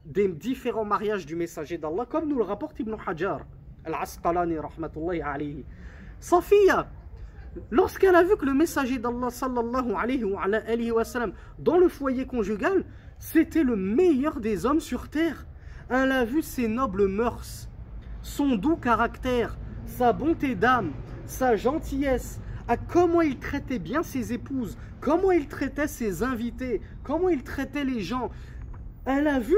des 0.05 0.27
différents 0.27 0.85
mariages 0.85 1.25
du 1.25 1.35
messager 1.35 1.79
d'Allah, 1.79 2.05
comme 2.07 2.29
nous 2.29 2.37
le 2.37 2.43
rapporte 2.43 2.79
Ibn 2.79 2.95
Hajar, 3.03 3.47
Al-Asqalani, 3.83 4.59
rahmatullahi 4.59 5.21
alayhi. 5.21 5.65
Safiya, 6.19 6.89
lorsqu'elle 7.71 8.15
a 8.15 8.23
vu 8.23 8.35
que 8.37 8.45
le 8.45 8.53
messager 8.53 8.97
d'Allah, 8.97 9.29
sallallahu 9.29 9.93
alayhi 9.95 10.91
wa, 10.91 11.03
sallam, 11.03 11.33
dans 11.59 11.77
le 11.77 11.89
foyer 11.89 12.25
conjugal, 12.25 12.85
c'était 13.19 13.63
le 13.63 13.75
meilleur 13.75 14.39
des 14.39 14.65
hommes 14.65 14.79
sur 14.79 15.09
terre. 15.09 15.45
Elle 15.89 16.11
a 16.11 16.25
vu 16.25 16.41
ses 16.41 16.67
nobles 16.67 17.07
mœurs, 17.07 17.69
son 18.21 18.55
doux 18.55 18.75
caractère, 18.75 19.57
sa 19.85 20.11
bonté 20.11 20.55
d'âme, 20.55 20.91
sa 21.25 21.55
gentillesse, 21.55 22.39
à 22.67 22.75
comment 22.75 23.21
il 23.21 23.39
traitait 23.39 23.79
bien 23.79 24.03
ses 24.03 24.33
épouses, 24.33 24.77
comment 24.99 25.31
il 25.31 25.47
traitait 25.47 25.87
ses 25.87 26.23
invités, 26.23 26.81
comment 27.03 27.29
il 27.29 27.43
traitait 27.43 27.85
les 27.85 28.01
gens. 28.01 28.29
Elle 29.05 29.27
a 29.27 29.39
vu 29.39 29.55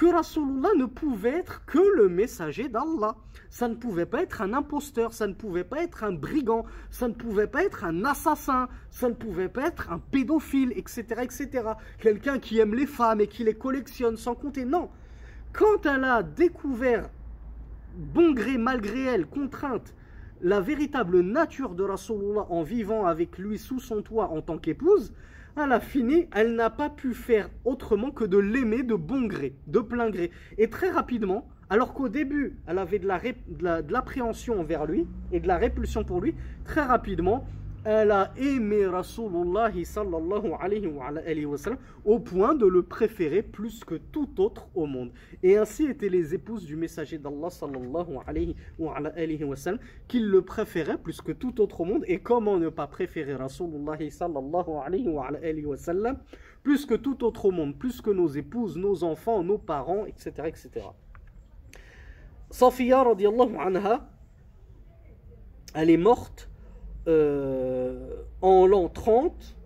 que 0.00 0.06
Rasulullah 0.06 0.70
ne 0.78 0.86
pouvait 0.86 1.40
être 1.40 1.66
que 1.66 1.78
le 1.98 2.08
messager 2.08 2.70
d'Allah. 2.70 3.16
Ça 3.50 3.68
ne 3.68 3.74
pouvait 3.74 4.06
pas 4.06 4.22
être 4.22 4.40
un 4.40 4.54
imposteur, 4.54 5.12
ça 5.12 5.26
ne 5.26 5.34
pouvait 5.34 5.62
pas 5.62 5.82
être 5.82 6.04
un 6.04 6.12
brigand, 6.12 6.64
ça 6.90 7.06
ne 7.06 7.12
pouvait 7.12 7.46
pas 7.46 7.64
être 7.64 7.84
un 7.84 8.06
assassin, 8.06 8.70
ça 8.90 9.10
ne 9.10 9.14
pouvait 9.14 9.50
pas 9.50 9.66
être 9.66 9.92
un 9.92 9.98
pédophile, 9.98 10.72
etc. 10.74 11.04
etc. 11.20 11.48
Quelqu'un 11.98 12.38
qui 12.38 12.60
aime 12.60 12.74
les 12.74 12.86
femmes 12.86 13.20
et 13.20 13.26
qui 13.26 13.44
les 13.44 13.52
collectionne 13.52 14.16
sans 14.16 14.34
compter. 14.34 14.64
Non. 14.64 14.88
Quand 15.52 15.84
elle 15.84 16.04
a 16.04 16.22
découvert, 16.22 17.10
bon 17.94 18.32
gré, 18.32 18.56
malgré 18.56 19.02
elle, 19.02 19.26
contrainte, 19.26 19.94
la 20.40 20.62
véritable 20.62 21.20
nature 21.20 21.74
de 21.74 21.82
Rasulullah 21.82 22.46
en 22.48 22.62
vivant 22.62 23.04
avec 23.04 23.36
lui 23.36 23.58
sous 23.58 23.80
son 23.80 24.00
toit 24.00 24.30
en 24.30 24.40
tant 24.40 24.56
qu'épouse, 24.56 25.12
elle 25.56 25.72
a 25.72 25.80
fini, 25.80 26.26
elle 26.34 26.54
n'a 26.54 26.70
pas 26.70 26.90
pu 26.90 27.14
faire 27.14 27.50
autrement 27.64 28.10
que 28.10 28.24
de 28.24 28.38
l'aimer 28.38 28.82
de 28.82 28.94
bon 28.94 29.26
gré, 29.26 29.54
de 29.66 29.80
plein 29.80 30.10
gré. 30.10 30.30
Et 30.58 30.70
très 30.70 30.90
rapidement, 30.90 31.48
alors 31.68 31.94
qu'au 31.94 32.08
début, 32.08 32.56
elle 32.66 32.78
avait 32.78 32.98
de 32.98 33.06
l'appréhension 33.92 34.54
la, 34.54 34.60
envers 34.60 34.86
lui 34.86 35.06
et 35.32 35.40
de 35.40 35.46
la 35.46 35.56
répulsion 35.56 36.04
pour 36.04 36.20
lui, 36.20 36.34
très 36.64 36.82
rapidement, 36.82 37.46
elle 37.84 38.10
a 38.10 38.32
aimé 38.36 38.86
Rasulullah 38.86 39.72
sallallahu 39.84 40.52
alayhi 40.60 40.86
wa, 40.86 41.10
au 42.04 42.18
point 42.18 42.54
de 42.54 42.66
le 42.66 42.82
préférer 42.82 43.42
plus 43.42 43.84
que 43.84 43.94
tout 43.94 44.40
autre 44.40 44.68
au 44.74 44.84
monde. 44.84 45.12
Et 45.42 45.56
ainsi 45.56 45.86
étaient 45.86 46.10
les 46.10 46.34
épouses 46.34 46.66
du 46.66 46.76
messager 46.76 47.16
d'Allah 47.16 47.48
sallallahu 47.48 48.18
alayhi 48.26 48.54
wa, 48.78 49.56
sallam, 49.56 49.80
qu'il 50.08 50.28
le 50.28 50.42
préférait 50.42 50.98
plus 50.98 51.22
que 51.22 51.32
tout 51.32 51.60
autre 51.60 51.80
au 51.80 51.84
monde. 51.86 52.04
Et 52.06 52.18
comment 52.18 52.58
ne 52.58 52.68
pas 52.68 52.86
préférer 52.86 53.34
Rasulullah 53.34 53.98
sallallahu 54.10 54.70
alayhi 54.84 55.08
wa, 55.08 55.30
plus 56.62 56.84
que 56.84 56.94
tout 56.94 57.24
autre 57.24 57.46
au 57.46 57.50
monde, 57.50 57.78
plus 57.78 58.02
que 58.02 58.10
nos 58.10 58.28
épouses, 58.28 58.76
nos 58.76 59.04
enfants, 59.04 59.42
nos 59.42 59.58
parents, 59.58 60.04
etc. 60.04 60.32
etc. 60.46 60.86
Safiya 62.50 63.04
radiallahu 63.04 63.56
anha, 63.56 64.10
elle 65.72 65.88
est 65.88 65.96
morte 65.96 66.49
en 67.06 68.66
l'an 68.66 68.88
30 68.88 69.56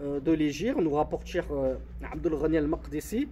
euh, 0.00 0.20
de 0.20 0.32
l'Égypte, 0.32 0.78
nous 0.78 0.90
rapporte 0.90 1.26
cher 1.26 1.44
euh, 1.52 1.76
Abdul 2.12 2.36
Ghani 2.40 2.58
al-Maqdisi, 2.58 3.28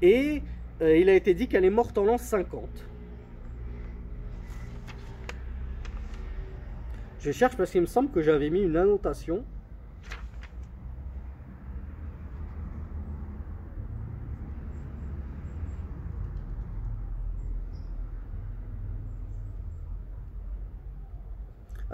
et 0.00 0.42
il 0.80 1.08
a 1.08 1.14
été 1.14 1.32
dit 1.32 1.46
qu'elle 1.46 1.64
est 1.64 1.70
morte 1.70 1.96
en 1.96 2.04
l'an 2.04 2.18
50. 2.18 2.68
Je 7.20 7.30
cherche 7.30 7.56
parce 7.56 7.70
qu'il 7.70 7.82
me 7.82 7.86
semble 7.86 8.10
que 8.10 8.20
j'avais 8.20 8.50
mis 8.50 8.62
une 8.62 8.76
annotation. 8.76 9.44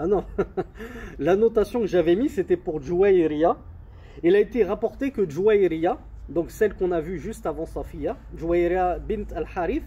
Ah 0.01 0.07
non, 0.07 0.23
la 1.19 1.35
notation 1.35 1.81
que 1.81 1.87
j'avais 1.87 2.15
mise, 2.15 2.35
c'était 2.35 2.55
pour 2.55 2.81
Jouaïria. 2.81 3.57
Il 4.23 4.33
a 4.33 4.39
été 4.39 4.63
rapporté 4.63 5.11
que 5.11 5.29
Jouaïria, 5.29 5.97
donc 6.29 6.51
celle 6.51 6.73
qu'on 6.73 6.93
a 6.93 7.01
vue 7.01 7.19
juste 7.19 7.45
avant 7.45 7.65
Safia, 7.65 8.15
Jouaïria 8.37 8.97
bint 8.97 9.25
al-Harith, 9.35 9.83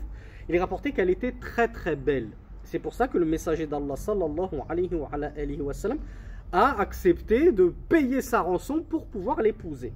il 0.50 0.54
est 0.54 0.60
rapporté 0.60 0.92
qu'elle 0.92 1.08
était 1.08 1.32
très 1.32 1.68
très 1.68 1.96
belle. 1.96 2.28
C'est 2.62 2.78
pour 2.78 2.92
ça 2.92 3.08
que 3.08 3.16
le 3.16 3.24
messager 3.24 3.66
d'Allah 3.66 3.96
sallallahu 3.96 4.60
alayhi 4.68 4.94
wa, 4.94 5.08
alayhi 5.12 5.60
wa 5.62 5.72
sallam, 5.72 5.98
a 6.52 6.78
accepté 6.78 7.50
de 7.50 7.74
payer 7.88 8.20
sa 8.20 8.42
rançon 8.42 8.82
pour 8.82 9.06
pouvoir 9.06 9.40
l'épouser. 9.40 9.94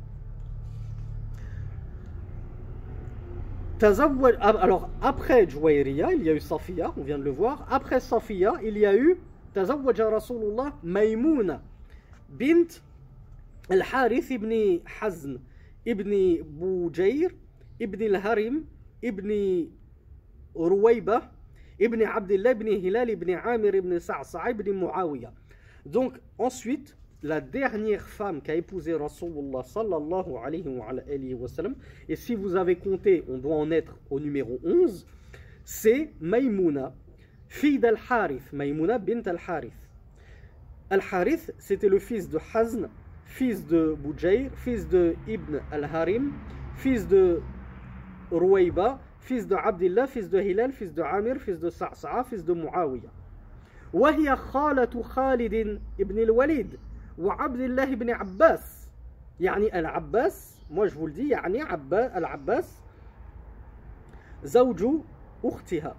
Alors 4.40 4.88
après 5.02 5.46
Jouaïria, 5.46 6.14
il 6.14 6.22
y 6.24 6.30
a 6.30 6.32
eu 6.32 6.40
Safia, 6.40 6.94
on 6.96 7.02
vient 7.02 7.18
de 7.18 7.24
le 7.24 7.30
voir. 7.30 7.66
Après 7.70 8.00
Safia, 8.00 8.54
il 8.64 8.78
y 8.78 8.86
a 8.86 8.96
eu 8.96 9.18
تزوج 9.56 10.00
رسول 10.00 10.42
الله 10.42 10.72
ميمونة 10.84 11.60
بنت 12.30 12.72
الحارث 13.72 14.32
بن 14.32 14.80
حزن 14.86 15.38
ابن 15.88 16.42
بوجير 16.42 17.34
ابن 17.82 18.02
الهرم 18.02 18.64
ابن 19.04 19.30
رويبة 20.56 21.22
ابن 21.82 22.02
عبد 22.02 22.30
الله 22.30 22.52
بن 22.52 22.68
هلال 22.68 23.16
بن 23.16 23.30
عامر 23.30 23.80
بن 23.80 23.98
صعصع 23.98 24.50
بن 24.50 24.72
معاوية 24.72 25.32
Donc 25.86 26.12
ensuite, 26.38 26.96
la 27.22 27.40
dernière 27.40 28.02
femme 28.02 28.42
qui 28.42 28.50
a 28.50 28.56
épousé 28.56 28.92
Rasulullah 28.94 29.62
sallallahu 29.62 30.36
alayhi 30.44 30.68
wa, 30.68 30.88
alayhi 30.88 31.32
wa 31.32 31.48
sallam, 31.48 31.76
et 32.08 32.16
si 32.16 32.34
vous 32.34 32.56
avez 32.56 32.76
compté, 32.76 33.24
on 33.28 33.38
doit 33.38 33.54
en 33.54 33.70
être 33.70 33.96
au 34.10 34.18
numéro 34.18 34.58
11, 34.64 35.06
c'est 35.64 36.10
Maïmouna 36.20 36.92
فيدا 37.48 37.88
الحارث 37.88 38.54
ميمونة 38.54 38.96
بنت 38.96 39.28
الحارث. 39.28 39.86
الحارث 40.92 41.50
سيتي 41.58 41.88
لو 41.88 41.98
فيس 41.98 42.26
دو 42.26 42.38
حزن 42.38 42.88
فيس 43.24 43.60
دو 43.60 43.94
بوجير 43.94 44.50
فيس 44.50 44.84
دو 44.84 45.14
ابن 45.28 45.60
الهرم 45.72 46.32
فيس 46.76 47.02
دو 47.02 47.40
رويبة 48.32 48.98
فيس 49.20 49.44
دو 49.44 49.56
عبد 49.56 49.82
الله 49.82 50.06
فيس 50.06 50.26
دو 50.26 50.38
هلال 50.38 50.72
فيس 50.72 50.90
دو 50.90 51.04
عامر 51.04 51.38
فيس 51.38 51.58
دو 51.58 51.68
صعصعة 51.68 52.22
فيس 52.22 52.40
دو 52.40 52.54
معاوية 52.54 53.08
وهي 53.92 54.36
خالة 54.36 55.02
خالد 55.02 55.80
ابن 56.00 56.18
الوليد 56.18 56.78
وعبد 57.18 57.60
الله 57.60 57.94
بن 57.94 58.10
عباس. 58.10 58.90
يعني 59.40 59.78
العباس 59.78 60.60
موش 60.70 60.92
فولدي 60.92 61.28
يعني 61.28 61.62
عبا 61.62 62.18
العباس 62.18 62.82
زوج 64.44 64.86
أختها. 65.44 65.96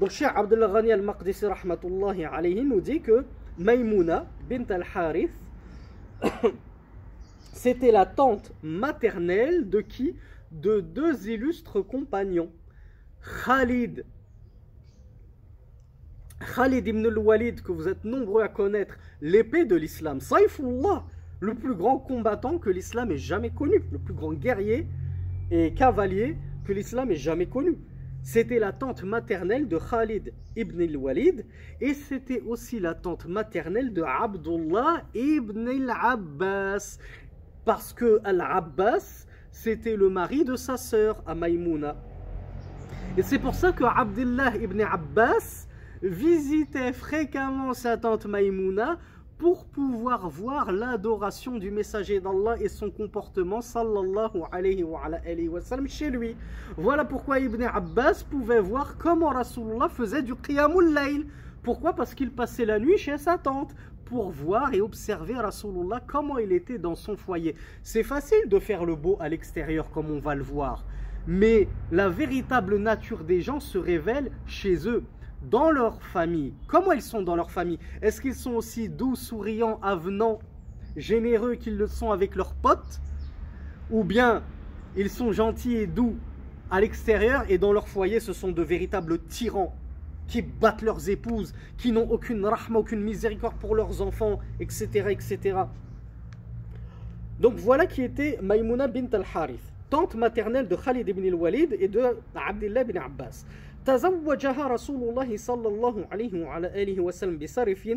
Donc, 0.00 0.08
Cheikh 0.12 0.30
Abdullah 0.34 0.68
Ghani 0.68 0.92
al-Maqdisi 0.92 1.44
rahmatullahi 1.44 2.64
nous 2.64 2.80
dit 2.80 3.02
que 3.02 3.26
Maïmouna 3.58 4.26
bint 4.48 4.64
al-Harith 4.70 5.30
c'était 7.52 7.92
la 7.92 8.06
tante 8.06 8.50
maternelle 8.62 9.68
de 9.68 9.82
qui? 9.82 10.16
De 10.52 10.80
deux 10.80 11.28
illustres 11.28 11.86
compagnons. 11.86 12.50
Khalid. 13.44 14.06
Khalid 16.56 16.86
ibn 16.86 17.04
al-Walid, 17.04 17.60
que 17.60 17.70
vous 17.70 17.86
êtes 17.86 18.02
nombreux 18.02 18.42
à 18.42 18.48
connaître, 18.48 18.96
l'épée 19.20 19.66
de 19.66 19.76
l'islam. 19.76 20.18
Saifullah, 20.20 21.04
le 21.40 21.54
plus 21.54 21.74
grand 21.74 21.98
combattant 21.98 22.56
que 22.56 22.70
l'islam 22.70 23.12
ait 23.12 23.18
jamais 23.18 23.50
connu, 23.50 23.82
le 23.92 23.98
plus 23.98 24.14
grand 24.14 24.32
guerrier 24.32 24.86
et 25.50 25.74
cavalier 25.74 26.38
que 26.64 26.72
l'islam 26.72 27.10
ait 27.10 27.16
jamais 27.16 27.46
connu. 27.46 27.76
C'était 28.22 28.58
la 28.58 28.72
tante 28.72 29.02
maternelle 29.02 29.66
de 29.66 29.78
Khalid 29.78 30.32
ibn 30.56 30.80
al-Walid 30.82 31.46
et 31.80 31.94
c'était 31.94 32.40
aussi 32.42 32.78
la 32.78 32.94
tante 32.94 33.26
maternelle 33.26 33.92
de 33.92 34.02
Abdullah 34.02 35.02
ibn 35.14 35.66
al-Abbas. 35.68 36.98
Parce 37.64 37.92
que 37.92 38.20
al-Abbas, 38.24 39.26
c'était 39.50 39.96
le 39.96 40.10
mari 40.10 40.44
de 40.44 40.56
sa 40.56 40.76
sœur, 40.76 41.22
Maïmouna. 41.34 41.96
Et 43.16 43.22
c'est 43.22 43.38
pour 43.38 43.54
ça 43.54 43.72
que 43.72 43.84
Abdullah 43.84 44.56
ibn 44.56 44.80
Abbas 44.82 45.66
visitait 46.02 46.92
fréquemment 46.92 47.72
sa 47.74 47.96
tante 47.96 48.26
Maïmouna 48.26 48.98
pour 49.40 49.64
pouvoir 49.64 50.28
voir 50.28 50.70
l'adoration 50.70 51.56
du 51.56 51.70
messager 51.70 52.20
d'Allah 52.20 52.56
et 52.60 52.68
son 52.68 52.90
comportement 52.90 53.62
sallallahu 53.62 54.42
alayhi 54.52 54.84
wa, 54.84 55.62
sallam, 55.62 55.88
chez 55.88 56.10
lui. 56.10 56.36
Voilà 56.76 57.06
pourquoi 57.06 57.40
Ibn 57.40 57.62
Abbas 57.62 58.22
pouvait 58.28 58.60
voir 58.60 58.98
comment 58.98 59.30
Rasulullah 59.30 59.88
faisait 59.88 60.20
du 60.20 60.36
qiyamul 60.36 60.92
layl. 60.92 61.26
Pourquoi? 61.62 61.94
Parce 61.94 62.14
qu'il 62.14 62.30
passait 62.30 62.66
la 62.66 62.78
nuit 62.78 62.98
chez 62.98 63.16
sa 63.16 63.38
tante 63.38 63.74
pour 64.04 64.30
voir 64.30 64.74
et 64.74 64.82
observer 64.82 65.36
Rasulullah 65.36 66.02
comment 66.06 66.36
il 66.36 66.52
était 66.52 66.78
dans 66.78 66.94
son 66.94 67.16
foyer. 67.16 67.54
C'est 67.82 68.02
facile 68.02 68.46
de 68.46 68.58
faire 68.58 68.84
le 68.84 68.94
beau 68.94 69.16
à 69.20 69.30
l'extérieur 69.30 69.90
comme 69.90 70.10
on 70.10 70.20
va 70.20 70.34
le 70.34 70.42
voir. 70.42 70.84
Mais 71.26 71.66
la 71.90 72.10
véritable 72.10 72.76
nature 72.76 73.24
des 73.24 73.40
gens 73.40 73.60
se 73.60 73.78
révèle 73.78 74.30
chez 74.44 74.86
eux 74.86 75.02
dans 75.42 75.70
leur 75.70 76.02
famille. 76.02 76.52
Comment 76.66 76.92
ils 76.92 77.02
sont 77.02 77.22
dans 77.22 77.36
leur 77.36 77.50
famille 77.50 77.78
Est-ce 78.02 78.20
qu'ils 78.20 78.34
sont 78.34 78.52
aussi 78.52 78.88
doux, 78.88 79.16
souriants, 79.16 79.78
avenants, 79.82 80.40
généreux 80.96 81.54
qu'ils 81.54 81.76
le 81.76 81.86
sont 81.86 82.10
avec 82.10 82.34
leurs 82.34 82.54
potes? 82.54 83.00
Ou 83.90 84.04
bien 84.04 84.42
ils 84.96 85.10
sont 85.10 85.32
gentils 85.32 85.76
et 85.76 85.86
doux 85.86 86.16
à 86.70 86.80
l'extérieur 86.80 87.44
et 87.48 87.58
dans 87.58 87.72
leur 87.72 87.88
foyer 87.88 88.20
ce 88.20 88.32
sont 88.32 88.52
de 88.52 88.62
véritables 88.62 89.18
tyrans 89.18 89.74
qui 90.28 90.42
battent 90.42 90.82
leurs 90.82 91.08
épouses, 91.08 91.52
qui 91.76 91.90
n'ont 91.90 92.08
aucune 92.08 92.44
rahma, 92.46 92.78
aucune 92.78 93.00
miséricorde 93.00 93.56
pour 93.56 93.74
leurs 93.74 94.00
enfants, 94.00 94.38
etc. 94.60 95.06
etc. 95.08 95.58
Donc 97.40 97.54
voilà 97.54 97.86
qui 97.86 98.02
était 98.02 98.38
Maïmouna 98.40 98.86
bint 98.86 99.08
al-Harith, 99.12 99.72
tante 99.88 100.14
maternelle 100.14 100.68
de 100.68 100.76
Khalid 100.76 101.08
ibn 101.08 101.26
al-Walid 101.26 101.76
et 101.80 101.88
de 101.88 102.00
Abdullah 102.36 102.82
ibn 102.82 102.98
Abbas. 102.98 103.44
تزوجها 103.86 104.66
رسول 104.66 105.08
الله 105.08 105.36
صلى 105.36 105.68
الله 105.68 106.06
عليه 106.12 106.44
وعلى 106.44 106.82
آله 106.82 107.00
وسلم 107.00 107.38
بصرف 107.38 107.88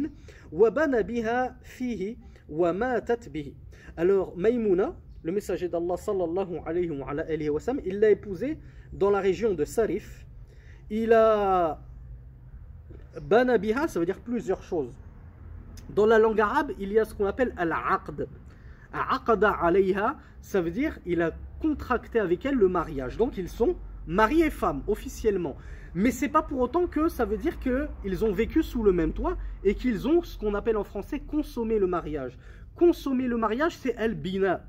وبنى 0.51 1.03
بها 1.03 1.57
فيه 1.63 2.15
وماتت 2.49 3.29
به 3.29 3.53
Alors 3.95 4.35
Maïmouna, 4.35 4.95
le 5.21 5.31
messager 5.31 5.67
d'Allah 5.67 5.97
sallallahu 5.97 6.61
alayhi 6.65 7.49
wa 7.49 7.59
sallam, 7.59 7.81
il 7.85 7.99
l'a 7.99 8.09
épousée 8.09 8.57
dans 8.91 9.11
la 9.11 9.19
région 9.19 9.53
de 9.53 9.65
Sarif. 9.65 10.25
Il 10.89 11.13
a 11.13 11.79
Banabiha, 13.21 13.87
ça 13.87 13.99
veut 13.99 14.05
dire 14.05 14.19
plusieurs 14.19 14.63
choses. 14.63 14.93
Dans 15.89 16.07
la 16.07 16.17
langue 16.17 16.41
arabe, 16.41 16.71
il 16.79 16.91
y 16.91 16.97
a 16.97 17.05
ce 17.05 17.13
qu'on 17.13 17.25
appelle 17.27 17.53
al-aqd. 17.55 18.27
Aqada 18.93 19.51
alayha, 19.51 20.17
ça 20.41 20.59
veut 20.59 20.71
dire 20.71 20.97
il 21.05 21.21
a 21.21 21.31
contracté 21.61 22.19
avec 22.19 22.45
elle 22.45 22.55
le 22.55 22.67
mariage. 22.67 23.17
Donc 23.17 23.37
ils 23.37 23.49
sont 23.49 23.75
mari 24.07 24.41
et 24.41 24.49
femme 24.49 24.83
officiellement. 24.87 25.57
Mais 25.95 26.11
c'est 26.11 26.29
pas 26.29 26.41
pour 26.41 26.59
autant 26.59 26.87
que 26.87 27.07
ça 27.07 27.25
veut 27.25 27.37
dire 27.37 27.59
qu'ils 27.59 28.25
ont 28.25 28.31
vécu 28.31 28.63
sous 28.63 28.83
le 28.83 28.91
même 28.91 29.13
toit 29.13 29.37
et 29.63 29.75
qu'ils 29.75 30.07
ont 30.07 30.23
ce 30.23 30.37
qu'on 30.37 30.55
appelle 30.55 30.77
en 30.77 30.83
français 30.83 31.19
consommé 31.19 31.77
le 31.77 31.85
mariage. 31.85 32.37
Consommer 32.75 33.27
le 33.27 33.37
mariage, 33.37 33.77
c'est 33.77 33.95
al-bina. 33.95 34.65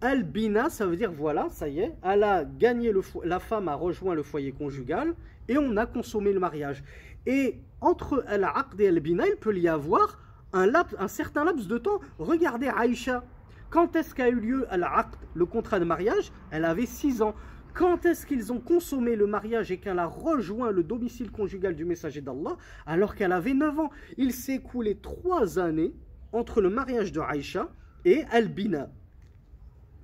Al-bina, 0.00 0.70
ça 0.70 0.86
veut 0.86 0.96
dire 0.96 1.12
voilà, 1.12 1.48
ça 1.50 1.68
y 1.68 1.80
est, 1.80 1.94
elle 2.02 2.24
a 2.24 2.44
gagné 2.44 2.92
le 2.92 3.02
la 3.24 3.38
femme 3.38 3.68
a 3.68 3.74
rejoint 3.74 4.14
le 4.14 4.22
foyer 4.22 4.52
conjugal 4.52 5.14
et 5.48 5.58
on 5.58 5.76
a 5.76 5.86
consommé 5.86 6.32
le 6.32 6.40
mariage. 6.40 6.82
Et 7.26 7.60
entre 7.80 8.24
al-aqd 8.26 8.80
et 8.80 8.88
al-bina, 8.88 9.26
il 9.26 9.36
peut 9.36 9.56
y 9.56 9.68
avoir 9.68 10.18
un, 10.54 10.70
un 10.98 11.08
certain 11.08 11.44
laps 11.44 11.66
de 11.66 11.78
temps. 11.78 12.00
Regardez 12.18 12.68
Aïcha. 12.68 13.24
Quand 13.70 13.96
est-ce 13.96 14.14
qu'a 14.14 14.28
eu 14.28 14.36
lieu 14.36 14.66
al-aqd, 14.70 15.16
le 15.34 15.46
contrat 15.46 15.80
de 15.80 15.84
mariage? 15.84 16.32
Elle 16.50 16.64
avait 16.64 16.86
6 16.86 17.22
ans. 17.22 17.34
Quand 17.74 18.06
est-ce 18.06 18.24
qu'ils 18.24 18.52
ont 18.52 18.60
consommé 18.60 19.16
le 19.16 19.26
mariage 19.26 19.72
et 19.72 19.78
qu'elle 19.78 19.98
a 19.98 20.06
rejoint 20.06 20.70
le 20.70 20.84
domicile 20.84 21.32
conjugal 21.32 21.74
du 21.74 21.84
messager 21.84 22.20
d'Allah 22.20 22.56
alors 22.86 23.16
qu'elle 23.16 23.32
avait 23.32 23.52
9 23.52 23.80
ans? 23.80 23.90
Il 24.16 24.32
s'est 24.32 24.54
écoulé 24.54 24.94
3 24.94 25.58
années 25.58 25.92
entre 26.32 26.60
le 26.60 26.70
mariage 26.70 27.10
de 27.10 27.20
Aïcha 27.20 27.68
et 28.04 28.22
Albina, 28.30 28.90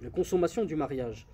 la 0.02 0.10
consommation 0.10 0.64
du 0.64 0.74
mariage. 0.74 1.28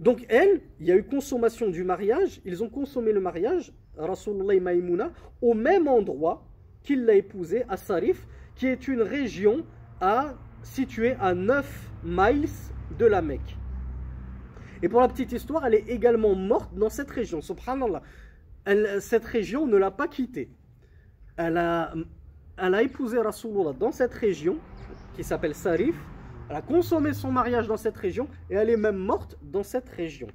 Donc 0.00 0.24
elle, 0.30 0.62
il 0.80 0.86
y 0.86 0.92
a 0.92 0.96
eu 0.96 1.02
consommation 1.02 1.68
du 1.68 1.84
mariage, 1.84 2.40
ils 2.46 2.62
ont 2.62 2.70
consommé 2.70 3.12
le 3.12 3.20
mariage, 3.20 3.72
Rasulullah 3.98 4.54
et 4.54 4.60
Maïmouna, 4.60 5.12
au 5.42 5.52
même 5.52 5.86
endroit 5.86 6.46
qu'il 6.82 7.04
l'a 7.04 7.14
épousée, 7.14 7.64
à 7.68 7.76
Sarif, 7.76 8.26
qui 8.54 8.66
est 8.68 8.88
une 8.88 9.02
région 9.02 9.66
située 10.62 11.14
à 11.20 11.34
9 11.34 11.90
miles 12.04 12.48
de 12.98 13.04
la 13.04 13.20
Mecque. 13.20 13.56
Et 14.82 14.88
pour 14.88 15.00
la 15.00 15.08
petite 15.08 15.32
histoire, 15.32 15.66
elle 15.66 15.74
est 15.74 15.88
également 15.88 16.34
morte 16.34 16.74
dans 16.74 16.88
cette 16.88 17.10
région, 17.10 17.40
subhanallah. 17.40 18.02
Elle, 18.64 19.00
cette 19.00 19.24
région 19.24 19.66
ne 19.66 19.76
l'a 19.76 19.90
pas 19.90 20.08
quittée. 20.08 20.50
Elle 21.36 21.56
a, 21.56 21.94
elle 22.56 22.74
a 22.74 22.82
épousé 22.82 23.18
Rasulullah 23.18 23.72
dans 23.72 23.92
cette 23.92 24.14
région, 24.14 24.58
qui 25.14 25.24
s'appelle 25.24 25.54
Sarif. 25.54 25.96
Elle 26.48 26.56
a 26.56 26.62
consommé 26.62 27.12
son 27.12 27.30
mariage 27.30 27.66
dans 27.66 27.76
cette 27.76 27.96
région 27.96 28.28
et 28.50 28.54
elle 28.54 28.70
est 28.70 28.76
même 28.76 28.96
morte 28.96 29.36
dans 29.42 29.62
cette 29.62 29.88
région. 29.90 30.28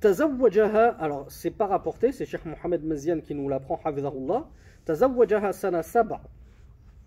Tazawwajaha, 0.00 0.96
alors 0.98 1.30
c'est 1.30 1.50
pas 1.50 1.66
rapporté, 1.66 2.12
c'est 2.12 2.24
Cheikh 2.24 2.46
Mohamed 2.46 2.82
Mazian 2.84 3.20
qui 3.20 3.34
nous 3.34 3.48
l'apprend, 3.48 3.78
Hafizahullah. 3.84 4.48
Tazawwajaha 4.86 5.52
sana 5.52 5.82
sab'a, 5.82 6.22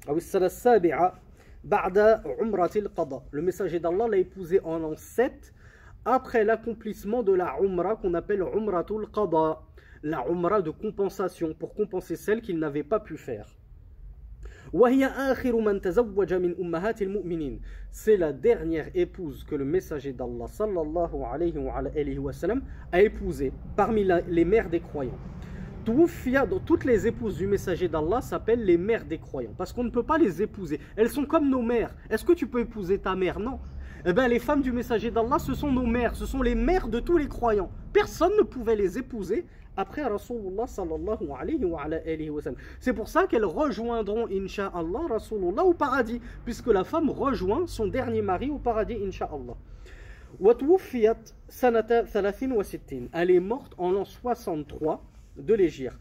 ou 0.08 0.20
sana 0.20 0.48
sabi'a, 0.50 1.16
le 1.66 3.42
messager 3.42 3.80
d'Allah 3.80 4.08
l'a 4.10 4.18
épousée 4.18 4.60
en 4.64 4.80
l'an 4.80 4.96
7 4.98 5.54
après 6.04 6.44
l'accomplissement 6.44 7.24
de 7.24 7.32
la 7.32 7.56
Umrah 7.62 7.96
qu'on 7.96 8.14
appelle 8.16 8.44
Umratul 8.54 9.08
Qada, 9.10 9.62
la 10.04 10.26
Umrah 10.30 10.62
de 10.62 10.72
compensation 10.72 11.54
pour 11.54 11.74
compenser 11.74 12.18
celle 12.18 12.42
qu'il 12.42 12.60
n'avait 12.60 12.84
pas 12.84 13.00
pu 13.00 13.16
faire. 13.16 13.56
C'est 17.92 18.18
la 18.18 18.34
dernière 18.34 18.90
épouse 18.94 19.44
que 19.46 19.56
le 19.56 19.64
messager 19.64 20.12
d'Allah 20.12 20.48
a 22.92 23.02
épousée 23.02 23.54
parmi 23.78 24.06
les 24.28 24.46
mères 24.46 24.70
des 24.70 24.80
croyants 24.82 25.20
toutes 25.84 26.86
les 26.86 27.08
épouses 27.08 27.38
du 27.38 27.48
messager 27.48 27.88
d'Allah 27.88 28.22
s'appellent 28.22 28.66
les 28.66 28.78
mères 28.78 29.06
des 29.06 29.18
croyants. 29.18 29.54
Parce 29.58 29.74
qu'on 29.74 29.84
ne 29.84 29.90
peut 29.90 30.04
pas 30.04 30.18
les 30.18 30.42
épouser. 30.42 30.80
Elles 30.96 31.10
sont 31.10 31.26
comme 31.26 31.50
nos 31.50 31.62
mères. 31.62 31.94
Est-ce 32.10 32.26
que 32.26 32.34
tu 32.34 32.48
peux 32.48 32.60
épouser 32.60 32.98
ta 33.00 33.16
mère? 33.16 33.40
Non. 33.40 33.60
Eh 34.06 34.12
bien, 34.12 34.28
les 34.28 34.40
femmes 34.40 34.62
du 34.62 34.72
messager 34.72 35.12
d'Allah, 35.12 35.40
ce 35.40 35.54
sont 35.54 35.72
nos 35.72 35.86
mères. 35.86 36.16
Ce 36.16 36.26
sont 36.26 36.42
les 36.42 36.56
mères 36.56 36.88
de 36.88 37.00
tous 37.00 37.18
les 37.18 37.28
croyants. 37.28 37.72
Personne 37.94 38.34
ne 38.38 38.44
pouvait 38.44 38.76
les 38.76 38.98
épouser 38.98 39.46
après 39.76 40.04
Rasulullah 40.04 40.68
sallallahu 40.68 41.32
alayhi 41.40 41.66
wa, 41.66 41.88
wa 41.88 42.52
C'est 42.80 42.94
pour 42.94 43.08
ça 43.08 43.26
qu'elles 43.26 43.46
rejoindront, 43.46 44.28
insha'Allah, 44.28 45.08
Rasulullah 45.10 45.64
au 45.64 45.74
paradis. 45.74 46.22
Puisque 46.46 46.68
la 46.68 46.84
femme 46.84 47.10
rejoint 47.10 47.66
son 47.66 47.88
dernier 47.88 48.22
mari 48.22 48.50
au 48.50 48.60
paradis, 48.60 48.98
insha'Allah. 49.04 49.56
Elle 53.14 53.32
est 53.32 53.40
morte 53.40 53.74
en 53.78 53.92
l'an 53.92 54.06
63 54.06 55.04
de 55.37 55.55
l'Égypte. 55.55 55.97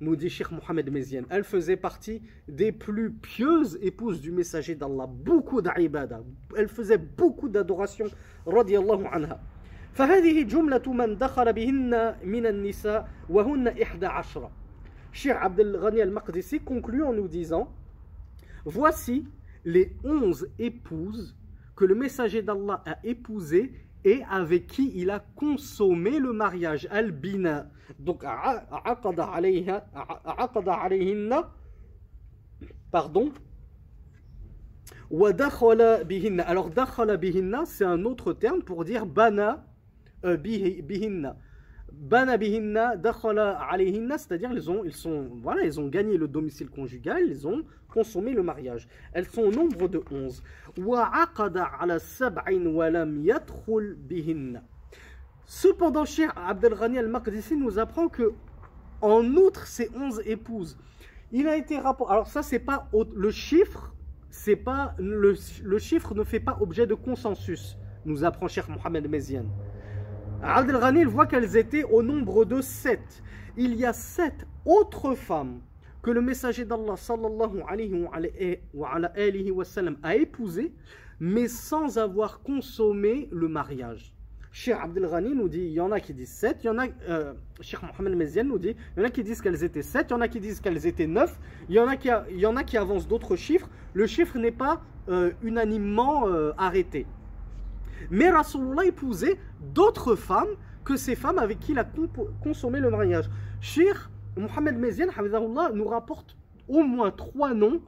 Nous 0.00 0.14
dit 0.14 0.30
Cheikh 0.30 0.52
Mohamed 0.52 0.92
Mezian, 0.92 1.22
elle 1.28 1.42
faisait 1.42 1.76
partie 1.76 2.22
des 2.46 2.70
plus 2.70 3.10
pieuses 3.10 3.78
épouses 3.82 4.20
du 4.20 4.30
messager 4.30 4.76
d'Allah. 4.76 5.06
Beaucoup 5.08 5.60
d'ibada. 5.60 6.20
Elle 6.56 6.68
faisait 6.68 6.98
beaucoup 6.98 7.48
d'adoration. 7.48 8.06
Radiallahu 8.46 9.06
anha. 9.10 9.40
فهذه 9.94 10.42
جملة 10.42 10.92
من 10.92 11.18
دخل 11.18 11.52
بهن 11.52 12.14
من 12.24 12.46
النساء 12.46 13.08
وهن 13.28 13.68
إحدى 13.68 14.06
عشرة. 14.06 14.50
Cheikh 15.12 15.36
Abdel 15.40 15.76
Ghani 15.80 16.02
al-Maqdisi 16.02 16.60
conclut 16.60 17.02
en 17.02 17.12
nous 17.12 17.26
disant 17.26 17.72
Voici 18.64 19.26
les 19.64 19.96
onze 20.04 20.46
épouses 20.60 21.34
que 21.74 21.84
le 21.84 21.96
messager 21.96 22.42
d'Allah 22.42 22.82
a 22.86 22.98
épousées 23.02 23.72
et 24.05 24.23
avec 24.29 24.67
qui 24.67 24.91
il 24.95 25.09
a 25.09 25.19
consommé 25.35 26.19
le 26.19 26.33
mariage, 26.33 26.87
al-bina. 26.91 27.69
Donc, 27.99 28.23
pardon. 32.91 33.31
Alors, 36.45 36.69
c'est 37.65 37.85
un 37.85 38.03
autre 38.05 38.33
terme 38.33 38.61
pour 38.63 38.83
dire 38.85 39.05
bana 39.05 39.65
euh, 40.25 40.37
bihinna. 40.37 41.37
Bana 41.93 42.37
bihinna, 42.37 42.97
dakhala 42.97 43.59
alayhinna, 43.69 44.17
c'est-à-dire 44.17 44.51
ils 44.51 44.69
ont, 44.69 44.83
ils 44.83 44.93
sont, 44.93 45.29
voilà, 45.41 45.63
ils 45.63 45.79
ont 45.79 45.87
gagné 45.87 46.17
le 46.17 46.27
domicile 46.27 46.69
conjugal, 46.69 47.23
ils 47.27 47.47
ont 47.47 47.63
consommé 47.87 48.33
le 48.33 48.41
mariage. 48.41 48.87
Elles 49.13 49.27
sont 49.27 49.43
au 49.43 49.51
nombre 49.51 49.87
de 49.87 50.01
11. 50.11 50.43
Cependant, 55.45 56.05
cher 56.05 56.33
Abdelghani 56.35 56.97
al-Maqdisi 56.97 57.55
nous 57.55 57.77
apprend 57.77 58.07
que, 58.07 58.33
en 59.01 59.23
outre 59.35 59.67
ces 59.67 59.91
11 59.95 60.23
épouses, 60.25 60.77
il 61.31 61.47
a 61.47 61.55
été 61.57 61.77
rapporté. 61.77 62.13
Alors, 62.13 62.27
ça, 62.27 62.41
c'est 62.41 62.59
pas 62.59 62.89
le 62.93 63.31
chiffre, 63.31 63.93
c'est 64.29 64.55
pas 64.55 64.95
le, 64.97 65.35
le, 65.63 65.79
chiffre 65.79 66.15
ne 66.15 66.23
fait 66.23 66.39
pas 66.39 66.57
objet 66.59 66.87
de 66.87 66.95
consensus, 66.95 67.77
nous 68.05 68.23
apprend 68.23 68.47
cher 68.47 68.69
Mohamed 68.69 69.07
Mezian. 69.09 69.45
Abdelghani, 70.45 71.01
il 71.01 71.07
voit 71.07 71.25
qu'elles 71.25 71.55
étaient 71.55 71.83
au 71.83 72.03
nombre 72.03 72.43
de 72.43 72.59
7. 72.59 72.99
Il 73.55 73.75
y 73.75 73.85
a 73.85 73.93
7 73.93 74.45
autres 74.65 75.15
femmes 75.15 75.61
que 76.01 76.11
le 76.11 76.21
messager 76.21 76.65
d'Allah 76.65 76.97
sallallahu 76.97 77.63
alayhi 77.65 79.51
wa, 79.51 79.63
sallam 79.65 79.95
a 80.03 80.15
épousé, 80.15 80.73
mais 81.21 81.47
sans 81.47 81.97
avoir 81.97 82.41
consommé 82.41 83.29
le 83.31 83.47
mariage. 83.47 84.13
Cheikh 84.51 84.75
Abdel 84.75 85.07
Ghani 85.09 85.33
nous 85.33 85.47
dit, 85.47 85.61
il 85.61 85.71
y 85.71 85.79
en 85.79 85.93
a 85.93 86.01
qui 86.01 86.13
disent 86.13 86.33
7, 86.33 86.57
il 86.63 86.67
y 86.67 86.69
en 86.69 86.77
a, 86.77 86.87
euh, 87.07 87.33
Cheikh 87.61 87.81
Mohamed 87.81 88.15
Mezian 88.15 88.43
nous 88.43 88.59
dit, 88.59 88.75
il 88.95 88.99
y 88.99 89.01
en 89.01 89.07
a 89.07 89.09
qui 89.09 89.23
disent 89.23 89.41
qu'elles 89.41 89.63
étaient 89.63 89.81
7, 89.81 90.07
il 90.09 90.11
y 90.11 90.15
en 90.15 90.21
a 90.21 90.27
qui 90.27 90.41
disent 90.41 90.59
qu'elles 90.59 90.85
étaient 90.85 91.07
9, 91.07 91.39
il 91.69 91.75
y 91.75 91.79
en 91.79 91.87
a 91.87 91.95
qui, 91.95 92.09
il 92.29 92.39
y 92.39 92.45
en 92.45 92.57
a 92.57 92.63
qui 92.63 92.77
avancent 92.77 93.07
d'autres 93.07 93.37
chiffres, 93.37 93.69
le 93.93 94.05
chiffre 94.05 94.37
n'est 94.37 94.51
pas 94.51 94.81
euh, 95.07 95.31
unanimement 95.41 96.27
euh, 96.27 96.51
arrêté. 96.57 97.07
Mais 98.09 98.29
Rasulullah 98.29 98.85
épousait 98.85 99.37
d'autres 99.73 100.15
femmes 100.15 100.55
que 100.83 100.95
ces 100.97 101.15
femmes 101.15 101.39
avec 101.39 101.59
qui 101.59 101.71
il 101.71 101.79
a 101.79 101.87
consommé 102.41 102.79
le 102.79 102.89
mariage. 102.89 103.29
Cheikh 103.61 103.95
Mohamed 104.35 104.77
Mezian 104.77 105.07
nous 105.73 105.87
rapporte 105.87 106.35
au 106.67 106.83
moins 106.83 107.11
trois 107.11 107.53
noms, 107.53 107.81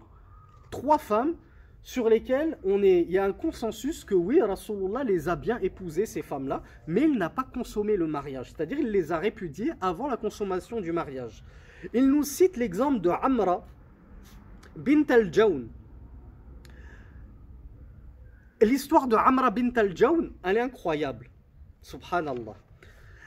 trois 0.72 0.98
femmes 0.98 1.34
sur 1.82 2.10
lesquelles 2.10 2.58
on 2.64 2.82
est, 2.82 3.02
il 3.02 3.12
y 3.12 3.18
a 3.20 3.26
un 3.26 3.32
consensus 3.32 4.04
que 4.04 4.16
oui, 4.16 4.42
Rasulullah 4.42 5.04
les 5.04 5.30
a 5.30 5.36
bien 5.36 5.60
épousées, 5.60 6.08
ces 6.08 6.24
femmes-là, 6.24 6.64
mais 6.88 7.04
il 7.04 7.16
n'a 7.18 7.30
pas 7.30 7.44
consommé 7.44 7.96
le 7.96 8.08
mariage. 8.08 8.52
C'est-à-dire 8.52 8.80
il 8.80 8.90
les 8.90 9.12
a 9.12 9.20
répudiées 9.20 9.72
avant 9.82 10.08
la 10.08 10.18
consommation 10.18 10.82
du 10.82 10.92
mariage. 10.92 11.44
Il 11.94 12.10
nous 12.10 12.24
cite 12.24 12.58
l'exemple 12.58 13.02
de 13.02 13.10
Amra 13.10 13.66
bint 14.76 15.04
al-Jawn. 15.10 15.68
L'histoire 18.62 19.08
de 19.08 19.16
Amra 19.16 19.52
bint 19.52 19.74
al-Jawn, 19.76 20.32
elle 20.44 20.58
est 20.58 20.62
incroyable. 20.62 21.28
Subhanallah. 21.82 22.56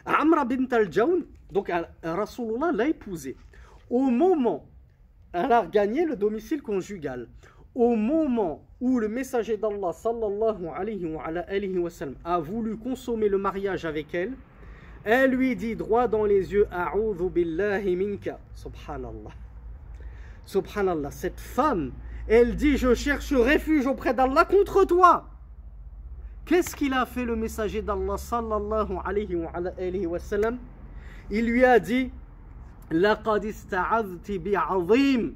Amra 0.07 0.45
bint 0.45 0.69
al-Jawn, 0.71 1.25
donc 1.53 1.71
Rasulullah 2.03 2.73
l'a 2.73 2.89
épousée. 2.89 3.37
Au 3.91 4.11
moment 4.11 4.67
elle 5.33 5.53
a 5.53 5.67
gagné 5.67 6.05
le 6.05 6.17
domicile 6.17 6.63
conjugal. 6.63 7.29
Au 7.75 7.95
moment 7.95 8.65
où 8.81 8.99
le 8.99 9.09
messager 9.09 9.57
d'Allah 9.57 9.93
sallallahu 9.93 10.69
alayhi 10.75 11.05
wa, 11.05 11.91
a 12.25 12.39
voulu 12.41 12.77
consommer 12.77 13.29
le 13.29 13.39
mariage 13.39 13.85
avec 13.85 14.15
elle, 14.15 14.33
elle 15.05 15.33
lui 15.33 15.55
dit 15.55 15.77
droit 15.77 16.09
dans 16.09 16.25
les 16.25 16.53
yeux 16.53 16.67
A'udhu 16.71 17.29
billahi 17.29 17.95
minka. 17.95 18.39
Subhanallah. 18.55 19.31
Subhanallah. 20.45 21.11
Cette 21.11 21.39
femme, 21.39 21.93
elle 22.28 22.56
dit 22.56 22.78
Je 22.78 22.94
cherche 22.94 23.34
refuge 23.34 23.86
auprès 23.86 24.14
d'Allah 24.14 24.46
contre 24.46 24.86
toi. 24.86 25.30
Qu'est-ce 26.46 26.76
qu'il 26.76 26.94
a 26.94 27.06
fait 27.06 27.26
le 27.26 27.36
messager 27.36 27.82
d'Allah 27.82 28.18
sallallahu 28.18 28.98
alayhi 29.06 29.36
wa, 29.36 29.52
alayhi 29.52 30.06
wa 30.06 30.20
sallam 30.20 30.58
Il 31.30 31.46
lui 31.46 31.64
a 31.64 31.80
dit 31.80 32.12
لقد 32.92 33.46
استعذت 33.46 34.32
بعظيم 34.32 35.36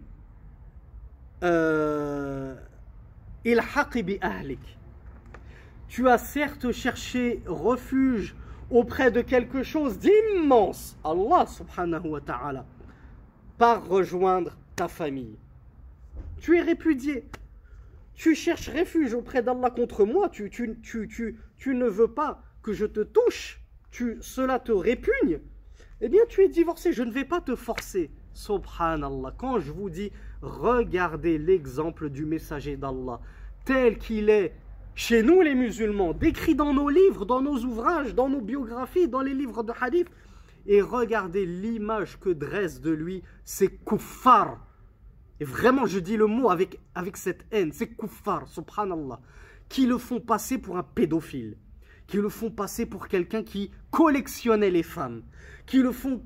الحق 3.45 3.97
بأهلك 3.97 4.77
Tu 5.89 6.09
as 6.09 6.17
certes 6.17 6.73
cherché 6.73 7.41
refuge 7.47 8.35
auprès 8.69 9.09
de 9.09 9.21
quelque 9.21 9.63
chose 9.63 9.97
d'immense, 9.97 10.97
Allah 11.01 11.45
subhanahu 11.47 12.09
wa 12.09 12.19
ta'ala, 12.19 12.65
par 13.57 13.87
rejoindre 13.87 14.51
ta 14.75 14.89
famille. 14.89 15.37
Tu 16.42 16.58
es 16.58 16.60
répudié. 16.60 17.24
Tu 18.14 18.34
cherches 18.34 18.68
refuge 18.68 19.14
auprès 19.14 19.44
d'Allah 19.44 19.70
contre 19.70 20.04
moi. 20.04 20.28
Tu, 20.28 20.50
tu, 20.50 20.76
tu, 20.82 21.38
tu, 21.56 21.74
ne 21.74 21.86
veux 21.86 22.08
pas 22.08 22.42
que 22.64 22.72
je 22.72 22.84
te 22.84 23.00
touche. 23.00 23.60
Tu, 23.92 24.18
cela 24.20 24.58
te 24.58 24.72
répugne. 24.72 25.38
Eh 26.00 26.08
bien, 26.08 26.22
tu 26.28 26.42
es 26.42 26.48
divorcé. 26.48 26.92
Je 26.92 27.04
ne 27.04 27.12
vais 27.12 27.24
pas 27.24 27.40
te 27.40 27.54
forcer. 27.54 28.10
Subhanallah. 28.34 29.34
Quand 29.38 29.60
je 29.60 29.70
vous 29.70 29.88
dis, 29.88 30.10
regardez 30.40 31.38
l'exemple 31.38 32.10
du 32.10 32.26
messager 32.26 32.76
d'Allah, 32.76 33.20
tel 33.64 33.96
qu'il 33.96 34.28
est 34.28 34.52
chez 34.96 35.22
nous 35.22 35.42
les 35.42 35.54
musulmans, 35.54 36.12
décrit 36.12 36.56
dans 36.56 36.74
nos 36.74 36.88
livres, 36.88 37.24
dans 37.24 37.40
nos 37.40 37.58
ouvrages, 37.58 38.16
dans 38.16 38.28
nos 38.28 38.40
biographies, 38.40 39.06
dans 39.06 39.22
les 39.22 39.32
livres 39.32 39.62
de 39.62 39.72
hadith, 39.80 40.08
et 40.66 40.82
regardez 40.82 41.46
l'image 41.46 42.18
que 42.18 42.30
dresse 42.30 42.80
de 42.80 42.90
lui 42.90 43.22
ces 43.44 43.68
kuffars. 43.68 44.58
Et 45.40 45.44
vraiment, 45.44 45.86
je 45.86 45.98
dis 45.98 46.16
le 46.16 46.26
mot 46.26 46.50
avec, 46.50 46.78
avec 46.94 47.16
cette 47.16 47.44
haine, 47.50 47.72
ces 47.72 47.88
kuffars, 47.88 48.48
subhanallah, 48.48 49.20
qui 49.68 49.86
le 49.86 49.98
font 49.98 50.20
passer 50.20 50.58
pour 50.58 50.76
un 50.76 50.82
pédophile, 50.82 51.56
qui 52.06 52.18
le 52.18 52.28
font 52.28 52.50
passer 52.50 52.86
pour 52.86 53.08
quelqu'un 53.08 53.42
qui 53.42 53.70
collectionnait 53.90 54.70
les 54.70 54.82
femmes, 54.82 55.22
qui 55.66 55.78
le 55.78 55.92
font 55.92 56.22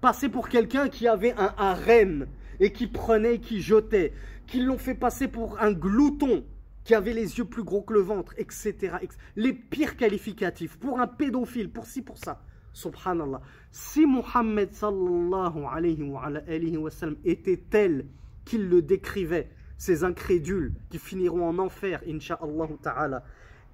passer 0.00 0.28
pour 0.28 0.48
quelqu'un 0.48 0.88
qui 0.88 1.08
avait 1.08 1.32
un 1.32 1.54
harem 1.56 2.26
et 2.60 2.72
qui 2.72 2.86
prenait 2.86 3.36
et 3.36 3.40
qui 3.40 3.60
jetait, 3.60 4.12
qui 4.46 4.60
l'ont 4.60 4.78
fait 4.78 4.94
passer 4.94 5.28
pour 5.28 5.60
un 5.60 5.72
glouton, 5.72 6.44
qui 6.84 6.94
avait 6.94 7.12
les 7.12 7.38
yeux 7.38 7.44
plus 7.44 7.62
gros 7.62 7.82
que 7.82 7.92
le 7.92 8.00
ventre, 8.00 8.34
etc. 8.38 8.96
Les 9.36 9.52
pires 9.52 9.96
qualificatifs 9.96 10.78
pour 10.78 11.00
un 11.00 11.06
pédophile, 11.06 11.70
pour 11.70 11.86
ci, 11.86 12.02
pour 12.02 12.18
ça. 12.18 12.42
Subhanallah. 12.72 13.40
Si 13.70 14.06
Muhammad 14.06 14.72
sallallahu 14.72 15.64
alayhi 15.70 16.02
wa, 16.02 16.24
alayhi 16.24 16.76
wa 16.76 16.90
était 17.24 17.62
tel 17.70 18.06
qu'il 18.48 18.68
le 18.68 18.82
décrivait, 18.82 19.50
ces 19.76 20.02
incrédules 20.02 20.72
qui 20.90 20.98
finiront 20.98 21.46
en 21.46 21.58
enfer, 21.58 22.02
insha'Allah 22.08 22.68
ta'ala, 22.82 23.24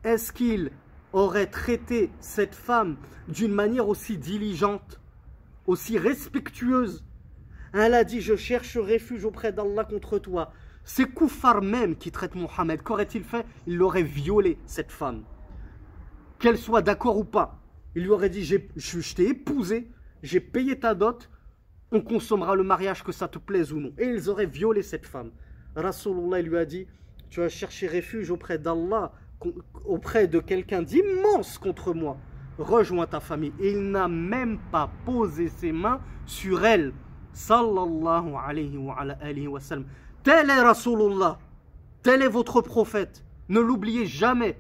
est-ce 0.03 0.33
qu'il 0.33 0.71
aurait 1.13 1.47
traité 1.47 2.11
cette 2.21 2.55
femme 2.55 2.97
d'une 3.29 3.55
manière 3.55 3.89
aussi 3.89 4.19
diligente, 4.19 5.01
aussi 5.67 5.97
respectueuse? 5.97 7.05
Elle 7.73 7.95
a 7.95 8.05
dit, 8.05 8.21
je 8.21 8.37
cherche 8.37 8.77
refuge 8.77 9.25
auprès 9.25 9.53
d'Allah 9.53 9.85
contre 9.85 10.19
toi. 10.19 10.53
C'est 10.85 11.07
Koufar 11.07 11.63
même 11.63 11.97
qui 11.97 12.11
traite 12.11 12.35
Mohammed. 12.35 12.83
Qu'aurait-il 12.83 13.25
fait? 13.25 13.47
Il 13.67 13.81
aurait 13.81 14.03
violé 14.03 14.59
cette 14.67 14.93
femme. 14.93 15.23
Qu'elle 16.39 16.59
soit 16.59 16.83
d'accord 16.83 17.17
ou 17.17 17.25
pas. 17.25 17.63
Il 17.95 18.03
lui 18.03 18.11
aurait 18.11 18.29
dit, 18.29 18.45
je, 18.45 18.59
je 18.77 19.15
t'ai 19.15 19.29
épousé, 19.29 19.89
j'ai 20.23 20.41
payé 20.41 20.79
ta 20.79 20.95
dot, 20.95 21.31
on 21.95 22.01
consommera 22.01 22.57
le 22.57 22.65
mariage 22.65 23.05
que 23.05 23.13
ça 23.13 23.29
te 23.29 23.39
plaise 23.39 23.73
ou 23.73 23.79
non. 23.79 23.93
Et 23.99 24.07
ils 24.07 24.29
auraient 24.29 24.47
violé 24.47 24.83
cette 24.83 25.07
femme. 25.07 25.31
Rasulullah 25.77 26.43
lui 26.43 26.59
a 26.59 26.65
dit, 26.65 26.87
tu 27.31 27.41
as 27.41 27.49
cherché 27.49 27.87
refuge 27.87 28.31
auprès 28.31 28.59
d'Allah, 28.59 29.13
auprès 29.85 30.27
de 30.27 30.41
quelqu'un 30.41 30.83
d'immense 30.83 31.57
contre 31.57 31.95
moi. 31.95 32.17
Rejoins 32.59 33.07
ta 33.07 33.21
famille. 33.21 33.53
Et 33.61 33.73
il 33.73 33.91
n'a 33.91 34.09
même 34.09 34.59
pas 34.73 34.91
posé 35.05 35.49
ses 35.49 35.73
mains 35.73 36.01
sur 36.27 36.65
elle. 36.65 36.93
Sallallahu 37.33 38.35
alayhi 38.45 38.77
wa. 38.77 38.97
Tel 40.23 40.51
est 40.51 40.61
Rasulullah. 40.61 41.39
Tel 42.03 42.23
est 42.23 42.29
votre 42.29 42.61
prophète. 42.61 43.25
Ne 43.49 43.61
l'oubliez 43.61 44.07
jamais. 44.07 44.59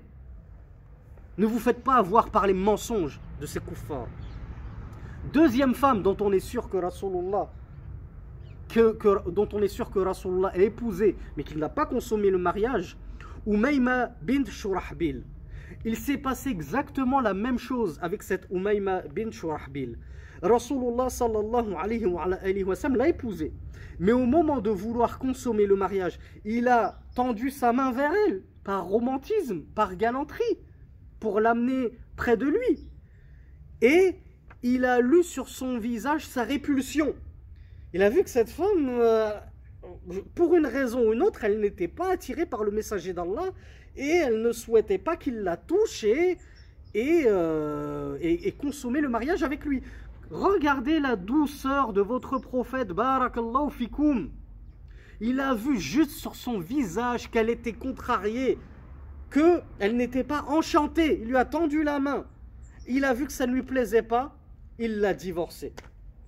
Ne 1.36 1.46
vous 1.46 1.58
faites 1.58 1.82
pas 1.82 1.96
avoir 1.96 2.30
par 2.30 2.46
les 2.46 2.54
mensonges 2.54 3.20
de 3.40 3.46
ces 3.46 3.60
kuffars. 3.60 4.06
Deuxième 5.32 5.74
femme 5.74 6.02
dont 6.02 6.16
on 6.20 6.32
est 6.32 6.40
sûr 6.40 6.68
que 6.68 6.76
Rasulullah 6.76 7.50
que, 8.68 9.30
dont 9.30 9.48
on 9.52 9.62
est 9.62 9.68
sûr 9.68 9.90
que 9.90 9.98
Rasulullah 9.98 10.48
a 10.48 10.58
épousé, 10.58 11.16
mais 11.36 11.44
qu'il 11.44 11.58
n'a 11.58 11.68
pas 11.68 11.86
consommé 11.86 12.30
le 12.30 12.38
mariage, 12.38 12.96
Umayma 13.46 14.10
bint 14.22 14.44
Shurahbil. 14.44 15.24
Il 15.84 15.96
s'est 15.96 16.18
passé 16.18 16.50
exactement 16.50 17.20
la 17.20 17.34
même 17.34 17.58
chose 17.58 17.98
avec 18.02 18.22
cette 18.22 18.46
Umayma 18.50 19.02
bint 19.14 19.30
Shurahbil. 19.30 19.98
Rasulullah 20.42 21.08
sallallahu 21.08 21.74
alayhi 21.78 22.06
wa, 22.06 22.24
alayhi 22.24 22.64
wa 22.64 22.74
sallam 22.74 22.96
l'a 22.96 23.08
épousée. 23.08 23.52
Mais 23.98 24.12
au 24.12 24.26
moment 24.26 24.60
de 24.60 24.70
vouloir 24.70 25.18
consommer 25.18 25.66
le 25.66 25.76
mariage, 25.76 26.18
il 26.44 26.68
a 26.68 27.00
tendu 27.14 27.50
sa 27.50 27.72
main 27.72 27.92
vers 27.92 28.12
elle, 28.26 28.42
par 28.64 28.86
romantisme, 28.86 29.62
par 29.74 29.94
galanterie, 29.96 30.58
pour 31.20 31.40
l'amener 31.40 31.92
près 32.16 32.36
de 32.36 32.46
lui. 32.46 32.90
Et 33.82 34.16
il 34.64 34.86
a 34.86 34.98
lu 35.00 35.22
sur 35.22 35.50
son 35.50 35.78
visage 35.78 36.26
sa 36.26 36.42
répulsion. 36.42 37.14
Il 37.92 38.02
a 38.02 38.08
vu 38.08 38.24
que 38.24 38.30
cette 38.30 38.48
femme, 38.48 38.88
euh, 38.88 39.30
pour 40.34 40.56
une 40.56 40.64
raison 40.64 41.06
ou 41.06 41.12
une 41.12 41.22
autre, 41.22 41.44
elle 41.44 41.60
n'était 41.60 41.86
pas 41.86 42.12
attirée 42.12 42.46
par 42.46 42.64
le 42.64 42.70
messager 42.70 43.12
d'Allah 43.12 43.50
et 43.94 44.08
elle 44.08 44.40
ne 44.40 44.52
souhaitait 44.52 44.96
pas 44.96 45.18
qu'il 45.18 45.42
la 45.42 45.58
touche 45.58 46.02
et, 46.04 46.38
et, 46.94 47.24
euh, 47.26 48.16
et, 48.22 48.50
consommer 48.52 49.02
le 49.02 49.10
mariage 49.10 49.42
avec 49.42 49.66
lui. 49.66 49.82
Regardez 50.30 50.98
la 50.98 51.14
douceur 51.14 51.92
de 51.92 52.00
votre 52.00 52.38
prophète, 52.38 52.88
barakallahu 52.88 53.70
fikoum. 53.70 54.30
Il 55.20 55.40
a 55.40 55.52
vu 55.52 55.78
juste 55.78 56.12
sur 56.12 56.34
son 56.34 56.58
visage 56.58 57.30
qu'elle 57.30 57.50
était 57.50 57.74
contrariée, 57.74 58.58
qu'elle 59.30 59.94
n'était 59.94 60.24
pas 60.24 60.46
enchantée. 60.48 61.20
Il 61.20 61.28
lui 61.28 61.36
a 61.36 61.44
tendu 61.44 61.82
la 61.82 62.00
main. 62.00 62.24
Il 62.88 63.04
a 63.04 63.12
vu 63.12 63.26
que 63.26 63.32
ça 63.32 63.46
ne 63.46 63.52
lui 63.52 63.62
plaisait 63.62 64.02
pas 64.02 64.34
il 64.78 64.98
l'a 64.98 65.14
divorcé. 65.14 65.72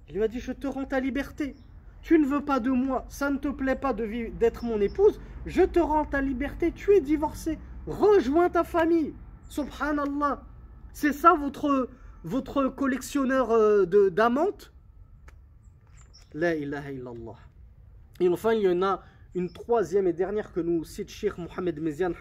Il 0.09 0.16
lui 0.16 0.22
a 0.22 0.28
dit, 0.28 0.40
je 0.40 0.53
te 0.53 0.66
rends 0.66 0.84
ta 0.84 1.01
liberté. 1.01 1.57
Tu 2.03 2.18
ne 2.18 2.26
veux 2.26 2.44
pas 2.44 2.61
de 2.61 2.70
moi, 2.70 3.05
ça 3.09 3.30
ne 3.30 3.38
te 3.38 3.49
plaît 3.49 3.74
pas 3.74 3.92
d'être 3.92 4.64
mon 4.64 4.80
épouse, 4.80 5.20
je 5.44 5.62
te 5.62 5.80
rends 5.80 6.05
ta 6.05 6.20
liberté, 6.20 6.70
tu 6.70 6.92
es 6.92 7.01
divorcé. 7.01 7.59
Rejoins 7.86 8.49
ta 8.49 8.62
famille. 8.62 9.12
Subhanallah. 9.49 10.42
C'est 10.92 11.12
ça 11.12 11.34
votre, 11.34 11.88
votre 12.22 12.68
collectionneur 12.68 13.51
euh, 13.51 13.86
d'amantes 14.11 14.72
La 16.32 16.55
ilaha 16.55 16.92
illallah. 16.92 17.36
Et 18.20 18.28
enfin, 18.28 18.55
il 18.55 18.62
y 18.62 18.68
en 18.68 18.82
a 18.82 19.03
une 19.34 19.51
troisième 19.51 20.07
et 20.07 20.12
dernière 20.12 20.53
que 20.53 20.61
nous 20.61 20.84
cite 20.84 21.11
Sheikh 21.11 21.36
Mohamed 21.38 21.80
Mezian, 21.80 22.12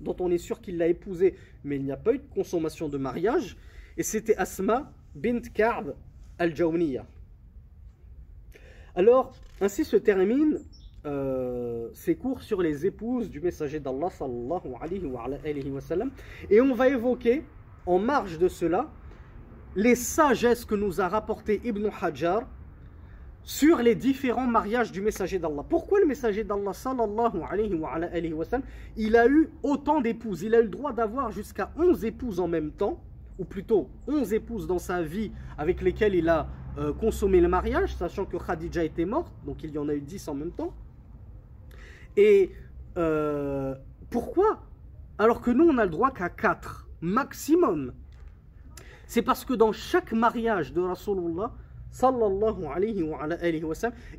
dont 0.00 0.16
on 0.18 0.30
est 0.30 0.38
sûr 0.38 0.60
qu'il 0.60 0.78
l'a 0.78 0.88
épousée, 0.88 1.36
mais 1.64 1.76
il 1.76 1.84
n'y 1.84 1.92
a 1.92 1.96
pas 1.96 2.14
eu 2.14 2.18
de 2.18 2.34
consommation 2.34 2.88
de 2.88 2.98
mariage. 2.98 3.56
Et 3.96 4.02
c'était 4.02 4.36
Asma, 4.36 4.92
bint 5.16 5.42
Ka'b 5.52 5.94
al-Jawniya. 6.38 7.06
Alors, 8.94 9.32
ainsi 9.60 9.84
se 9.84 9.96
termine 9.96 10.58
euh, 11.06 11.88
ces 11.94 12.16
cours 12.16 12.42
sur 12.42 12.60
les 12.62 12.86
épouses 12.86 13.30
du 13.30 13.40
messager 13.40 13.80
d'Allah 13.80 14.10
sallallahu 14.10 14.74
alayhi 14.80 15.06
wa, 15.06 15.28
wa 15.28 15.80
sallam. 15.80 16.10
Et 16.50 16.60
on 16.60 16.74
va 16.74 16.88
évoquer, 16.88 17.44
en 17.86 17.98
marge 17.98 18.38
de 18.38 18.48
cela, 18.48 18.90
les 19.74 19.94
sagesses 19.94 20.64
que 20.64 20.74
nous 20.74 21.00
a 21.00 21.08
rapporté 21.08 21.60
Ibn 21.64 21.88
Hajar 22.00 22.48
sur 23.42 23.78
les 23.78 23.94
différents 23.94 24.46
mariages 24.46 24.90
du 24.90 25.00
messager 25.00 25.38
d'Allah. 25.38 25.64
Pourquoi 25.68 26.00
le 26.00 26.06
messager 26.06 26.42
d'Allah 26.42 26.72
sallallahu 26.72 27.42
alayhi 27.48 27.74
wa, 27.74 27.92
alayhi 27.92 28.32
wa 28.32 28.44
sallam, 28.44 28.66
il 28.96 29.16
a 29.16 29.28
eu 29.28 29.50
autant 29.62 30.00
d'épouses? 30.00 30.42
Il 30.42 30.54
a 30.54 30.60
eu 30.60 30.64
le 30.64 30.68
droit 30.68 30.92
d'avoir 30.92 31.30
jusqu'à 31.30 31.70
11 31.78 32.04
épouses 32.04 32.40
en 32.40 32.48
même 32.48 32.72
temps 32.72 33.00
ou 33.38 33.44
plutôt 33.44 33.88
11 34.08 34.32
épouses 34.32 34.66
dans 34.66 34.78
sa 34.78 35.02
vie 35.02 35.32
avec 35.58 35.82
lesquelles 35.82 36.14
il 36.14 36.28
a 36.28 36.48
euh, 36.78 36.92
consommé 36.92 37.40
le 37.40 37.48
mariage, 37.48 37.94
sachant 37.94 38.24
que 38.24 38.36
Khadija 38.36 38.84
était 38.84 39.04
morte, 39.04 39.32
donc 39.44 39.62
il 39.64 39.70
y 39.70 39.78
en 39.78 39.88
a 39.88 39.94
eu 39.94 40.00
10 40.00 40.28
en 40.28 40.34
même 40.34 40.50
temps. 40.52 40.74
Et 42.16 42.52
euh, 42.96 43.74
pourquoi 44.10 44.62
Alors 45.18 45.40
que 45.40 45.50
nous, 45.50 45.64
on 45.64 45.78
a 45.78 45.84
le 45.84 45.90
droit 45.90 46.10
qu'à 46.10 46.28
4 46.28 46.88
maximum? 47.00 47.92
C'est 49.06 49.22
parce 49.22 49.44
que 49.44 49.54
dans 49.54 49.72
chaque 49.72 50.12
mariage 50.12 50.72
de 50.72 50.80
Rasulullah, 50.80 51.52
sallallahu 51.90 52.66
alayhi 52.74 53.02
wa, 53.02 53.26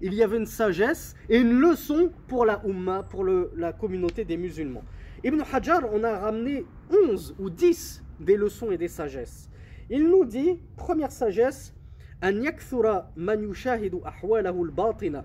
il 0.02 0.14
y 0.14 0.24
avait 0.24 0.38
une 0.38 0.46
sagesse 0.46 1.16
et 1.30 1.38
une 1.38 1.60
leçon 1.60 2.12
pour 2.28 2.46
la 2.46 2.62
Ummah, 2.66 3.04
pour 3.04 3.24
la 3.24 3.74
communauté 3.74 4.26
des 4.26 4.38
musulmans. 4.38 4.84
Ibn 5.24 5.42
Hajar, 5.52 5.82
on 5.92 6.04
a 6.04 6.18
ramené 6.18 6.66
11 6.90 7.36
ou 7.38 7.50
10 7.50 8.04
des 8.21 8.37
leçons 8.37 8.71
et 8.71 8.79
des 8.79 8.89
sagesses. 8.89 9.51
Il 9.91 10.09
nous 10.09 10.25
dit, 10.25 10.61
première 10.77 11.13
sagesse, 11.13 11.75
أن 12.25 12.45
يكثر 12.45 13.05
من 13.17 13.51
يشاهد 13.51 13.95
أحواله 13.95 14.63
الباطنة 14.63 15.25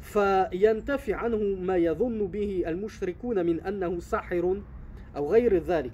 فينتفع 0.00 1.16
عنه 1.16 1.56
ما 1.60 1.76
يظن 1.76 2.26
به 2.26 2.64
المشركون 2.66 3.46
من 3.46 3.60
أنه 3.60 4.00
ساحر 4.00 4.60
أو 5.16 5.32
غير 5.32 5.58
ذلك. 5.58 5.92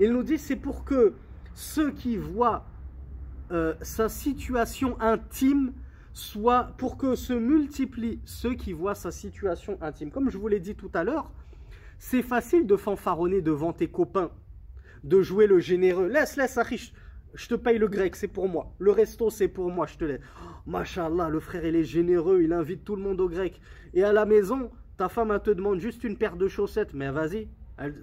Il 0.00 0.12
nous 0.12 0.22
dit 0.22 0.38
c'est 0.38 0.56
pour 0.56 0.84
que 0.84 1.14
ceux 1.54 1.90
qui 1.90 2.16
voient 2.16 2.64
euh, 3.50 3.74
sa 3.82 4.08
situation 4.08 5.00
intime 5.00 5.72
soit 6.12 6.72
pour 6.78 6.96
que 6.96 7.14
se 7.14 7.32
multiplient 7.32 8.20
ceux 8.24 8.54
qui 8.54 8.72
voient 8.72 8.94
sa 8.94 9.10
situation 9.10 9.78
intime. 9.80 10.10
Comme 10.10 10.30
je 10.30 10.38
vous 10.38 10.48
l'ai 10.48 10.60
dit 10.60 10.74
tout 10.74 10.90
à 10.94 11.04
l'heure, 11.04 11.30
c'est 11.98 12.22
facile 12.22 12.66
de 12.66 12.76
fanfaronner 12.76 13.40
devant 13.40 13.72
tes 13.72 13.88
copains, 13.88 14.30
de 15.03 15.21
jouer 15.21 15.47
le 15.47 15.59
généreux. 15.59 16.07
Laisse, 16.07 16.35
laisse, 16.35 16.57
riche. 16.57 16.93
Je 17.33 17.47
te 17.47 17.55
paye 17.55 17.79
le 17.79 17.87
grec, 17.87 18.15
c'est 18.15 18.27
pour 18.27 18.47
moi. 18.47 18.73
Le 18.77 18.91
resto, 18.91 19.29
c'est 19.29 19.47
pour 19.47 19.71
moi, 19.71 19.87
je 19.87 19.97
te 19.97 20.05
laisse. 20.05 20.21
Oh, 20.39 20.49
Machallah, 20.67 21.29
le 21.29 21.39
frère, 21.39 21.65
il 21.65 21.75
est 21.75 21.83
généreux, 21.83 22.41
il 22.43 22.53
invite 22.53 22.83
tout 22.83 22.95
le 22.95 23.01
monde 23.01 23.19
au 23.19 23.27
grec. 23.27 23.59
Et 23.93 24.03
à 24.03 24.13
la 24.13 24.25
maison, 24.25 24.69
ta 24.97 25.09
femme, 25.09 25.37
te 25.43 25.49
demande 25.49 25.79
juste 25.79 26.03
une 26.03 26.17
paire 26.17 26.35
de 26.35 26.47
chaussettes. 26.47 26.93
Mais 26.93 27.09
vas-y, 27.09 27.47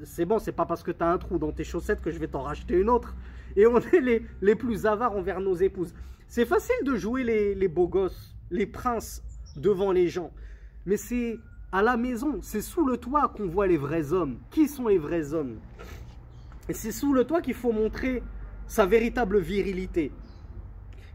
c'est 0.02 0.24
bon, 0.24 0.38
c'est 0.40 0.52
pas 0.52 0.66
parce 0.66 0.82
que 0.82 0.90
tu 0.90 1.02
as 1.02 1.10
un 1.10 1.18
trou 1.18 1.38
dans 1.38 1.52
tes 1.52 1.64
chaussettes 1.64 2.00
que 2.00 2.10
je 2.10 2.18
vais 2.18 2.26
t'en 2.26 2.42
racheter 2.42 2.74
une 2.74 2.90
autre. 2.90 3.14
Et 3.56 3.66
on 3.66 3.78
est 3.78 4.00
les, 4.00 4.26
les 4.42 4.56
plus 4.56 4.84
avares 4.84 5.16
envers 5.16 5.40
nos 5.40 5.54
épouses. 5.54 5.94
C'est 6.26 6.46
facile 6.46 6.84
de 6.84 6.96
jouer 6.96 7.22
les, 7.24 7.54
les 7.54 7.68
beaux 7.68 7.88
gosses, 7.88 8.36
les 8.50 8.66
princes 8.66 9.22
devant 9.56 9.92
les 9.92 10.08
gens. 10.08 10.32
Mais 10.86 10.96
c'est 10.96 11.38
à 11.72 11.82
la 11.82 11.96
maison, 11.96 12.40
c'est 12.42 12.62
sous 12.62 12.84
le 12.84 12.96
toit 12.96 13.32
qu'on 13.36 13.46
voit 13.46 13.68
les 13.68 13.76
vrais 13.76 14.12
hommes. 14.12 14.38
Qui 14.50 14.66
sont 14.66 14.88
les 14.88 14.98
vrais 14.98 15.34
hommes? 15.34 15.60
Et 16.68 16.74
c'est 16.74 16.92
sous 16.92 17.12
le 17.12 17.24
toit 17.24 17.40
qu'il 17.40 17.54
faut 17.54 17.72
montrer 17.72 18.22
sa 18.66 18.86
véritable 18.86 19.38
virilité. 19.40 20.12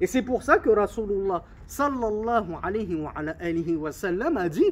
Et 0.01 0.07
c'est 0.07 0.21
pour 0.21 0.43
ça 0.43 0.57
que 0.57 0.69
Rasulullah 0.69 1.43
sallallahu 1.67 2.55
alayhi 2.61 3.75
wa, 3.75 3.91
sallam 3.91 4.37
a 4.37 4.49
dit 4.49 4.71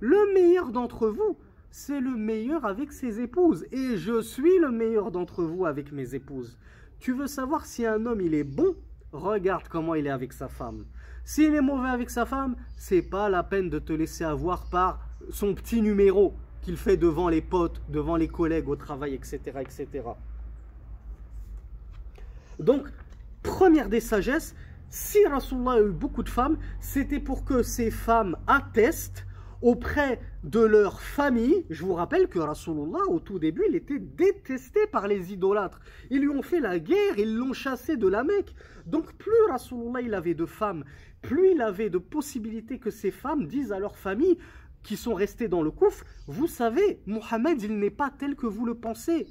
Le 0.00 0.34
meilleur 0.34 0.72
d'entre 0.72 1.08
vous, 1.08 1.38
c'est 1.70 2.00
le 2.00 2.16
meilleur 2.16 2.64
avec 2.64 2.92
ses 2.92 3.20
épouses. 3.20 3.66
Et 3.70 3.96
je 3.96 4.20
suis 4.20 4.58
le 4.58 4.70
meilleur 4.70 5.10
d'entre 5.10 5.44
vous 5.44 5.66
avec 5.66 5.92
mes 5.92 6.14
épouses. 6.14 6.58
Tu 6.98 7.12
veux 7.12 7.26
savoir 7.26 7.66
si 7.66 7.86
un 7.86 8.04
homme 8.06 8.20
il 8.20 8.34
est 8.34 8.44
bon? 8.44 8.74
Regarde 9.12 9.68
comment 9.68 9.94
il 9.94 10.08
est 10.08 10.10
avec 10.10 10.32
sa 10.32 10.48
femme. 10.48 10.86
S'il 11.24 11.54
est 11.54 11.60
mauvais 11.60 11.88
avec 11.88 12.10
sa 12.10 12.26
femme, 12.26 12.56
c'est 12.76 13.02
pas 13.02 13.28
la 13.28 13.44
peine 13.44 13.70
de 13.70 13.78
te 13.78 13.92
laisser 13.92 14.24
avoir 14.24 14.68
par 14.68 15.06
son 15.30 15.54
petit 15.54 15.80
numéro 15.80 16.34
qu'il 16.64 16.76
fait 16.78 16.96
devant 16.96 17.28
les 17.28 17.42
potes, 17.42 17.82
devant 17.88 18.16
les 18.16 18.28
collègues 18.28 18.68
au 18.68 18.76
travail, 18.76 19.14
etc. 19.14 19.38
etc. 19.60 19.86
Donc, 22.58 22.88
première 23.42 23.88
des 23.88 24.00
sagesses, 24.00 24.54
si 24.88 25.26
Rasulullah 25.26 25.72
a 25.72 25.80
eu 25.80 25.90
beaucoup 25.90 26.22
de 26.22 26.28
femmes, 26.28 26.56
c'était 26.80 27.20
pour 27.20 27.44
que 27.44 27.62
ces 27.62 27.90
femmes 27.90 28.36
attestent 28.46 29.26
auprès 29.60 30.20
de 30.42 30.60
leur 30.60 31.00
famille. 31.00 31.64
Je 31.68 31.84
vous 31.84 31.94
rappelle 31.94 32.28
que 32.28 32.38
Rasulullah, 32.38 33.04
au 33.08 33.18
tout 33.18 33.38
début, 33.38 33.64
il 33.68 33.76
était 33.76 33.98
détesté 33.98 34.86
par 34.90 35.06
les 35.06 35.32
idolâtres. 35.32 35.80
Ils 36.10 36.20
lui 36.20 36.28
ont 36.28 36.42
fait 36.42 36.60
la 36.60 36.78
guerre, 36.78 37.18
ils 37.18 37.34
l'ont 37.34 37.52
chassé 37.52 37.96
de 37.96 38.08
la 38.08 38.24
Mecque. 38.24 38.54
Donc 38.86 39.14
plus 39.14 39.32
Rasulullah 39.50 40.00
il 40.02 40.14
avait 40.14 40.34
de 40.34 40.46
femmes, 40.46 40.84
plus 41.22 41.52
il 41.52 41.62
avait 41.62 41.90
de 41.90 41.98
possibilités 41.98 42.78
que 42.78 42.90
ces 42.90 43.10
femmes 43.10 43.46
disent 43.46 43.72
à 43.72 43.78
leur 43.78 43.96
famille 43.96 44.38
qui 44.84 44.96
sont 44.96 45.14
restées 45.14 45.48
dans 45.48 45.62
le 45.62 45.72
couf, 45.72 46.04
vous 46.28 46.46
savez, 46.46 47.00
Mohammed, 47.06 47.60
il 47.62 47.78
n'est 47.78 47.90
pas 47.90 48.10
tel 48.16 48.36
que 48.36 48.46
vous 48.46 48.64
le 48.64 48.74
pensez. 48.74 49.26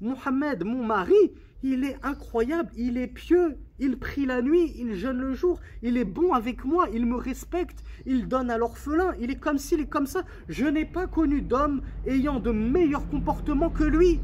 Mohammed, 0.00 0.64
mon 0.64 0.84
mari, 0.84 1.32
il 1.62 1.84
est 1.84 1.96
incroyable, 2.02 2.70
il 2.76 2.96
est 2.98 3.06
pieux, 3.08 3.56
il 3.78 3.98
prie 3.98 4.26
la 4.26 4.42
nuit, 4.42 4.72
il 4.76 4.94
jeûne 4.94 5.18
le 5.18 5.34
jour, 5.34 5.60
il 5.82 5.96
est 5.96 6.04
bon 6.04 6.32
avec 6.32 6.64
moi, 6.64 6.88
il 6.92 7.06
me 7.06 7.16
respecte, 7.16 7.82
il 8.06 8.28
donne 8.28 8.50
à 8.50 8.58
l'orphelin, 8.58 9.14
il 9.20 9.30
est 9.30 9.38
comme 9.38 9.58
s'il 9.58 9.80
est 9.80 9.88
comme 9.88 10.06
ça. 10.06 10.24
Je 10.48 10.66
n'ai 10.66 10.84
pas 10.84 11.06
connu 11.06 11.42
d'homme 11.42 11.82
ayant 12.06 12.38
de 12.38 12.50
meilleurs 12.50 13.08
comportements 13.08 13.70
que 13.70 13.84
lui. 13.84 14.20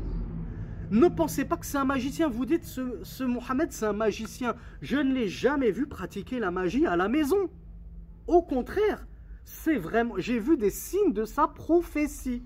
Ne 0.90 1.08
pensez 1.08 1.44
pas 1.44 1.56
que 1.56 1.66
c'est 1.66 1.78
un 1.78 1.84
magicien. 1.84 2.28
Vous 2.28 2.46
dites, 2.46 2.64
ce, 2.64 2.98
ce 3.04 3.22
Mohammed, 3.22 3.70
c'est 3.70 3.86
un 3.86 3.92
magicien. 3.92 4.56
Je 4.82 4.96
ne 4.96 5.14
l'ai 5.14 5.28
jamais 5.28 5.70
vu 5.70 5.86
pratiquer 5.86 6.40
la 6.40 6.50
magie 6.50 6.84
à 6.84 6.96
la 6.96 7.08
maison. 7.08 7.48
Au 8.26 8.42
contraire, 8.42 9.06
c'est 9.44 9.76
vraiment, 9.76 10.14
j'ai 10.18 10.38
vu 10.38 10.56
des 10.56 10.70
signes 10.70 11.12
de 11.12 11.24
sa 11.24 11.48
prophétie. 11.48 12.42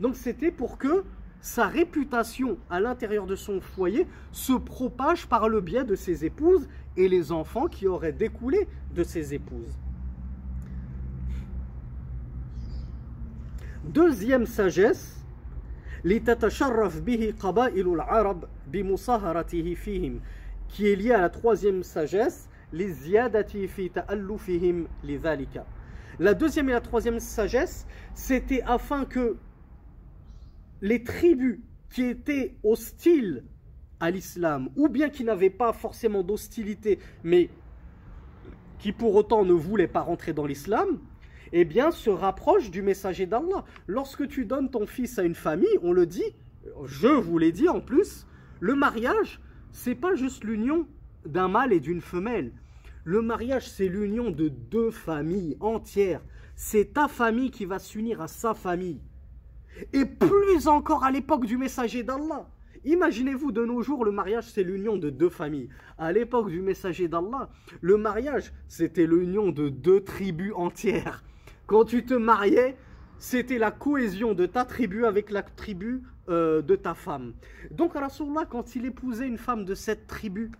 Donc 0.00 0.16
c'était 0.16 0.50
pour 0.50 0.78
que 0.78 1.04
sa 1.40 1.66
réputation 1.66 2.58
à 2.70 2.80
l'intérieur 2.80 3.26
de 3.26 3.36
son 3.36 3.60
foyer 3.60 4.06
se 4.32 4.52
propage 4.52 5.26
par 5.26 5.48
le 5.48 5.60
biais 5.60 5.84
de 5.84 5.94
ses 5.94 6.24
épouses 6.24 6.68
et 6.96 7.08
les 7.08 7.30
enfants 7.30 7.66
qui 7.66 7.86
auraient 7.86 8.12
découlé 8.12 8.66
de 8.94 9.04
ses 9.04 9.34
épouses. 9.34 9.78
Deuxième 13.84 14.46
sagesse, 14.46 15.22
qui 20.68 20.88
est 20.88 20.96
liée 20.96 21.12
à 21.12 21.20
la 21.20 21.30
troisième 21.30 21.82
sagesse, 21.84 22.48
La 26.18 26.34
deuxième 26.34 26.68
et 26.68 26.72
la 26.72 26.80
troisième 26.80 27.20
sagesse, 27.20 27.86
c'était 28.14 28.62
afin 28.62 29.04
que 29.04 29.36
les 30.80 31.04
tribus 31.04 31.60
qui 31.90 32.04
étaient 32.04 32.56
hostiles 32.62 33.44
à 34.00 34.10
l'islam, 34.10 34.70
ou 34.76 34.88
bien 34.88 35.10
qui 35.10 35.24
n'avaient 35.24 35.50
pas 35.50 35.72
forcément 35.72 36.22
d'hostilité, 36.22 36.98
mais 37.22 37.50
qui 38.78 38.92
pour 38.92 39.14
autant 39.14 39.44
ne 39.44 39.52
voulaient 39.52 39.88
pas 39.88 40.00
rentrer 40.00 40.32
dans 40.32 40.46
l'islam, 40.46 40.98
eh 41.52 41.64
bien, 41.64 41.90
se 41.90 42.10
rapprochent 42.10 42.70
du 42.70 42.82
messager 42.82 43.26
d'Allah. 43.26 43.64
Lorsque 43.86 44.26
tu 44.28 44.44
donnes 44.44 44.70
ton 44.70 44.86
fils 44.86 45.18
à 45.18 45.22
une 45.22 45.34
famille, 45.34 45.78
on 45.82 45.92
le 45.92 46.06
dit, 46.06 46.34
je 46.84 47.08
vous 47.08 47.38
l'ai 47.38 47.52
dit 47.52 47.68
en 47.68 47.80
plus, 47.80 48.26
le 48.60 48.74
mariage, 48.74 49.40
c'est 49.70 49.94
pas 49.94 50.14
juste 50.14 50.44
l'union 50.44 50.86
d'un 51.24 51.48
mâle 51.48 51.72
et 51.72 51.80
d'une 51.80 52.00
femelle. 52.00 52.52
Le 53.06 53.22
mariage, 53.22 53.68
c'est 53.68 53.86
l'union 53.86 54.32
de 54.32 54.48
deux 54.48 54.90
familles 54.90 55.56
entières. 55.60 56.22
C'est 56.56 56.94
ta 56.94 57.06
famille 57.06 57.52
qui 57.52 57.64
va 57.64 57.78
s'unir 57.78 58.20
à 58.20 58.26
sa 58.26 58.52
famille. 58.52 59.00
Et 59.92 60.04
plus 60.04 60.66
encore 60.66 61.04
à 61.04 61.12
l'époque 61.12 61.46
du 61.46 61.56
messager 61.56 62.02
d'Allah. 62.02 62.48
Imaginez-vous, 62.84 63.52
de 63.52 63.64
nos 63.64 63.80
jours, 63.80 64.04
le 64.04 64.10
mariage, 64.10 64.50
c'est 64.52 64.64
l'union 64.64 64.96
de 64.96 65.08
deux 65.08 65.28
familles. 65.28 65.68
À 65.98 66.10
l'époque 66.10 66.50
du 66.50 66.60
messager 66.60 67.06
d'Allah, 67.06 67.48
le 67.80 67.96
mariage, 67.96 68.52
c'était 68.66 69.06
l'union 69.06 69.52
de 69.52 69.68
deux 69.68 70.00
tribus 70.00 70.52
entières. 70.56 71.22
Quand 71.68 71.84
tu 71.84 72.04
te 72.04 72.14
mariais, 72.14 72.76
c'était 73.18 73.58
la 73.58 73.70
cohésion 73.70 74.34
de 74.34 74.46
ta 74.46 74.64
tribu 74.64 75.06
avec 75.06 75.30
la 75.30 75.44
tribu 75.44 76.02
euh, 76.28 76.60
de 76.60 76.74
ta 76.74 76.94
femme. 76.94 77.34
Donc 77.70 77.94
Rasulullah, 77.94 78.46
quand 78.50 78.74
il 78.74 78.84
épousait 78.84 79.28
une 79.28 79.38
femme 79.38 79.64
de 79.64 79.76
cette 79.76 80.08
tribu, 80.08 80.50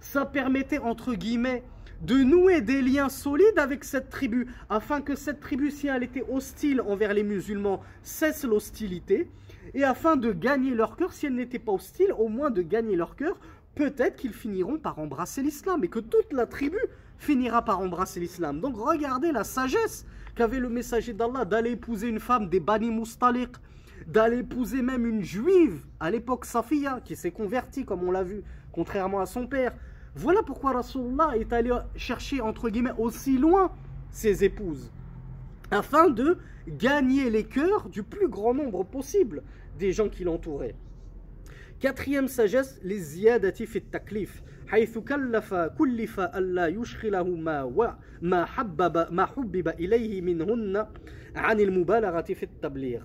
ça 0.00 0.26
permettait, 0.26 0.78
entre 0.78 1.14
guillemets, 1.14 1.62
de 2.04 2.16
nouer 2.16 2.60
des 2.60 2.82
liens 2.82 3.08
solides 3.08 3.58
avec 3.58 3.82
cette 3.82 4.10
tribu, 4.10 4.46
afin 4.68 5.00
que 5.00 5.14
cette 5.14 5.40
tribu, 5.40 5.70
si 5.70 5.86
elle 5.86 6.02
était 6.02 6.24
hostile 6.30 6.82
envers 6.82 7.14
les 7.14 7.22
musulmans, 7.22 7.80
cesse 8.02 8.44
l'hostilité, 8.44 9.30
et 9.72 9.84
afin 9.84 10.16
de 10.16 10.32
gagner 10.32 10.74
leur 10.74 10.96
cœur, 10.96 11.14
si 11.14 11.24
elle 11.26 11.34
n'était 11.34 11.58
pas 11.58 11.72
hostile, 11.72 12.12
au 12.18 12.28
moins 12.28 12.50
de 12.50 12.60
gagner 12.60 12.94
leur 12.94 13.16
cœur, 13.16 13.38
peut-être 13.74 14.16
qu'ils 14.16 14.34
finiront 14.34 14.78
par 14.78 14.98
embrasser 14.98 15.42
l'islam, 15.42 15.82
et 15.82 15.88
que 15.88 15.98
toute 15.98 16.30
la 16.34 16.46
tribu 16.46 16.78
finira 17.16 17.64
par 17.64 17.80
embrasser 17.80 18.20
l'islam. 18.20 18.60
Donc 18.60 18.76
regardez 18.76 19.32
la 19.32 19.44
sagesse 19.44 20.04
qu'avait 20.34 20.58
le 20.58 20.68
messager 20.68 21.14
d'Allah 21.14 21.46
d'aller 21.46 21.70
épouser 21.70 22.08
une 22.08 22.20
femme 22.20 22.50
des 22.50 22.60
Bani 22.60 22.90
Mustaliq, 22.90 23.52
d'aller 24.06 24.40
épouser 24.40 24.82
même 24.82 25.06
une 25.06 25.22
juive, 25.22 25.80
à 26.00 26.10
l'époque 26.10 26.44
Safiya, 26.44 27.00
qui 27.02 27.16
s'est 27.16 27.30
convertie, 27.30 27.86
comme 27.86 28.02
on 28.02 28.10
l'a 28.10 28.24
vu, 28.24 28.42
contrairement 28.72 29.20
à 29.20 29.26
son 29.26 29.46
père, 29.46 29.72
voilà 30.15 30.41
pourquoi 30.43 30.73
Rasulullah 30.73 31.37
est 31.37 31.53
allé 31.53 31.71
chercher, 31.95 32.41
entre 32.41 32.69
guillemets, 32.69 32.97
aussi 32.97 33.37
loin 33.37 33.71
ses 34.09 34.43
épouses, 34.43 34.91
afin 35.71 36.09
de 36.09 36.37
gagner 36.67 37.29
les 37.29 37.43
cœurs 37.43 37.89
du 37.89 38.03
plus 38.03 38.27
grand 38.27 38.53
nombre 38.53 38.83
possible 38.83 39.43
des 39.77 39.91
gens 39.91 40.09
qui 40.09 40.23
l'entouraient. 40.23 40.75
Quatrième 41.79 42.27
sagesse, 42.27 42.79
les 42.83 42.99
ziyadati 42.99 43.63
et 43.63 43.81
taklif. 43.81 44.43
حيث 44.69 44.97
كلف 44.97 45.53
كلف 45.53 46.19
ألا 46.19 46.67
يشغله 46.67 47.23
ما 47.23 47.95
ما 48.21 48.45
حبب 48.45 49.07
ما 49.11 49.25
حبب 49.25 49.67
إليه 49.67 50.21
منهن 50.21 50.85
عن 51.35 51.59
المبالغة 51.59 52.21
في 52.21 52.43
التبليغ. 52.43 53.01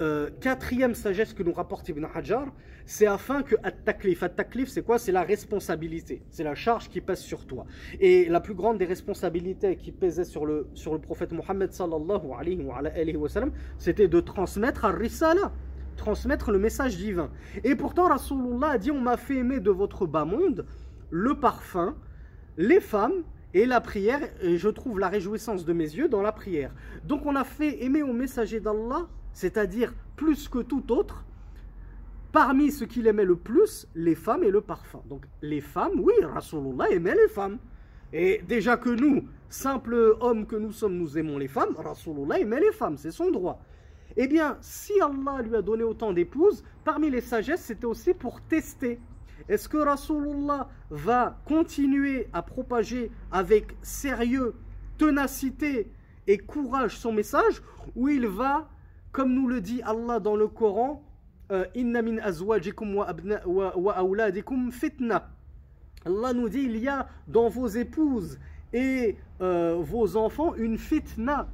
euh, 0.00 0.30
quatrième 0.40 0.94
sagesse 0.94 1.32
que 1.34 1.42
nous 1.42 1.52
rapporte 1.52 1.88
Ibn 1.88 2.06
Hajar, 2.14 2.46
c'est 2.86 3.06
afin 3.06 3.42
que 3.42 3.54
at-taklif, 3.62 4.68
c'est 4.68 4.82
quoi? 4.82 4.98
C'est 4.98 5.12
la 5.12 5.22
responsabilité, 5.22 6.22
c'est 6.30 6.42
la 6.44 6.54
charge 6.54 6.88
qui 6.88 7.00
pèse 7.00 7.20
sur 7.20 7.46
toi. 7.46 7.66
Et 8.00 8.28
la 8.28 8.40
plus 8.40 8.54
grande 8.54 8.78
des 8.78 8.84
responsabilités 8.84 9.76
qui 9.76 9.92
pesait 9.92 10.24
sur 10.24 10.46
le, 10.46 10.68
sur 10.74 10.92
le 10.92 11.00
prophète 11.00 11.32
Mohammed 11.32 11.72
sallallahu 11.72 12.32
alayhi 12.38 13.16
wa, 13.16 13.28
sallam, 13.28 13.52
c'était 13.78 14.08
de 14.08 14.20
transmettre 14.20 14.84
ar-risala, 14.84 15.52
transmettre 15.96 16.50
le 16.50 16.58
message 16.58 16.96
divin. 16.96 17.30
Et 17.62 17.76
pourtant 17.76 18.08
Rasulullah 18.08 18.70
a 18.70 18.78
dit, 18.78 18.90
on 18.90 19.00
m'a 19.00 19.16
fait 19.16 19.36
aimer 19.36 19.60
de 19.60 19.70
votre 19.70 20.06
bas 20.06 20.24
monde 20.24 20.66
le 21.10 21.34
parfum, 21.38 21.94
les 22.56 22.80
femmes 22.80 23.24
et 23.52 23.66
la 23.66 23.80
prière, 23.80 24.20
et 24.42 24.56
je 24.56 24.68
trouve 24.68 24.98
la 24.98 25.08
réjouissance 25.08 25.64
de 25.64 25.72
mes 25.72 25.84
yeux 25.84 26.08
dans 26.08 26.22
la 26.22 26.32
prière. 26.32 26.72
Donc 27.04 27.26
on 27.26 27.36
a 27.36 27.44
fait 27.44 27.84
aimer 27.84 28.02
au 28.02 28.12
messager 28.12 28.60
d'Allah, 28.60 29.08
c'est-à-dire 29.40 29.94
plus 30.16 30.48
que 30.48 30.58
tout 30.58 30.92
autre, 30.92 31.24
parmi 32.30 32.70
ce 32.70 32.84
qu'il 32.84 33.06
aimait 33.06 33.24
le 33.24 33.36
plus, 33.36 33.88
les 33.94 34.14
femmes 34.14 34.44
et 34.44 34.50
le 34.50 34.60
parfum. 34.60 35.00
Donc 35.08 35.24
les 35.40 35.62
femmes, 35.62 35.98
oui, 35.98 36.12
Rasulullah 36.22 36.90
aimait 36.90 37.14
les 37.14 37.28
femmes. 37.28 37.58
Et 38.12 38.42
déjà 38.46 38.76
que 38.76 38.90
nous, 38.90 39.26
simples 39.48 40.16
hommes 40.20 40.46
que 40.46 40.56
nous 40.56 40.72
sommes, 40.72 40.98
nous 40.98 41.16
aimons 41.16 41.38
les 41.38 41.48
femmes, 41.48 41.74
Rasulullah 41.74 42.38
aimait 42.38 42.60
les 42.60 42.72
femmes, 42.72 42.98
c'est 42.98 43.12
son 43.12 43.30
droit. 43.30 43.62
Eh 44.18 44.28
bien, 44.28 44.58
si 44.60 44.92
Allah 45.00 45.40
lui 45.40 45.56
a 45.56 45.62
donné 45.62 45.84
autant 45.84 46.12
d'épouses, 46.12 46.62
parmi 46.84 47.08
les 47.08 47.22
sagesses, 47.22 47.62
c'était 47.62 47.86
aussi 47.86 48.12
pour 48.12 48.42
tester 48.42 49.00
est-ce 49.48 49.70
que 49.70 49.78
Rasulullah 49.78 50.68
va 50.90 51.40
continuer 51.46 52.28
à 52.34 52.42
propager 52.42 53.10
avec 53.32 53.74
sérieux, 53.80 54.54
ténacité 54.98 55.90
et 56.26 56.36
courage 56.36 56.98
son 56.98 57.12
message 57.12 57.62
ou 57.96 58.08
il 58.10 58.26
va, 58.26 58.68
comme 59.12 59.34
nous 59.34 59.48
le 59.48 59.60
dit 59.60 59.82
Allah 59.82 60.20
dans 60.20 60.36
le 60.36 60.46
Coran, 60.46 61.02
euh, 61.50 61.64
Inna 61.74 62.02
min 62.02 62.18
azwajikum 62.18 62.94
wa 62.96 63.92
awladikum 63.96 64.70
fitna. 64.70 65.30
Allah 66.06 66.32
nous 66.32 66.48
dit 66.48 66.62
il 66.62 66.76
y 66.78 66.88
a 66.88 67.08
dans 67.28 67.48
vos 67.48 67.66
épouses 67.66 68.38
et 68.72 69.16
euh, 69.40 69.76
vos 69.80 70.16
enfants 70.16 70.54
une 70.54 70.78
fitna, 70.78 71.48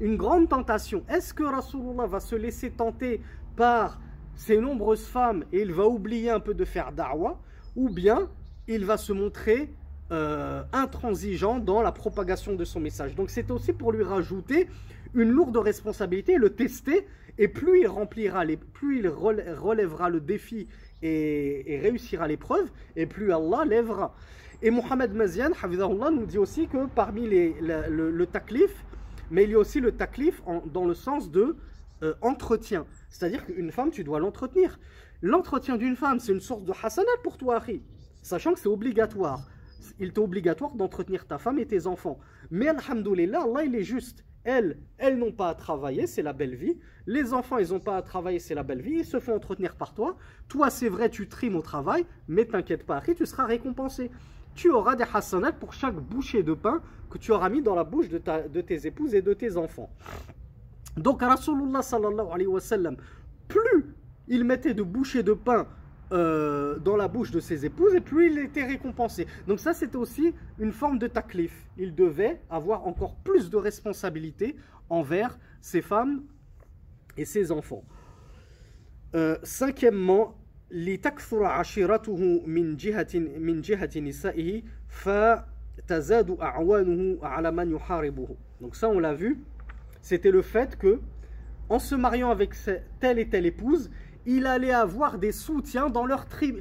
une 0.00 0.16
grande 0.16 0.48
tentation. 0.48 1.02
Est-ce 1.08 1.32
que 1.32 1.44
Rasulullah 1.44 2.06
va 2.06 2.20
se 2.20 2.36
laisser 2.36 2.70
tenter 2.70 3.22
par 3.56 4.00
ces 4.34 4.58
nombreuses 4.58 5.06
femmes 5.06 5.44
et 5.52 5.62
il 5.62 5.72
va 5.72 5.86
oublier 5.86 6.30
un 6.30 6.40
peu 6.40 6.54
de 6.54 6.64
faire 6.64 6.92
da'wah, 6.92 7.38
ou 7.74 7.88
bien 7.88 8.28
il 8.68 8.84
va 8.84 8.96
se 8.96 9.12
montrer 9.12 9.72
euh, 10.10 10.62
intransigeant 10.72 11.58
dans 11.58 11.82
la 11.82 11.92
propagation 11.92 12.54
de 12.54 12.64
son 12.64 12.80
message? 12.80 13.14
Donc 13.14 13.30
c'est 13.30 13.50
aussi 13.50 13.72
pour 13.72 13.92
lui 13.92 14.04
rajouter 14.04 14.68
une 15.14 15.30
lourde 15.30 15.56
responsabilité, 15.56 16.36
le 16.36 16.50
tester, 16.50 17.06
et 17.38 17.48
plus 17.48 17.80
il 17.80 17.88
remplira, 17.88 18.44
les, 18.44 18.56
plus 18.56 18.98
il 18.98 19.08
relèvera 19.08 20.08
le 20.08 20.20
défi 20.20 20.68
et, 21.02 21.78
réussira 21.82 22.28
l'épreuve, 22.28 22.70
et 22.96 23.06
plus 23.06 23.32
Allah 23.32 23.64
lèvera. 23.64 24.14
Et 24.62 24.70
Mohamed 24.70 25.12
Mazian, 25.12 25.50
nous 26.12 26.26
dit 26.26 26.38
aussi 26.38 26.68
que 26.68 26.86
parmi 26.86 27.28
les, 27.28 27.56
le, 27.60 28.26
taklif, 28.26 28.84
mais 29.30 29.44
il 29.44 29.50
y 29.50 29.54
a 29.54 29.58
aussi 29.58 29.80
le 29.80 29.92
taklif 29.92 30.42
dans 30.72 30.84
le 30.84 30.94
sens 30.94 31.30
de 31.30 31.56
euh, 32.02 32.14
entretien. 32.20 32.86
C'est-à-dire 33.08 33.44
qu'une 33.44 33.72
femme, 33.72 33.90
tu 33.90 34.04
dois 34.04 34.20
l'entretenir. 34.20 34.78
L'entretien 35.20 35.76
d'une 35.76 35.96
femme, 35.96 36.20
c'est 36.20 36.32
une 36.32 36.40
source 36.40 36.64
de 36.64 36.72
hasanat 36.82 37.06
pour 37.22 37.38
toi, 37.38 37.56
Harry. 37.56 37.82
Sachant 38.22 38.52
que 38.52 38.60
c'est 38.60 38.68
obligatoire. 38.68 39.48
Il 39.98 40.08
est 40.08 40.18
obligatoire 40.18 40.74
d'entretenir 40.74 41.26
ta 41.26 41.38
femme 41.38 41.58
et 41.58 41.66
tes 41.66 41.86
enfants. 41.86 42.18
Mais 42.50 42.68
Alhamdoulilah, 42.68 43.42
Allah, 43.42 43.64
il 43.64 43.74
est 43.74 43.84
juste. 43.84 44.24
Elles, 44.44 44.78
elles 44.98 45.18
n'ont 45.18 45.32
pas 45.32 45.48
à 45.48 45.54
travailler, 45.54 46.06
c'est 46.06 46.22
la 46.22 46.32
belle 46.32 46.54
vie. 46.54 46.78
Les 47.06 47.32
enfants, 47.32 47.58
ils 47.58 47.70
n'ont 47.72 47.80
pas 47.80 47.96
à 47.96 48.02
travailler, 48.02 48.38
c'est 48.38 48.54
la 48.54 48.62
belle 48.62 48.82
vie. 48.82 48.98
Ils 48.98 49.04
se 49.04 49.20
font 49.20 49.34
entretenir 49.34 49.76
par 49.76 49.94
toi. 49.94 50.16
Toi, 50.48 50.70
c'est 50.70 50.88
vrai, 50.88 51.10
tu 51.10 51.28
trimes 51.28 51.56
au 51.56 51.62
travail, 51.62 52.04
mais 52.28 52.44
t'inquiète 52.44 52.84
pas, 52.84 52.96
Harry, 52.96 53.14
tu 53.14 53.26
seras 53.26 53.46
récompensé. 53.46 54.10
Tu 54.54 54.70
auras 54.70 54.96
des 54.96 55.04
hasanats 55.12 55.52
pour 55.52 55.72
chaque 55.72 55.94
bouchée 55.94 56.42
de 56.42 56.54
pain 56.54 56.82
que 57.08 57.18
tu 57.18 57.32
auras 57.32 57.48
mis 57.48 57.62
dans 57.62 57.74
la 57.74 57.84
bouche 57.84 58.08
de, 58.08 58.20
de 58.48 58.60
tes 58.60 58.86
épouses 58.86 59.14
et 59.14 59.22
de 59.22 59.32
tes 59.32 59.56
enfants. 59.56 59.90
Donc 60.96 61.22
Rasulullah 61.22 61.82
sallallahu 61.82 62.28
alayhi 62.32 62.48
wa 62.48 62.60
sallam, 62.60 62.96
plus 63.48 63.86
il 64.28 64.44
mettait 64.44 64.74
de 64.74 64.82
bouchées 64.82 65.22
de 65.22 65.32
pain 65.32 65.66
euh, 66.11 66.77
dans 66.79 66.95
la 66.95 67.07
bouche 67.07 67.31
de 67.31 67.39
ses 67.39 67.65
épouses, 67.65 67.93
et 67.95 68.01
plus 68.01 68.31
il 68.31 68.39
était 68.39 68.63
récompensé. 68.63 69.27
Donc 69.47 69.59
ça, 69.59 69.73
c'était 69.73 69.97
aussi 69.97 70.33
une 70.59 70.71
forme 70.71 70.99
de 70.99 71.07
taklif. 71.07 71.67
Il 71.77 71.95
devait 71.95 72.41
avoir 72.49 72.87
encore 72.87 73.15
plus 73.23 73.49
de 73.49 73.57
responsabilités 73.57 74.55
envers 74.89 75.37
ses 75.61 75.81
femmes 75.81 76.23
et 77.17 77.25
ses 77.25 77.51
enfants. 77.51 77.83
Euh, 79.15 79.37
cinquièmement, 79.43 80.35
لتكثر 80.71 81.43
عشيرته 81.43 82.43
من 82.45 82.75
جهة 82.75 83.07
من 83.15 83.61
جهة 83.61 83.99
نسائه 83.99 84.63
فتزاد 84.89 86.31
أعوانه 86.41 87.25
على 87.25 87.51
من 87.51 87.71
يحاربه. 87.71 88.27
Donc 88.59 88.75
ça, 88.75 88.89
on 88.89 88.99
l'a 88.99 89.13
vu 89.13 89.37
c'était 90.07 90.31
le 90.31 90.41
fait 90.41 90.77
que, 90.77 91.01
en 91.67 91.79
se 91.79 91.93
mariant 91.93 92.29
avec 92.31 92.51
telle 93.01 93.19
et 93.19 93.27
telle 93.27 93.45
épouse, 93.45 93.91
il 94.26 94.46
allait 94.46 94.72
avoir 94.72 95.18
des 95.18 95.32
soutiens 95.32 95.90
dans, 95.90 96.06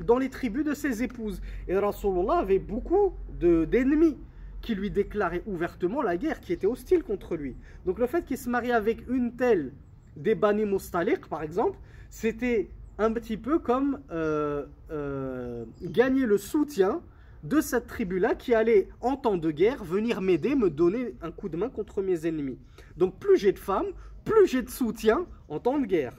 dans 0.06 0.18
les 0.18 0.30
tribus 0.30 0.66
de 0.66 0.74
ses 0.74 1.04
épouses. 1.04 1.42
Et 1.68 1.78
Rasulullah 1.78 2.40
avait 2.40 2.60
beaucoup 2.60 3.14
d'ennemis 3.40 4.18
qui 4.62 4.76
lui 4.76 4.92
déclaraient 4.92 5.44
ouvertement 5.46 6.02
la 6.02 6.18
guerre, 6.18 6.40
qui 6.40 6.54
étaient 6.54 6.68
hostiles 6.68 7.04
contre 7.04 7.36
lui. 7.36 7.56
Donc 7.86 8.00
le 8.00 8.08
fait 8.08 8.24
qu'il 8.24 8.38
se 8.38 8.50
marie 8.50 8.72
avec 8.72 9.08
une 9.10 9.36
telle 9.36 9.74
des 10.16 10.36
Bani 10.36 10.66
Mustalik, 10.66 11.28
par 11.28 11.42
exemple, 11.42 11.80
c'était 12.10 12.70
un 12.98 13.12
petit 13.12 13.38
peu 13.38 13.60
comme 13.60 14.00
euh, 14.12 14.66
euh, 14.92 15.66
gagner 15.82 16.26
le 16.26 16.38
soutien 16.38 17.02
de 17.44 17.60
cette 17.60 17.88
tribu-là 17.88 18.36
qui 18.36 18.54
allait, 18.54 18.88
en 19.02 19.16
temps 19.16 19.38
de 19.38 19.50
guerre, 19.50 19.84
venir 19.84 20.22
m'aider, 20.22 20.54
me 20.54 20.70
donner 20.70 21.16
un 21.22 21.32
coup 21.32 21.50
de 21.50 21.58
main 21.58 21.70
contre 21.70 22.04
mes 22.04 22.28
ennemis. 22.28 22.60
Donc 22.98 23.18
plus 23.20 23.38
j'ai 23.38 23.52
de 23.52 23.60
femmes, 23.60 23.88
plus 24.24 24.46
j'ai 24.46 24.62
de 24.62 24.70
soutien 24.70 25.26
en 25.50 25.60
temps 25.60 25.80
de 25.80 25.86
guerre. 25.88 26.14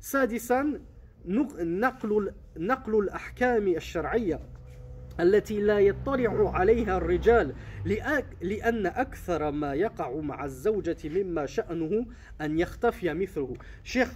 سادسا 0.00 0.80
نقل 1.26 2.32
نقل 2.56 2.98
الأحكام 2.98 3.68
الشرعية 3.68 4.40
التي 5.20 5.60
لا 5.60 5.78
يطلع 5.78 6.50
عليها 6.54 6.96
الرجال 6.96 7.54
لأن 8.42 8.86
أكثر 8.86 9.50
ما 9.50 9.74
يقع 9.74 10.20
مع 10.20 10.44
الزوجة 10.44 10.96
مما 11.04 11.46
شأنه 11.46 12.06
أن 12.40 12.58
يختفي 12.58 13.14
مثله. 13.14 13.54
شيخ 13.84 14.12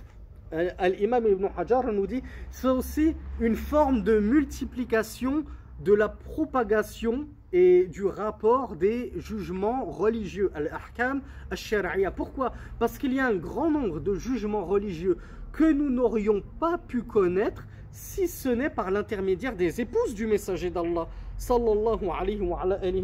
الإمام 0.53 1.27
ابن 1.27 1.49
حجر 1.49 1.93
nous 1.93 2.07
dit 2.07 2.23
c'est 2.51 2.69
aussi 2.69 3.15
une 3.41 3.57
forme 3.57 4.03
de 4.03 4.19
multiplication 4.19 5.45
de 5.85 5.93
la 5.93 6.09
propagation 6.09 7.29
et 7.57 7.87
du 7.87 8.05
rapport 8.05 8.75
des 8.75 9.13
jugements 9.15 9.85
religieux, 9.85 10.51
al-ahkam 10.57 11.23
al-shari'a. 11.53 12.11
Pourquoi? 12.11 12.53
Parce 12.81 12.99
qu'il 12.99 13.15
y 13.15 13.21
a 13.21 13.27
un 13.27 13.37
grand 13.37 13.71
nombre 13.71 14.01
de 14.01 14.17
jugements 14.17 14.65
religieux 14.65 15.19
que 15.53 15.73
nous 15.73 15.89
n'aurions 15.89 16.43
pas 16.59 16.79
pu 16.79 17.05
connaître 17.05 17.65
si 17.93 18.27
ce 18.27 18.49
n'est 18.49 18.71
par 18.71 18.91
l'intermédiaire 18.91 19.55
des 19.55 19.81
épouses 19.81 20.15
du 20.15 20.27
messager 20.27 20.69
d'Allah 20.69 21.07
sallallahu 21.37 22.09
alayhi 22.11 22.41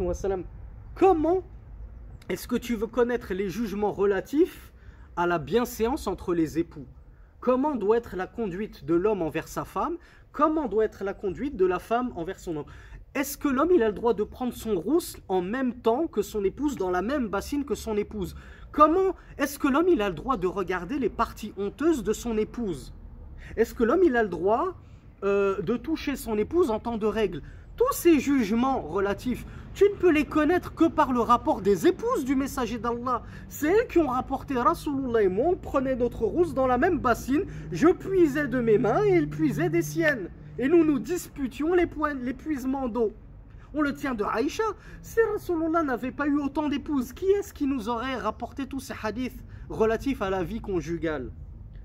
wa, 0.01 0.14
sallam. 0.14 0.42
Comment 0.96 1.44
est-ce 2.28 2.48
que 2.48 2.57
tu 2.57 2.74
veux 2.74 2.88
connaître 2.88 3.32
les 3.32 3.48
jugements 3.51 3.92
relatifs 3.92 4.72
à 5.16 5.28
la 5.28 5.38
bienséance 5.38 6.09
entre 6.09 6.34
les 6.34 6.59
époux? 6.59 6.86
Comment 7.38 7.76
doit 7.76 7.98
être 7.98 8.16
la 8.16 8.26
conduite 8.26 8.84
de 8.84 8.94
l'homme 8.94 9.22
envers 9.22 9.46
sa 9.46 9.64
femme? 9.64 9.96
Comment 10.32 10.66
doit 10.66 10.84
être 10.84 11.05
la 11.05 11.14
conduite 11.14 11.57
de 11.57 11.66
la 11.66 11.78
femme 11.78 12.12
envers 12.16 12.38
son 12.38 12.57
homme? 12.57 12.66
Est-ce 13.12 13.36
que 13.36 13.48
l'homme 13.48 13.72
il 13.74 13.82
a 13.82 13.88
le 13.88 13.92
droit 13.92 14.14
de 14.14 14.22
prendre 14.22 14.54
son 14.54 14.78
rousse 14.78 15.16
en 15.26 15.42
même 15.42 15.74
temps 15.74 16.06
que 16.06 16.22
son 16.22 16.44
épouse, 16.44 16.76
dans 16.76 16.92
la 16.92 17.02
même 17.02 17.26
bassine 17.26 17.64
que 17.64 17.74
son 17.74 17.96
épouse? 17.96 18.36
Comment 18.70 19.16
est-ce 19.36 19.58
que 19.58 19.66
l'homme 19.66 19.88
il 19.88 20.00
a 20.00 20.11
le 20.11 20.14
droit 20.14 20.36
de 20.36 20.46
regarder 20.46 20.96
les 20.96 21.08
parties 21.08 21.52
honteuses 21.56 22.04
de 22.04 22.12
son 22.12 22.38
épouse? 22.38 22.92
Est-ce 23.56 23.74
que 23.74 23.82
l'homme 23.82 24.04
il 24.04 24.16
a 24.16 24.22
le 24.22 24.28
droit 24.28 24.76
euh, 25.24 25.61
de 25.61 25.76
toucher 25.76 26.14
son 26.14 26.38
épouse 26.38 26.70
en 26.70 26.78
temps 26.78 26.98
de 26.98 27.06
règle? 27.06 27.42
Tous 27.76 27.92
ces 27.92 28.20
jugements 28.20 28.80
relatifs 28.80 29.44
tu 29.74 29.84
ne 29.84 29.94
peux 29.94 30.11
les 30.11 30.24
connaître 30.24 30.74
que 30.74 30.84
par 30.84 31.12
le 31.12 31.20
rapport 31.20 31.61
des 31.61 31.86
épouses 31.86 32.24
du 32.24 32.34
messager 32.34 32.78
d'Allah. 32.78 33.22
C'est 33.48 33.68
elles 33.68 33.86
qui 33.88 33.98
ont 33.98 34.08
rapporté 34.08 34.54
Rasulullah 34.56 35.22
et 35.22 35.28
moi, 35.28 35.46
on 35.50 35.56
prenait 35.56 35.96
notre 35.96 36.24
rousse 36.24 36.54
dans 36.54 36.66
la 36.66 36.78
même 36.78 36.98
bassine, 36.98 37.44
je 37.72 37.88
puisais 37.88 38.48
de 38.48 38.61
mes 38.61 38.78
mains 38.78 39.04
et 39.04 39.16
il 39.16 39.28
puisait 39.28 39.70
des 39.70 39.82
siennes 39.82 40.28
Et 40.59 40.67
nous 40.67 40.84
nous 40.86 40.99
disputions 40.99 41.73
l'épuisement 41.73 42.88
d'eau. 42.88 43.13
On 43.73 43.82
le 43.82 43.93
tient 43.93 44.15
de 44.15 44.23
Aïcha. 44.23 44.63
Si 45.01 45.19
Rasulullah 45.34 45.84
n'avait 45.84 46.11
pas 46.11 46.28
eu 46.28 46.39
autant 46.39 46.69
d'épouses, 46.69 47.11
qui 47.11 47.26
est-ce 47.26 47.53
qui 47.53 47.67
nous 47.67 47.89
aurait 47.89 48.15
rapporté 48.15 48.65
tous 48.65 48.80
ces 48.80 48.93
hadiths 49.03 49.43
relatifs 49.69 50.21
à 50.21 50.30
la 50.30 50.43
vie 50.43 50.61
conjugale 50.61 51.32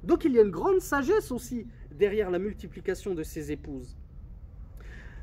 Donc 0.04 0.24
il 0.24 0.32
y 0.32 0.38
a 0.38 0.42
une 0.42 0.50
grande 0.50 0.80
sagesse 0.80 1.32
aussi 1.32 1.66
derrière 1.90 2.30
la 2.30 2.38
multiplication 2.38 3.14
de 3.14 3.22
ces 3.22 3.50
épouses. 3.50 3.96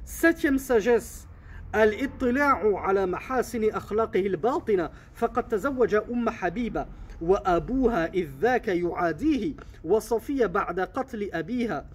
Septième 0.03 0.57
sagesse, 0.57 1.27
الاطلاع 1.75 2.79
على 2.79 3.05
محاسن 3.05 3.69
أخلاقه 3.69 4.19
الباطنة 4.19 4.89
فقد 5.13 5.47
تزوج 5.47 5.95
أم 5.95 6.29
حبيبة 6.29 6.85
وأبوها 7.21 8.13
إذ 8.13 8.27
ذاك 8.41 8.67
يعاديه 8.67 9.53
وصفية 9.83 10.45
بعد 10.45 10.79
قتل 10.79 11.29
أبيها 11.33 11.85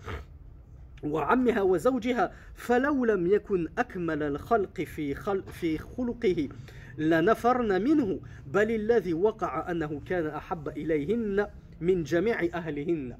وعمها 1.03 1.61
وزوجها 1.61 2.31
فلو 2.55 3.05
لم 3.05 3.27
يكن 3.27 3.67
أكمل 3.77 4.23
الخلق 4.23 4.81
في, 4.81 5.15
خل 5.15 5.43
في 5.43 5.77
خلقه 5.77 6.49
لنفرن 6.97 7.81
منه 7.81 8.19
بل 8.47 8.71
الذي 8.71 9.13
وقع 9.13 9.71
أنه 9.71 10.01
كان 10.05 10.27
أحب 10.27 10.67
إليهن 10.67 11.47
من 11.81 12.03
جميع 12.03 12.39
أهلهن 12.53 13.15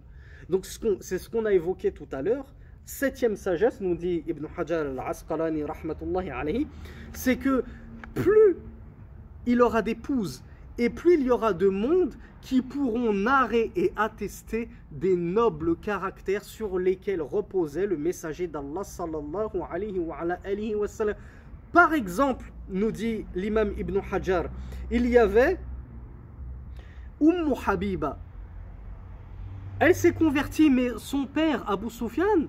Donc 0.50 0.66
c'est 1.02 1.18
ce 1.18 1.30
qu'on 1.30 1.46
a 1.46 1.52
évoqué 1.52 1.92
tout 1.92 2.08
à 2.14 2.22
l'heure. 2.22 2.46
Septième 2.86 3.36
sagesse, 3.36 3.82
nous 3.82 3.96
dit 3.96 4.24
Ibn 4.28 4.46
Hajar 4.58 4.86
al-Asqalani 4.86 5.66
c'est 7.12 7.36
que 7.36 7.66
plus 8.16 8.56
il 9.46 9.62
aura 9.62 9.82
d'épouses 9.82 10.42
et 10.78 10.90
plus 10.90 11.16
il 11.16 11.24
y 11.24 11.32
aura 11.32 11.54
de 11.54 11.70
monde 11.70 12.14
qui 12.42 12.62
pourront 12.62 13.14
narrer 13.14 13.72
et 13.76 13.92
attester 13.96 14.70
des 14.92 15.16
nobles 15.16 15.76
caractères 15.78 16.44
sur 16.44 16.80
lesquels 16.80 17.22
reposait 17.22 17.86
le 17.86 17.98
messager 17.98 18.48
d'Allah 18.48 18.84
sallallahu 18.84 19.62
alayhi 19.70 20.00
wa, 20.00 20.18
wa. 20.24 21.14
Par 21.74 21.94
exemple, 21.94 22.52
nous 22.70 22.92
dit 22.92 23.26
l'imam 23.36 23.74
Ibn 23.78 24.00
Hajar, 24.12 24.46
il 24.92 25.08
y 25.08 25.18
avait 25.18 25.60
Umm 27.20 27.54
Habiba. 27.66 28.20
Elle 29.80 29.96
s'est 29.96 30.14
convertie, 30.14 30.70
mais 30.70 30.90
son 30.98 31.26
père, 31.26 31.70
Abu 31.70 31.90
Sufyan, 31.90 32.48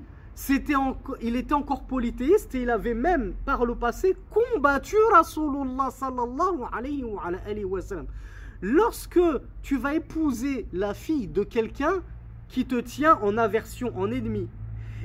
il 1.21 1.37
était 1.37 1.55
encore 1.55 1.85
polythéiste 1.85 2.55
et 2.55 2.63
il 2.63 2.71
avait 2.71 2.95
même 2.95 3.35
par 3.45 3.65
le 3.65 3.75
passé 3.75 4.17
combattu 4.31 4.97
Rasulullah 5.13 5.91
sallallahu 5.91 6.63
alayhi 6.73 7.05
wa, 7.65 7.83
sallam. 7.83 8.07
Lorsque 8.61 9.21
tu 9.63 9.79
vas 9.79 9.95
épouser 9.95 10.67
la 10.73 10.95
fille 10.95 11.29
de 11.29 11.43
quelqu'un 11.43 12.03
qui 12.49 12.67
te 12.67 12.81
tient 12.81 13.19
en 13.23 13.37
aversion, 13.37 13.97
en 13.97 14.11
ennemi, 14.11 14.49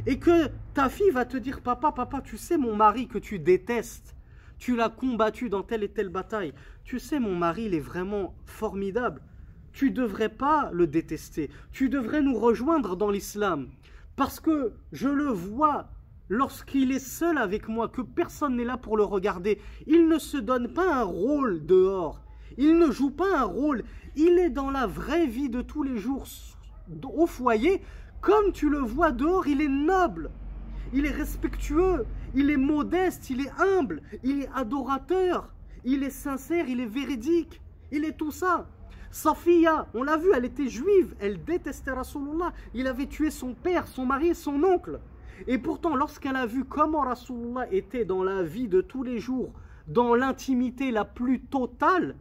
et 0.05 0.17
que 0.17 0.49
ta 0.73 0.89
fille 0.89 1.11
va 1.11 1.25
te 1.25 1.37
dire 1.37 1.61
Papa, 1.61 1.91
papa, 1.91 2.21
tu 2.21 2.37
sais 2.37 2.57
mon 2.57 2.75
mari 2.75 3.07
que 3.07 3.17
tu 3.17 3.39
détestes, 3.39 4.15
tu 4.57 4.75
l'as 4.75 4.89
combattu 4.89 5.49
dans 5.49 5.63
telle 5.63 5.83
et 5.83 5.89
telle 5.89 6.09
bataille, 6.09 6.53
tu 6.83 6.99
sais 6.99 7.19
mon 7.19 7.35
mari, 7.35 7.65
il 7.65 7.73
est 7.73 7.79
vraiment 7.79 8.33
formidable, 8.45 9.21
tu 9.71 9.91
devrais 9.91 10.29
pas 10.29 10.69
le 10.71 10.87
détester, 10.87 11.49
tu 11.71 11.89
devrais 11.89 12.21
nous 12.21 12.37
rejoindre 12.37 12.95
dans 12.95 13.09
l'islam. 13.09 13.67
Parce 14.15 14.39
que 14.39 14.73
je 14.91 15.09
le 15.09 15.27
vois 15.27 15.89
lorsqu'il 16.29 16.91
est 16.91 16.99
seul 16.99 17.37
avec 17.37 17.67
moi, 17.67 17.87
que 17.89 18.01
personne 18.01 18.55
n'est 18.55 18.63
là 18.63 18.77
pour 18.77 18.97
le 18.97 19.03
regarder. 19.03 19.59
Il 19.87 20.07
ne 20.07 20.19
se 20.19 20.37
donne 20.37 20.73
pas 20.73 20.95
un 20.95 21.03
rôle 21.03 21.65
dehors. 21.65 22.21
Il 22.57 22.77
ne 22.77 22.91
joue 22.91 23.11
pas 23.11 23.39
un 23.39 23.43
rôle. 23.43 23.83
Il 24.15 24.37
est 24.39 24.49
dans 24.49 24.69
la 24.69 24.85
vraie 24.85 25.25
vie 25.25 25.49
de 25.49 25.61
tous 25.61 25.83
les 25.83 25.97
jours 25.97 26.25
au 27.03 27.25
foyer. 27.25 27.81
Comme 28.21 28.51
tu 28.51 28.69
le 28.69 28.79
vois 28.79 29.11
dehors, 29.11 29.47
il 29.47 29.61
est 29.61 29.67
noble. 29.67 30.29
Il 30.93 31.05
est 31.05 31.11
respectueux. 31.11 32.05
Il 32.35 32.51
est 32.51 32.57
modeste. 32.57 33.29
Il 33.29 33.41
est 33.41 33.51
humble. 33.59 34.01
Il 34.23 34.43
est 34.43 34.49
adorateur. 34.53 35.49
Il 35.83 36.03
est 36.03 36.11
sincère. 36.11 36.67
Il 36.67 36.79
est 36.79 36.85
véridique. 36.85 37.61
Il 37.91 38.05
est 38.05 38.17
tout 38.17 38.31
ça. 38.31 38.67
Safia, 39.13 39.85
on 39.93 40.01
l'a 40.01 40.17
vu, 40.17 40.29
elle 40.33 40.43
était 40.43 40.67
juive, 40.67 41.13
elle 41.19 41.43
détestait 41.43 41.91
Rasulullah. 41.91 42.51
Il 42.73 42.87
avait 42.87 43.05
tué 43.05 43.29
son 43.29 43.53
père, 43.53 43.85
son 43.85 44.07
mari 44.07 44.33
son 44.33 44.63
oncle. 44.63 44.99
Et 45.45 45.59
pourtant, 45.59 45.95
lorsqu'elle 45.95 46.35
a 46.35 46.47
vu 46.47 46.65
comment 46.65 47.01
Rasulullah 47.01 47.71
était 47.71 48.05
dans 48.05 48.23
la 48.23 48.41
vie 48.41 48.67
de 48.67 48.81
tous 48.81 49.03
les 49.03 49.19
jours, 49.19 49.53
dans 49.87 50.15
l'intimité 50.15 50.89
la 50.89 51.05
plus 51.05 51.41
totale, 51.41 52.15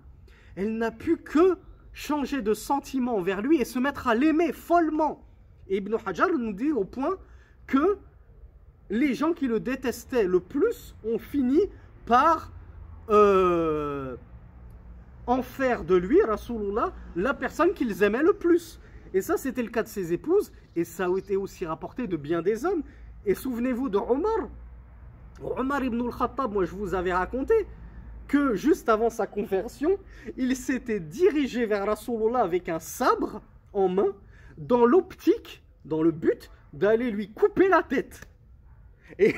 elle 0.54 0.76
n'a 0.76 0.90
pu 0.90 1.16
que 1.16 1.56
changer 1.94 2.42
de 2.42 2.52
sentiment 2.52 3.16
envers 3.16 3.40
lui 3.40 3.58
et 3.58 3.64
se 3.64 3.78
mettre 3.78 4.06
à 4.06 4.14
l'aimer 4.14 4.52
follement. 4.52 5.24
Et 5.68 5.78
Ibn 5.78 5.96
Hajar 6.04 6.28
nous 6.28 6.52
dit 6.52 6.72
au 6.72 6.84
point 6.84 7.16
que 7.66 7.96
les 8.90 9.14
gens 9.14 9.32
qui 9.32 9.48
le 9.48 9.60
détestaient 9.60 10.26
le 10.26 10.40
plus 10.40 10.94
ont 11.04 11.18
fini 11.18 11.58
par 12.04 12.52
euh, 13.08 14.16
en 15.26 15.42
faire 15.42 15.84
de 15.84 15.94
lui, 15.94 16.22
Rasulullah, 16.22 16.92
la 17.16 17.34
personne 17.34 17.72
qu'ils 17.74 18.02
aimaient 18.02 18.22
le 18.22 18.32
plus. 18.32 18.80
Et 19.14 19.20
ça, 19.20 19.36
c'était 19.36 19.62
le 19.62 19.68
cas 19.68 19.82
de 19.82 19.88
ses 19.88 20.12
épouses, 20.12 20.52
et 20.74 20.84
ça 20.84 21.06
a 21.06 21.18
été 21.18 21.36
aussi 21.36 21.66
rapporté 21.66 22.06
de 22.06 22.16
bien 22.16 22.42
des 22.42 22.64
hommes. 22.64 22.82
Et 23.26 23.34
souvenez-vous 23.34 23.88
de 23.88 23.98
Omar. 23.98 24.48
Omar 25.56 25.84
ibn 25.84 26.00
al-Khattab, 26.00 26.52
moi 26.52 26.64
je 26.64 26.72
vous 26.74 26.94
avais 26.94 27.12
raconté 27.12 27.54
que 28.28 28.54
juste 28.54 28.88
avant 28.88 29.10
sa 29.10 29.26
conversion, 29.26 29.98
il 30.36 30.56
s'était 30.56 31.00
dirigé 31.00 31.66
vers 31.66 31.86
Rasulullah 31.86 32.40
avec 32.40 32.68
un 32.68 32.78
sabre 32.78 33.42
en 33.72 33.88
main, 33.88 34.14
dans 34.56 34.84
l'optique, 34.84 35.62
dans 35.84 36.02
le 36.02 36.10
but 36.10 36.50
d'aller 36.72 37.10
lui 37.10 37.30
couper 37.30 37.68
la 37.68 37.82
tête. 37.82 38.28
Et, 39.18 39.34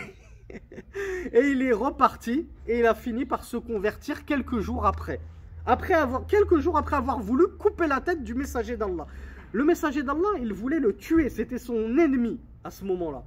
et 1.33 1.49
il 1.49 1.63
est 1.63 1.73
reparti, 1.73 2.47
et 2.69 2.79
il 2.81 2.87
a 2.87 2.95
fini 2.95 3.25
par 3.25 3.45
se 3.45 3.57
convertir 3.57 4.25
quelques 4.25 4.61
jours 4.61 4.87
après 4.87 5.21
après 5.67 5.95
avoir, 5.95 6.27
quelques 6.27 6.59
jours 6.59 6.77
après 6.77 6.97
avoir 6.97 7.21
voulu 7.21 7.47
couper 7.59 7.87
la 7.87 8.01
tête 8.01 8.23
du 8.23 8.35
messager 8.35 8.77
d'Allah. 8.77 9.07
Le 9.53 9.65
messager 9.65 10.03
d'Allah, 10.03 10.39
il 10.41 10.53
voulait 10.53 10.81
le 10.81 10.95
tuer, 10.97 11.29
c'était 11.29 11.59
son 11.59 11.97
ennemi 11.97 12.41
à 12.65 12.71
ce 12.71 12.85
moment-là. 12.85 13.25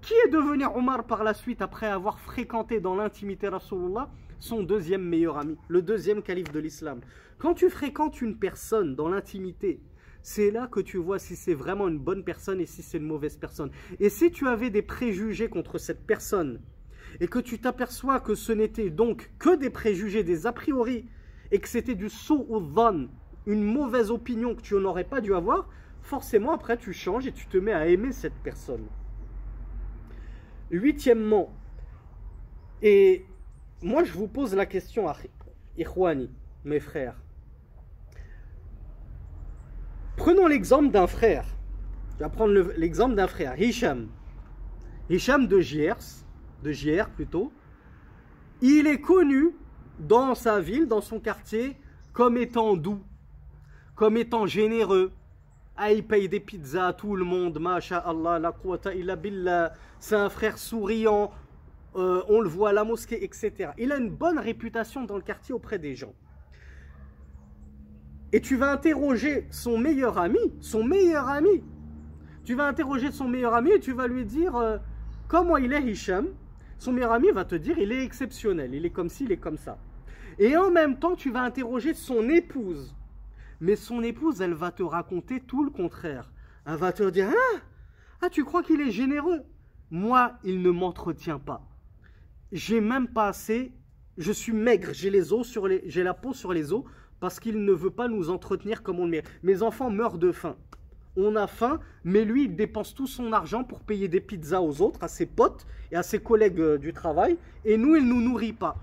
Qui 0.00 0.14
est 0.26 0.30
devenu 0.30 0.64
Omar 0.66 1.04
par 1.04 1.24
la 1.24 1.34
suite 1.34 1.62
après 1.62 1.86
avoir 1.86 2.20
fréquenté 2.20 2.80
dans 2.80 2.94
l'intimité 2.94 3.48
Rasulullah 3.48 4.10
son 4.38 4.62
deuxième 4.62 5.02
meilleur 5.02 5.38
ami, 5.38 5.56
le 5.68 5.80
deuxième 5.80 6.22
calife 6.22 6.52
de 6.52 6.60
l'islam? 6.60 7.00
Quand 7.38 7.54
tu 7.54 7.70
fréquentes 7.70 8.20
une 8.20 8.36
personne 8.38 8.94
dans 8.94 9.08
l'intimité, 9.08 9.80
c'est 10.22 10.50
là 10.50 10.68
que 10.68 10.80
tu 10.80 10.96
vois 10.98 11.18
si 11.18 11.36
c'est 11.36 11.54
vraiment 11.54 11.88
une 11.88 11.98
bonne 11.98 12.24
personne 12.24 12.60
et 12.60 12.66
si 12.66 12.82
c'est 12.82 12.98
une 12.98 13.06
mauvaise 13.06 13.36
personne. 13.36 13.70
Et 14.00 14.08
si 14.08 14.30
tu 14.30 14.46
avais 14.46 14.70
des 14.70 14.82
préjugés 14.82 15.48
contre 15.48 15.78
cette 15.78 16.06
personne 16.06 16.60
et 17.20 17.28
que 17.28 17.38
tu 17.38 17.58
t'aperçois 17.58 18.20
que 18.20 18.34
ce 18.34 18.52
n'était 18.52 18.90
donc 18.90 19.30
que 19.38 19.56
des 19.56 19.70
préjugés, 19.70 20.22
des 20.22 20.46
a 20.46 20.52
priori, 20.52 21.06
et 21.54 21.60
que 21.60 21.68
c'était 21.68 21.94
du 21.94 22.10
sou 22.10 22.44
ou 22.48 22.58
dhan, 22.58 23.06
une 23.46 23.62
mauvaise 23.62 24.10
opinion 24.10 24.56
que 24.56 24.60
tu 24.60 24.74
n'aurais 24.74 25.04
pas 25.04 25.20
dû 25.20 25.36
avoir, 25.36 25.68
forcément 26.02 26.52
après 26.52 26.76
tu 26.76 26.92
changes 26.92 27.28
et 27.28 27.32
tu 27.32 27.46
te 27.46 27.56
mets 27.56 27.72
à 27.72 27.86
aimer 27.86 28.10
cette 28.10 28.34
personne. 28.42 28.84
Huitièmement, 30.72 31.52
et 32.82 33.24
moi 33.82 34.02
je 34.02 34.12
vous 34.14 34.26
pose 34.26 34.52
la 34.56 34.66
question 34.66 35.08
à 35.08 35.16
Ikhwani, 35.78 36.28
mes 36.64 36.80
frères. 36.80 37.22
Prenons 40.16 40.48
l'exemple 40.48 40.90
d'un 40.90 41.06
frère. 41.06 41.44
Je 42.18 42.24
vais 42.24 42.30
prendre 42.30 42.52
l'exemple 42.76 43.14
d'un 43.14 43.28
frère, 43.28 43.60
Hisham. 43.60 44.08
Hisham 45.08 45.46
de 45.46 45.60
Giers, 45.60 46.24
de 46.64 46.72
Gier 46.72 47.04
plutôt. 47.14 47.52
Il 48.60 48.88
est 48.88 49.00
connu 49.00 49.54
dans 49.98 50.34
sa 50.34 50.60
ville, 50.60 50.86
dans 50.86 51.00
son 51.00 51.20
quartier, 51.20 51.76
comme 52.12 52.36
étant 52.36 52.76
doux, 52.76 53.02
comme 53.94 54.16
étant 54.16 54.46
généreux. 54.46 55.12
Ah, 55.76 55.92
il 55.92 56.06
paye 56.06 56.28
des 56.28 56.40
pizzas 56.40 56.88
à 56.88 56.92
tout 56.92 57.16
le 57.16 57.24
monde, 57.24 57.60
Allah, 57.90 58.38
la 58.38 58.52
quwata 58.52 58.94
illa 58.94 59.16
billah. 59.16 59.72
C'est 59.98 60.14
un 60.14 60.28
frère 60.28 60.58
souriant, 60.58 61.32
euh, 61.96 62.22
on 62.28 62.40
le 62.40 62.48
voit 62.48 62.70
à 62.70 62.72
la 62.72 62.84
mosquée, 62.84 63.24
etc. 63.24 63.70
Il 63.78 63.90
a 63.92 63.96
une 63.96 64.10
bonne 64.10 64.38
réputation 64.38 65.04
dans 65.04 65.16
le 65.16 65.22
quartier 65.22 65.54
auprès 65.54 65.78
des 65.78 65.94
gens. 65.94 66.14
Et 68.32 68.40
tu 68.40 68.56
vas 68.56 68.72
interroger 68.72 69.46
son 69.50 69.78
meilleur 69.78 70.18
ami, 70.18 70.38
son 70.60 70.84
meilleur 70.84 71.28
ami. 71.28 71.62
Tu 72.44 72.54
vas 72.54 72.66
interroger 72.66 73.10
son 73.10 73.28
meilleur 73.28 73.54
ami 73.54 73.70
et 73.70 73.80
tu 73.80 73.92
vas 73.92 74.06
lui 74.06 74.24
dire 74.24 74.56
euh, 74.56 74.78
comment 75.28 75.56
il 75.56 75.72
est 75.72 75.82
Hicham 75.82 76.26
son 76.78 76.92
meilleur 76.92 77.12
ami 77.12 77.30
va 77.30 77.44
te 77.44 77.54
dire 77.54 77.78
il 77.78 77.92
est 77.92 78.04
exceptionnel, 78.04 78.74
il 78.74 78.84
est 78.84 78.90
comme 78.90 79.08
ci, 79.08 79.24
il 79.24 79.32
est 79.32 79.38
comme 79.38 79.58
ça. 79.58 79.78
Et 80.38 80.56
en 80.56 80.70
même 80.70 80.98
temps, 80.98 81.14
tu 81.14 81.30
vas 81.30 81.42
interroger 81.42 81.94
son 81.94 82.28
épouse. 82.28 82.94
Mais 83.60 83.76
son 83.76 84.02
épouse, 84.02 84.40
elle 84.40 84.54
va 84.54 84.72
te 84.72 84.82
raconter 84.82 85.40
tout 85.40 85.64
le 85.64 85.70
contraire. 85.70 86.32
Elle 86.66 86.76
va 86.76 86.92
te 86.92 87.08
dire 87.08 87.28
Ah, 87.30 87.58
ah 88.22 88.30
tu 88.30 88.44
crois 88.44 88.62
qu'il 88.62 88.80
est 88.80 88.90
généreux? 88.90 89.42
Moi, 89.90 90.32
il 90.44 90.60
ne 90.62 90.70
m'entretient 90.70 91.38
pas. 91.38 91.62
J'ai 92.52 92.80
même 92.80 93.08
pas 93.08 93.28
assez. 93.28 93.72
Je 94.16 94.32
suis 94.32 94.52
maigre, 94.52 94.90
j'ai 94.92 95.10
les 95.10 95.32
os 95.32 95.46
sur 95.46 95.66
les, 95.66 95.82
j'ai 95.86 96.02
la 96.02 96.14
peau 96.14 96.32
sur 96.32 96.52
les 96.52 96.72
os 96.72 96.84
parce 97.18 97.40
qu'il 97.40 97.64
ne 97.64 97.72
veut 97.72 97.90
pas 97.90 98.06
nous 98.06 98.30
entretenir 98.30 98.82
comme 98.82 99.00
on 99.00 99.04
le 99.04 99.10
mérite. 99.10 99.30
Mes 99.42 99.62
enfants 99.62 99.90
meurent 99.90 100.18
de 100.18 100.30
faim 100.30 100.56
on 101.16 101.36
a 101.36 101.46
faim, 101.46 101.80
mais 102.04 102.24
lui, 102.24 102.44
il 102.44 102.56
dépense 102.56 102.94
tout 102.94 103.06
son 103.06 103.32
argent 103.32 103.64
pour 103.64 103.80
payer 103.80 104.08
des 104.08 104.20
pizzas 104.20 104.60
aux 104.60 104.82
autres, 104.82 105.02
à 105.02 105.08
ses 105.08 105.26
potes 105.26 105.66
et 105.92 105.96
à 105.96 106.02
ses 106.02 106.18
collègues 106.18 106.60
euh, 106.60 106.78
du 106.78 106.92
travail, 106.92 107.36
et 107.64 107.76
nous, 107.76 107.96
il 107.96 108.04
ne 108.04 108.14
nous 108.14 108.20
nourrit 108.20 108.52
pas. 108.52 108.76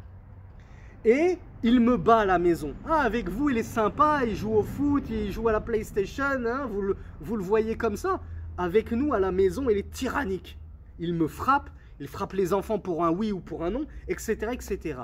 Et 1.03 1.37
il 1.63 1.79
me 1.79 1.97
bat 1.97 2.19
à 2.19 2.25
la 2.25 2.39
maison. 2.39 2.73
Ah, 2.87 3.01
avec 3.01 3.29
vous, 3.29 3.49
il 3.49 3.57
est 3.57 3.63
sympa, 3.63 4.21
il 4.25 4.35
joue 4.35 4.53
au 4.53 4.63
foot, 4.63 5.03
il 5.09 5.31
joue 5.31 5.47
à 5.47 5.51
la 5.51 5.61
PlayStation, 5.61 6.23
hein, 6.23 6.67
vous, 6.71 6.81
le, 6.81 6.97
vous 7.19 7.37
le 7.37 7.43
voyez 7.43 7.75
comme 7.75 7.97
ça. 7.97 8.21
Avec 8.57 8.91
nous, 8.91 9.13
à 9.13 9.19
la 9.19 9.31
maison, 9.31 9.69
il 9.69 9.77
est 9.77 9.91
tyrannique. 9.91 10.57
Il 10.99 11.13
me 11.13 11.27
frappe, 11.27 11.69
il 11.99 12.07
frappe 12.07 12.33
les 12.33 12.53
enfants 12.53 12.79
pour 12.79 13.03
un 13.03 13.11
oui 13.11 13.31
ou 13.31 13.39
pour 13.39 13.63
un 13.63 13.71
non, 13.71 13.85
etc., 14.07 14.51
etc. 14.51 14.99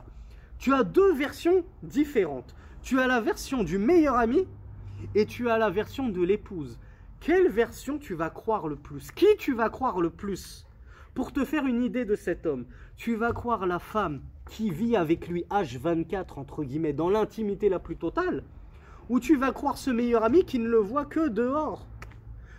Tu 0.59 0.73
as 0.73 0.83
deux 0.83 1.13
versions 1.13 1.63
différentes. 1.83 2.55
Tu 2.81 2.99
as 2.99 3.07
la 3.07 3.21
version 3.21 3.63
du 3.63 3.77
meilleur 3.77 4.15
ami 4.15 4.47
et 5.15 5.25
tu 5.25 5.49
as 5.49 5.57
la 5.57 5.69
version 5.69 6.09
de 6.09 6.21
l'épouse. 6.21 6.79
Quelle 7.19 7.49
version 7.49 7.97
tu 7.97 8.13
vas 8.13 8.29
croire 8.29 8.67
le 8.67 8.75
plus? 8.75 9.11
Qui 9.11 9.25
tu 9.37 9.53
vas 9.53 9.69
croire 9.69 9.99
le 9.99 10.09
plus? 10.09 10.65
Pour 11.13 11.33
te 11.33 11.43
faire 11.43 11.65
une 11.65 11.81
idée 11.81 12.05
de 12.05 12.15
cet 12.15 12.45
homme, 12.45 12.65
tu 12.95 13.15
vas 13.15 13.33
croire 13.33 13.65
la 13.65 13.79
femme 13.79 14.21
qui 14.49 14.69
vit 14.69 14.95
avec 14.95 15.27
lui 15.27 15.45
H24, 15.49 16.39
entre 16.39 16.63
guillemets, 16.63 16.93
dans 16.93 17.09
l'intimité 17.09 17.69
la 17.69 17.79
plus 17.79 17.97
totale, 17.97 18.43
ou 19.09 19.19
tu 19.19 19.35
vas 19.35 19.51
croire 19.51 19.77
ce 19.77 19.89
meilleur 19.89 20.23
ami 20.23 20.45
qui 20.45 20.59
ne 20.59 20.69
le 20.69 20.77
voit 20.77 21.05
que 21.05 21.27
dehors? 21.27 21.87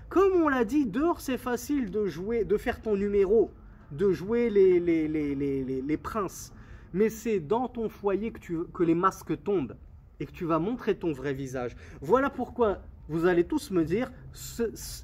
Comme 0.09 0.33
on 0.33 0.49
l'a 0.49 0.65
dit, 0.65 0.87
dehors 0.87 1.21
c'est 1.21 1.39
facile 1.39 1.91
de 1.91 2.07
jouer, 2.07 2.45
de 2.45 2.57
faire 2.57 2.83
ton 2.83 2.97
numéro, 2.97 3.53
de 3.93 4.11
jouer 4.11 4.51
les, 4.51 4.81
les, 4.81 5.07
les, 5.09 5.63
les 5.65 5.97
princes. 5.97 6.53
Mais 6.93 7.11
c'est 7.11 7.41
dans 7.41 7.69
ton 7.69 7.89
foyer 7.89 8.33
que, 8.33 8.41
tu, 8.41 8.59
que 8.75 8.83
les 8.83 8.95
masques 8.95 9.43
tombent 9.45 9.77
et 10.19 10.27
que 10.27 10.33
tu 10.33 10.45
vas 10.45 10.59
montrer 10.59 10.97
ton 10.97 11.13
vrai 11.13 11.33
visage. 11.33 11.77
Voilà 12.01 12.29
pourquoi 12.29 12.79
vous 13.09 13.25
allez 13.25 13.45
tous 13.45 13.71
me 13.71 13.85
dire, 13.85 14.13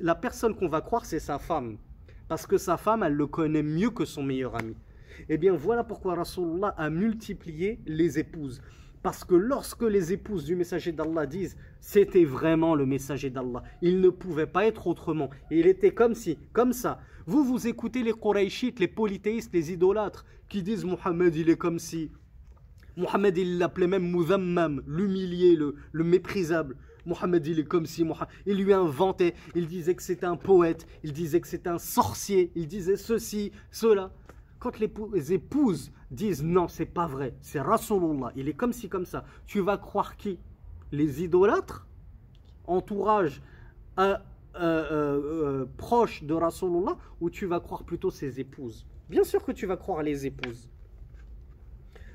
la 0.00 0.14
personne 0.14 0.54
qu'on 0.54 0.68
va 0.68 0.82
croire, 0.82 1.06
c'est 1.06 1.20
sa 1.20 1.38
femme. 1.38 1.78
Parce 2.28 2.46
que 2.46 2.58
sa 2.58 2.76
femme, 2.76 3.02
elle 3.02 3.14
le 3.14 3.26
connaît 3.26 3.62
mieux 3.62 3.90
que 3.90 4.04
son 4.04 4.22
meilleur 4.22 4.56
ami. 4.56 4.76
Eh 5.28 5.38
bien, 5.38 5.54
voilà 5.54 5.84
pourquoi 5.84 6.14
Rasulullah 6.14 6.74
a 6.76 6.90
multiplié 6.90 7.80
les 7.86 8.18
épouses. 8.18 8.60
Parce 9.02 9.24
que 9.24 9.34
lorsque 9.34 9.82
les 9.82 10.12
épouses 10.12 10.44
du 10.44 10.56
messager 10.56 10.90
d'Allah 10.92 11.26
disent 11.26 11.56
c'était 11.80 12.24
vraiment 12.24 12.74
le 12.74 12.86
messager 12.86 13.28
d'Allah, 13.28 13.62
il 13.82 14.00
ne 14.00 14.08
pouvait 14.08 14.46
pas 14.46 14.66
être 14.66 14.86
autrement. 14.86 15.28
il 15.50 15.66
était 15.66 15.92
comme 15.92 16.14
si, 16.14 16.38
comme 16.52 16.72
ça. 16.72 17.00
Vous, 17.26 17.44
vous 17.44 17.66
écoutez 17.66 18.02
les 18.02 18.14
Quraishites, 18.14 18.80
les 18.80 18.88
polythéistes, 18.88 19.52
les 19.52 19.72
idolâtres 19.72 20.24
qui 20.48 20.62
disent 20.62 20.84
Mohammed, 20.84 21.34
il 21.36 21.50
est 21.50 21.56
comme 21.56 21.78
si. 21.78 22.10
Mohammed, 22.96 23.36
il 23.36 23.58
l'appelait 23.58 23.86
même 23.86 24.10
Muzammam, 24.10 24.82
l'humilié, 24.86 25.56
le 25.56 26.04
méprisable. 26.04 26.76
Mohammed, 27.06 27.46
il 27.46 27.60
est 27.60 27.64
comme 27.64 27.86
si 27.86 28.06
il 28.46 28.56
lui 28.56 28.72
inventait, 28.72 29.34
il 29.54 29.66
disait 29.66 29.94
que 29.94 30.02
c'était 30.02 30.26
un 30.26 30.36
poète, 30.36 30.86
il 31.02 31.12
disait 31.12 31.40
que 31.40 31.48
c'était 31.48 31.68
un 31.68 31.78
sorcier, 31.78 32.50
il 32.54 32.66
disait 32.66 32.96
ceci, 32.96 33.52
cela. 33.70 34.12
Quand 34.58 34.78
les 34.78 35.32
épouses 35.32 35.92
disent 36.10 36.42
non, 36.42 36.68
c'est 36.68 36.86
pas 36.86 37.06
vrai, 37.06 37.34
c'est 37.42 37.60
Rasulullah, 37.60 38.32
il 38.34 38.48
est 38.48 38.54
comme 38.54 38.72
si 38.72 38.88
comme 38.88 39.04
ça, 39.04 39.24
tu 39.46 39.60
vas 39.60 39.76
croire 39.76 40.16
qui? 40.16 40.38
Les 40.92 41.22
idolâtres? 41.22 41.86
Entourage 42.66 43.42
euh, 43.98 44.16
euh, 44.56 44.60
euh, 44.60 45.66
proche 45.76 46.24
de 46.24 46.32
Rasulullah 46.32 46.96
ou 47.20 47.28
tu 47.28 47.44
vas 47.44 47.60
croire 47.60 47.84
plutôt 47.84 48.10
ses 48.10 48.40
épouses? 48.40 48.86
Bien 49.10 49.24
sûr 49.24 49.44
que 49.44 49.52
tu 49.52 49.66
vas 49.66 49.76
croire 49.76 50.02
les 50.02 50.24
épouses. 50.24 50.70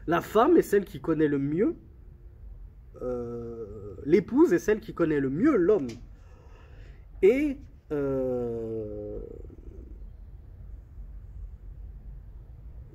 La 0.08 0.22
femme 0.22 0.58
est 0.58 0.64
celle 0.64 0.86
qui 0.86 1.00
connaît 1.00 1.28
le 1.28 1.38
mieux 1.38 1.76
euh, 3.02 3.96
l'épouse 4.06 4.54
est 4.54 4.60
celle 4.60 4.80
qui 4.80 4.94
connaît 4.94 5.20
le 5.20 5.30
mieux 5.30 5.56
l'homme. 5.56 5.88
Et 7.22 7.58
euh, 7.92 9.20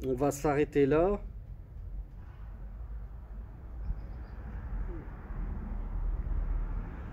on 0.07 0.15
va 0.15 0.31
s'arrêter 0.31 0.87
là. 0.87 1.21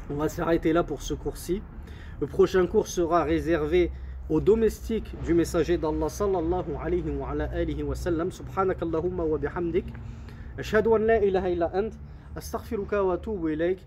On 0.09 0.15
va 0.15 0.27
s'arrêter 0.27 0.73
là 0.73 0.83
pour 0.83 1.01
ce 1.01 1.13
cours-ci. 1.13 1.61
Le 2.19 2.27
prochain 2.27 2.67
cours 2.67 2.87
sera 2.87 3.23
réservé 3.23 3.91
aux 4.29 4.41
domestiques 4.41 5.15
du 5.25 5.33
messager 5.33 5.77
d'Allah 5.77 6.09
sallallahu 6.09 6.75
alayhi 6.79 7.09
wa 7.09 7.29
alihi 7.31 7.83
wa 7.83 7.95
sallam. 7.95 8.31
Subhanakallahumma 8.31 9.23
wa 9.23 9.37
bihamdik. 9.37 9.85
An 10.57 10.97
la 10.99 11.23
ilaha 11.23 11.49
illa 11.49 11.71
ant. 11.73 11.89
أستغفرك 12.37 12.93
وأتوب 12.93 13.47
إليك 13.47 13.79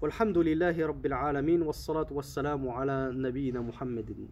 والحمد 0.00 0.38
لله 0.38 0.86
رب 0.86 1.06
العالمين 1.06 1.62
والصلاة 1.62 2.06
والسلام 2.10 2.68
على 2.68 3.10
نبينا 3.14 3.60
محمد. 3.60 4.28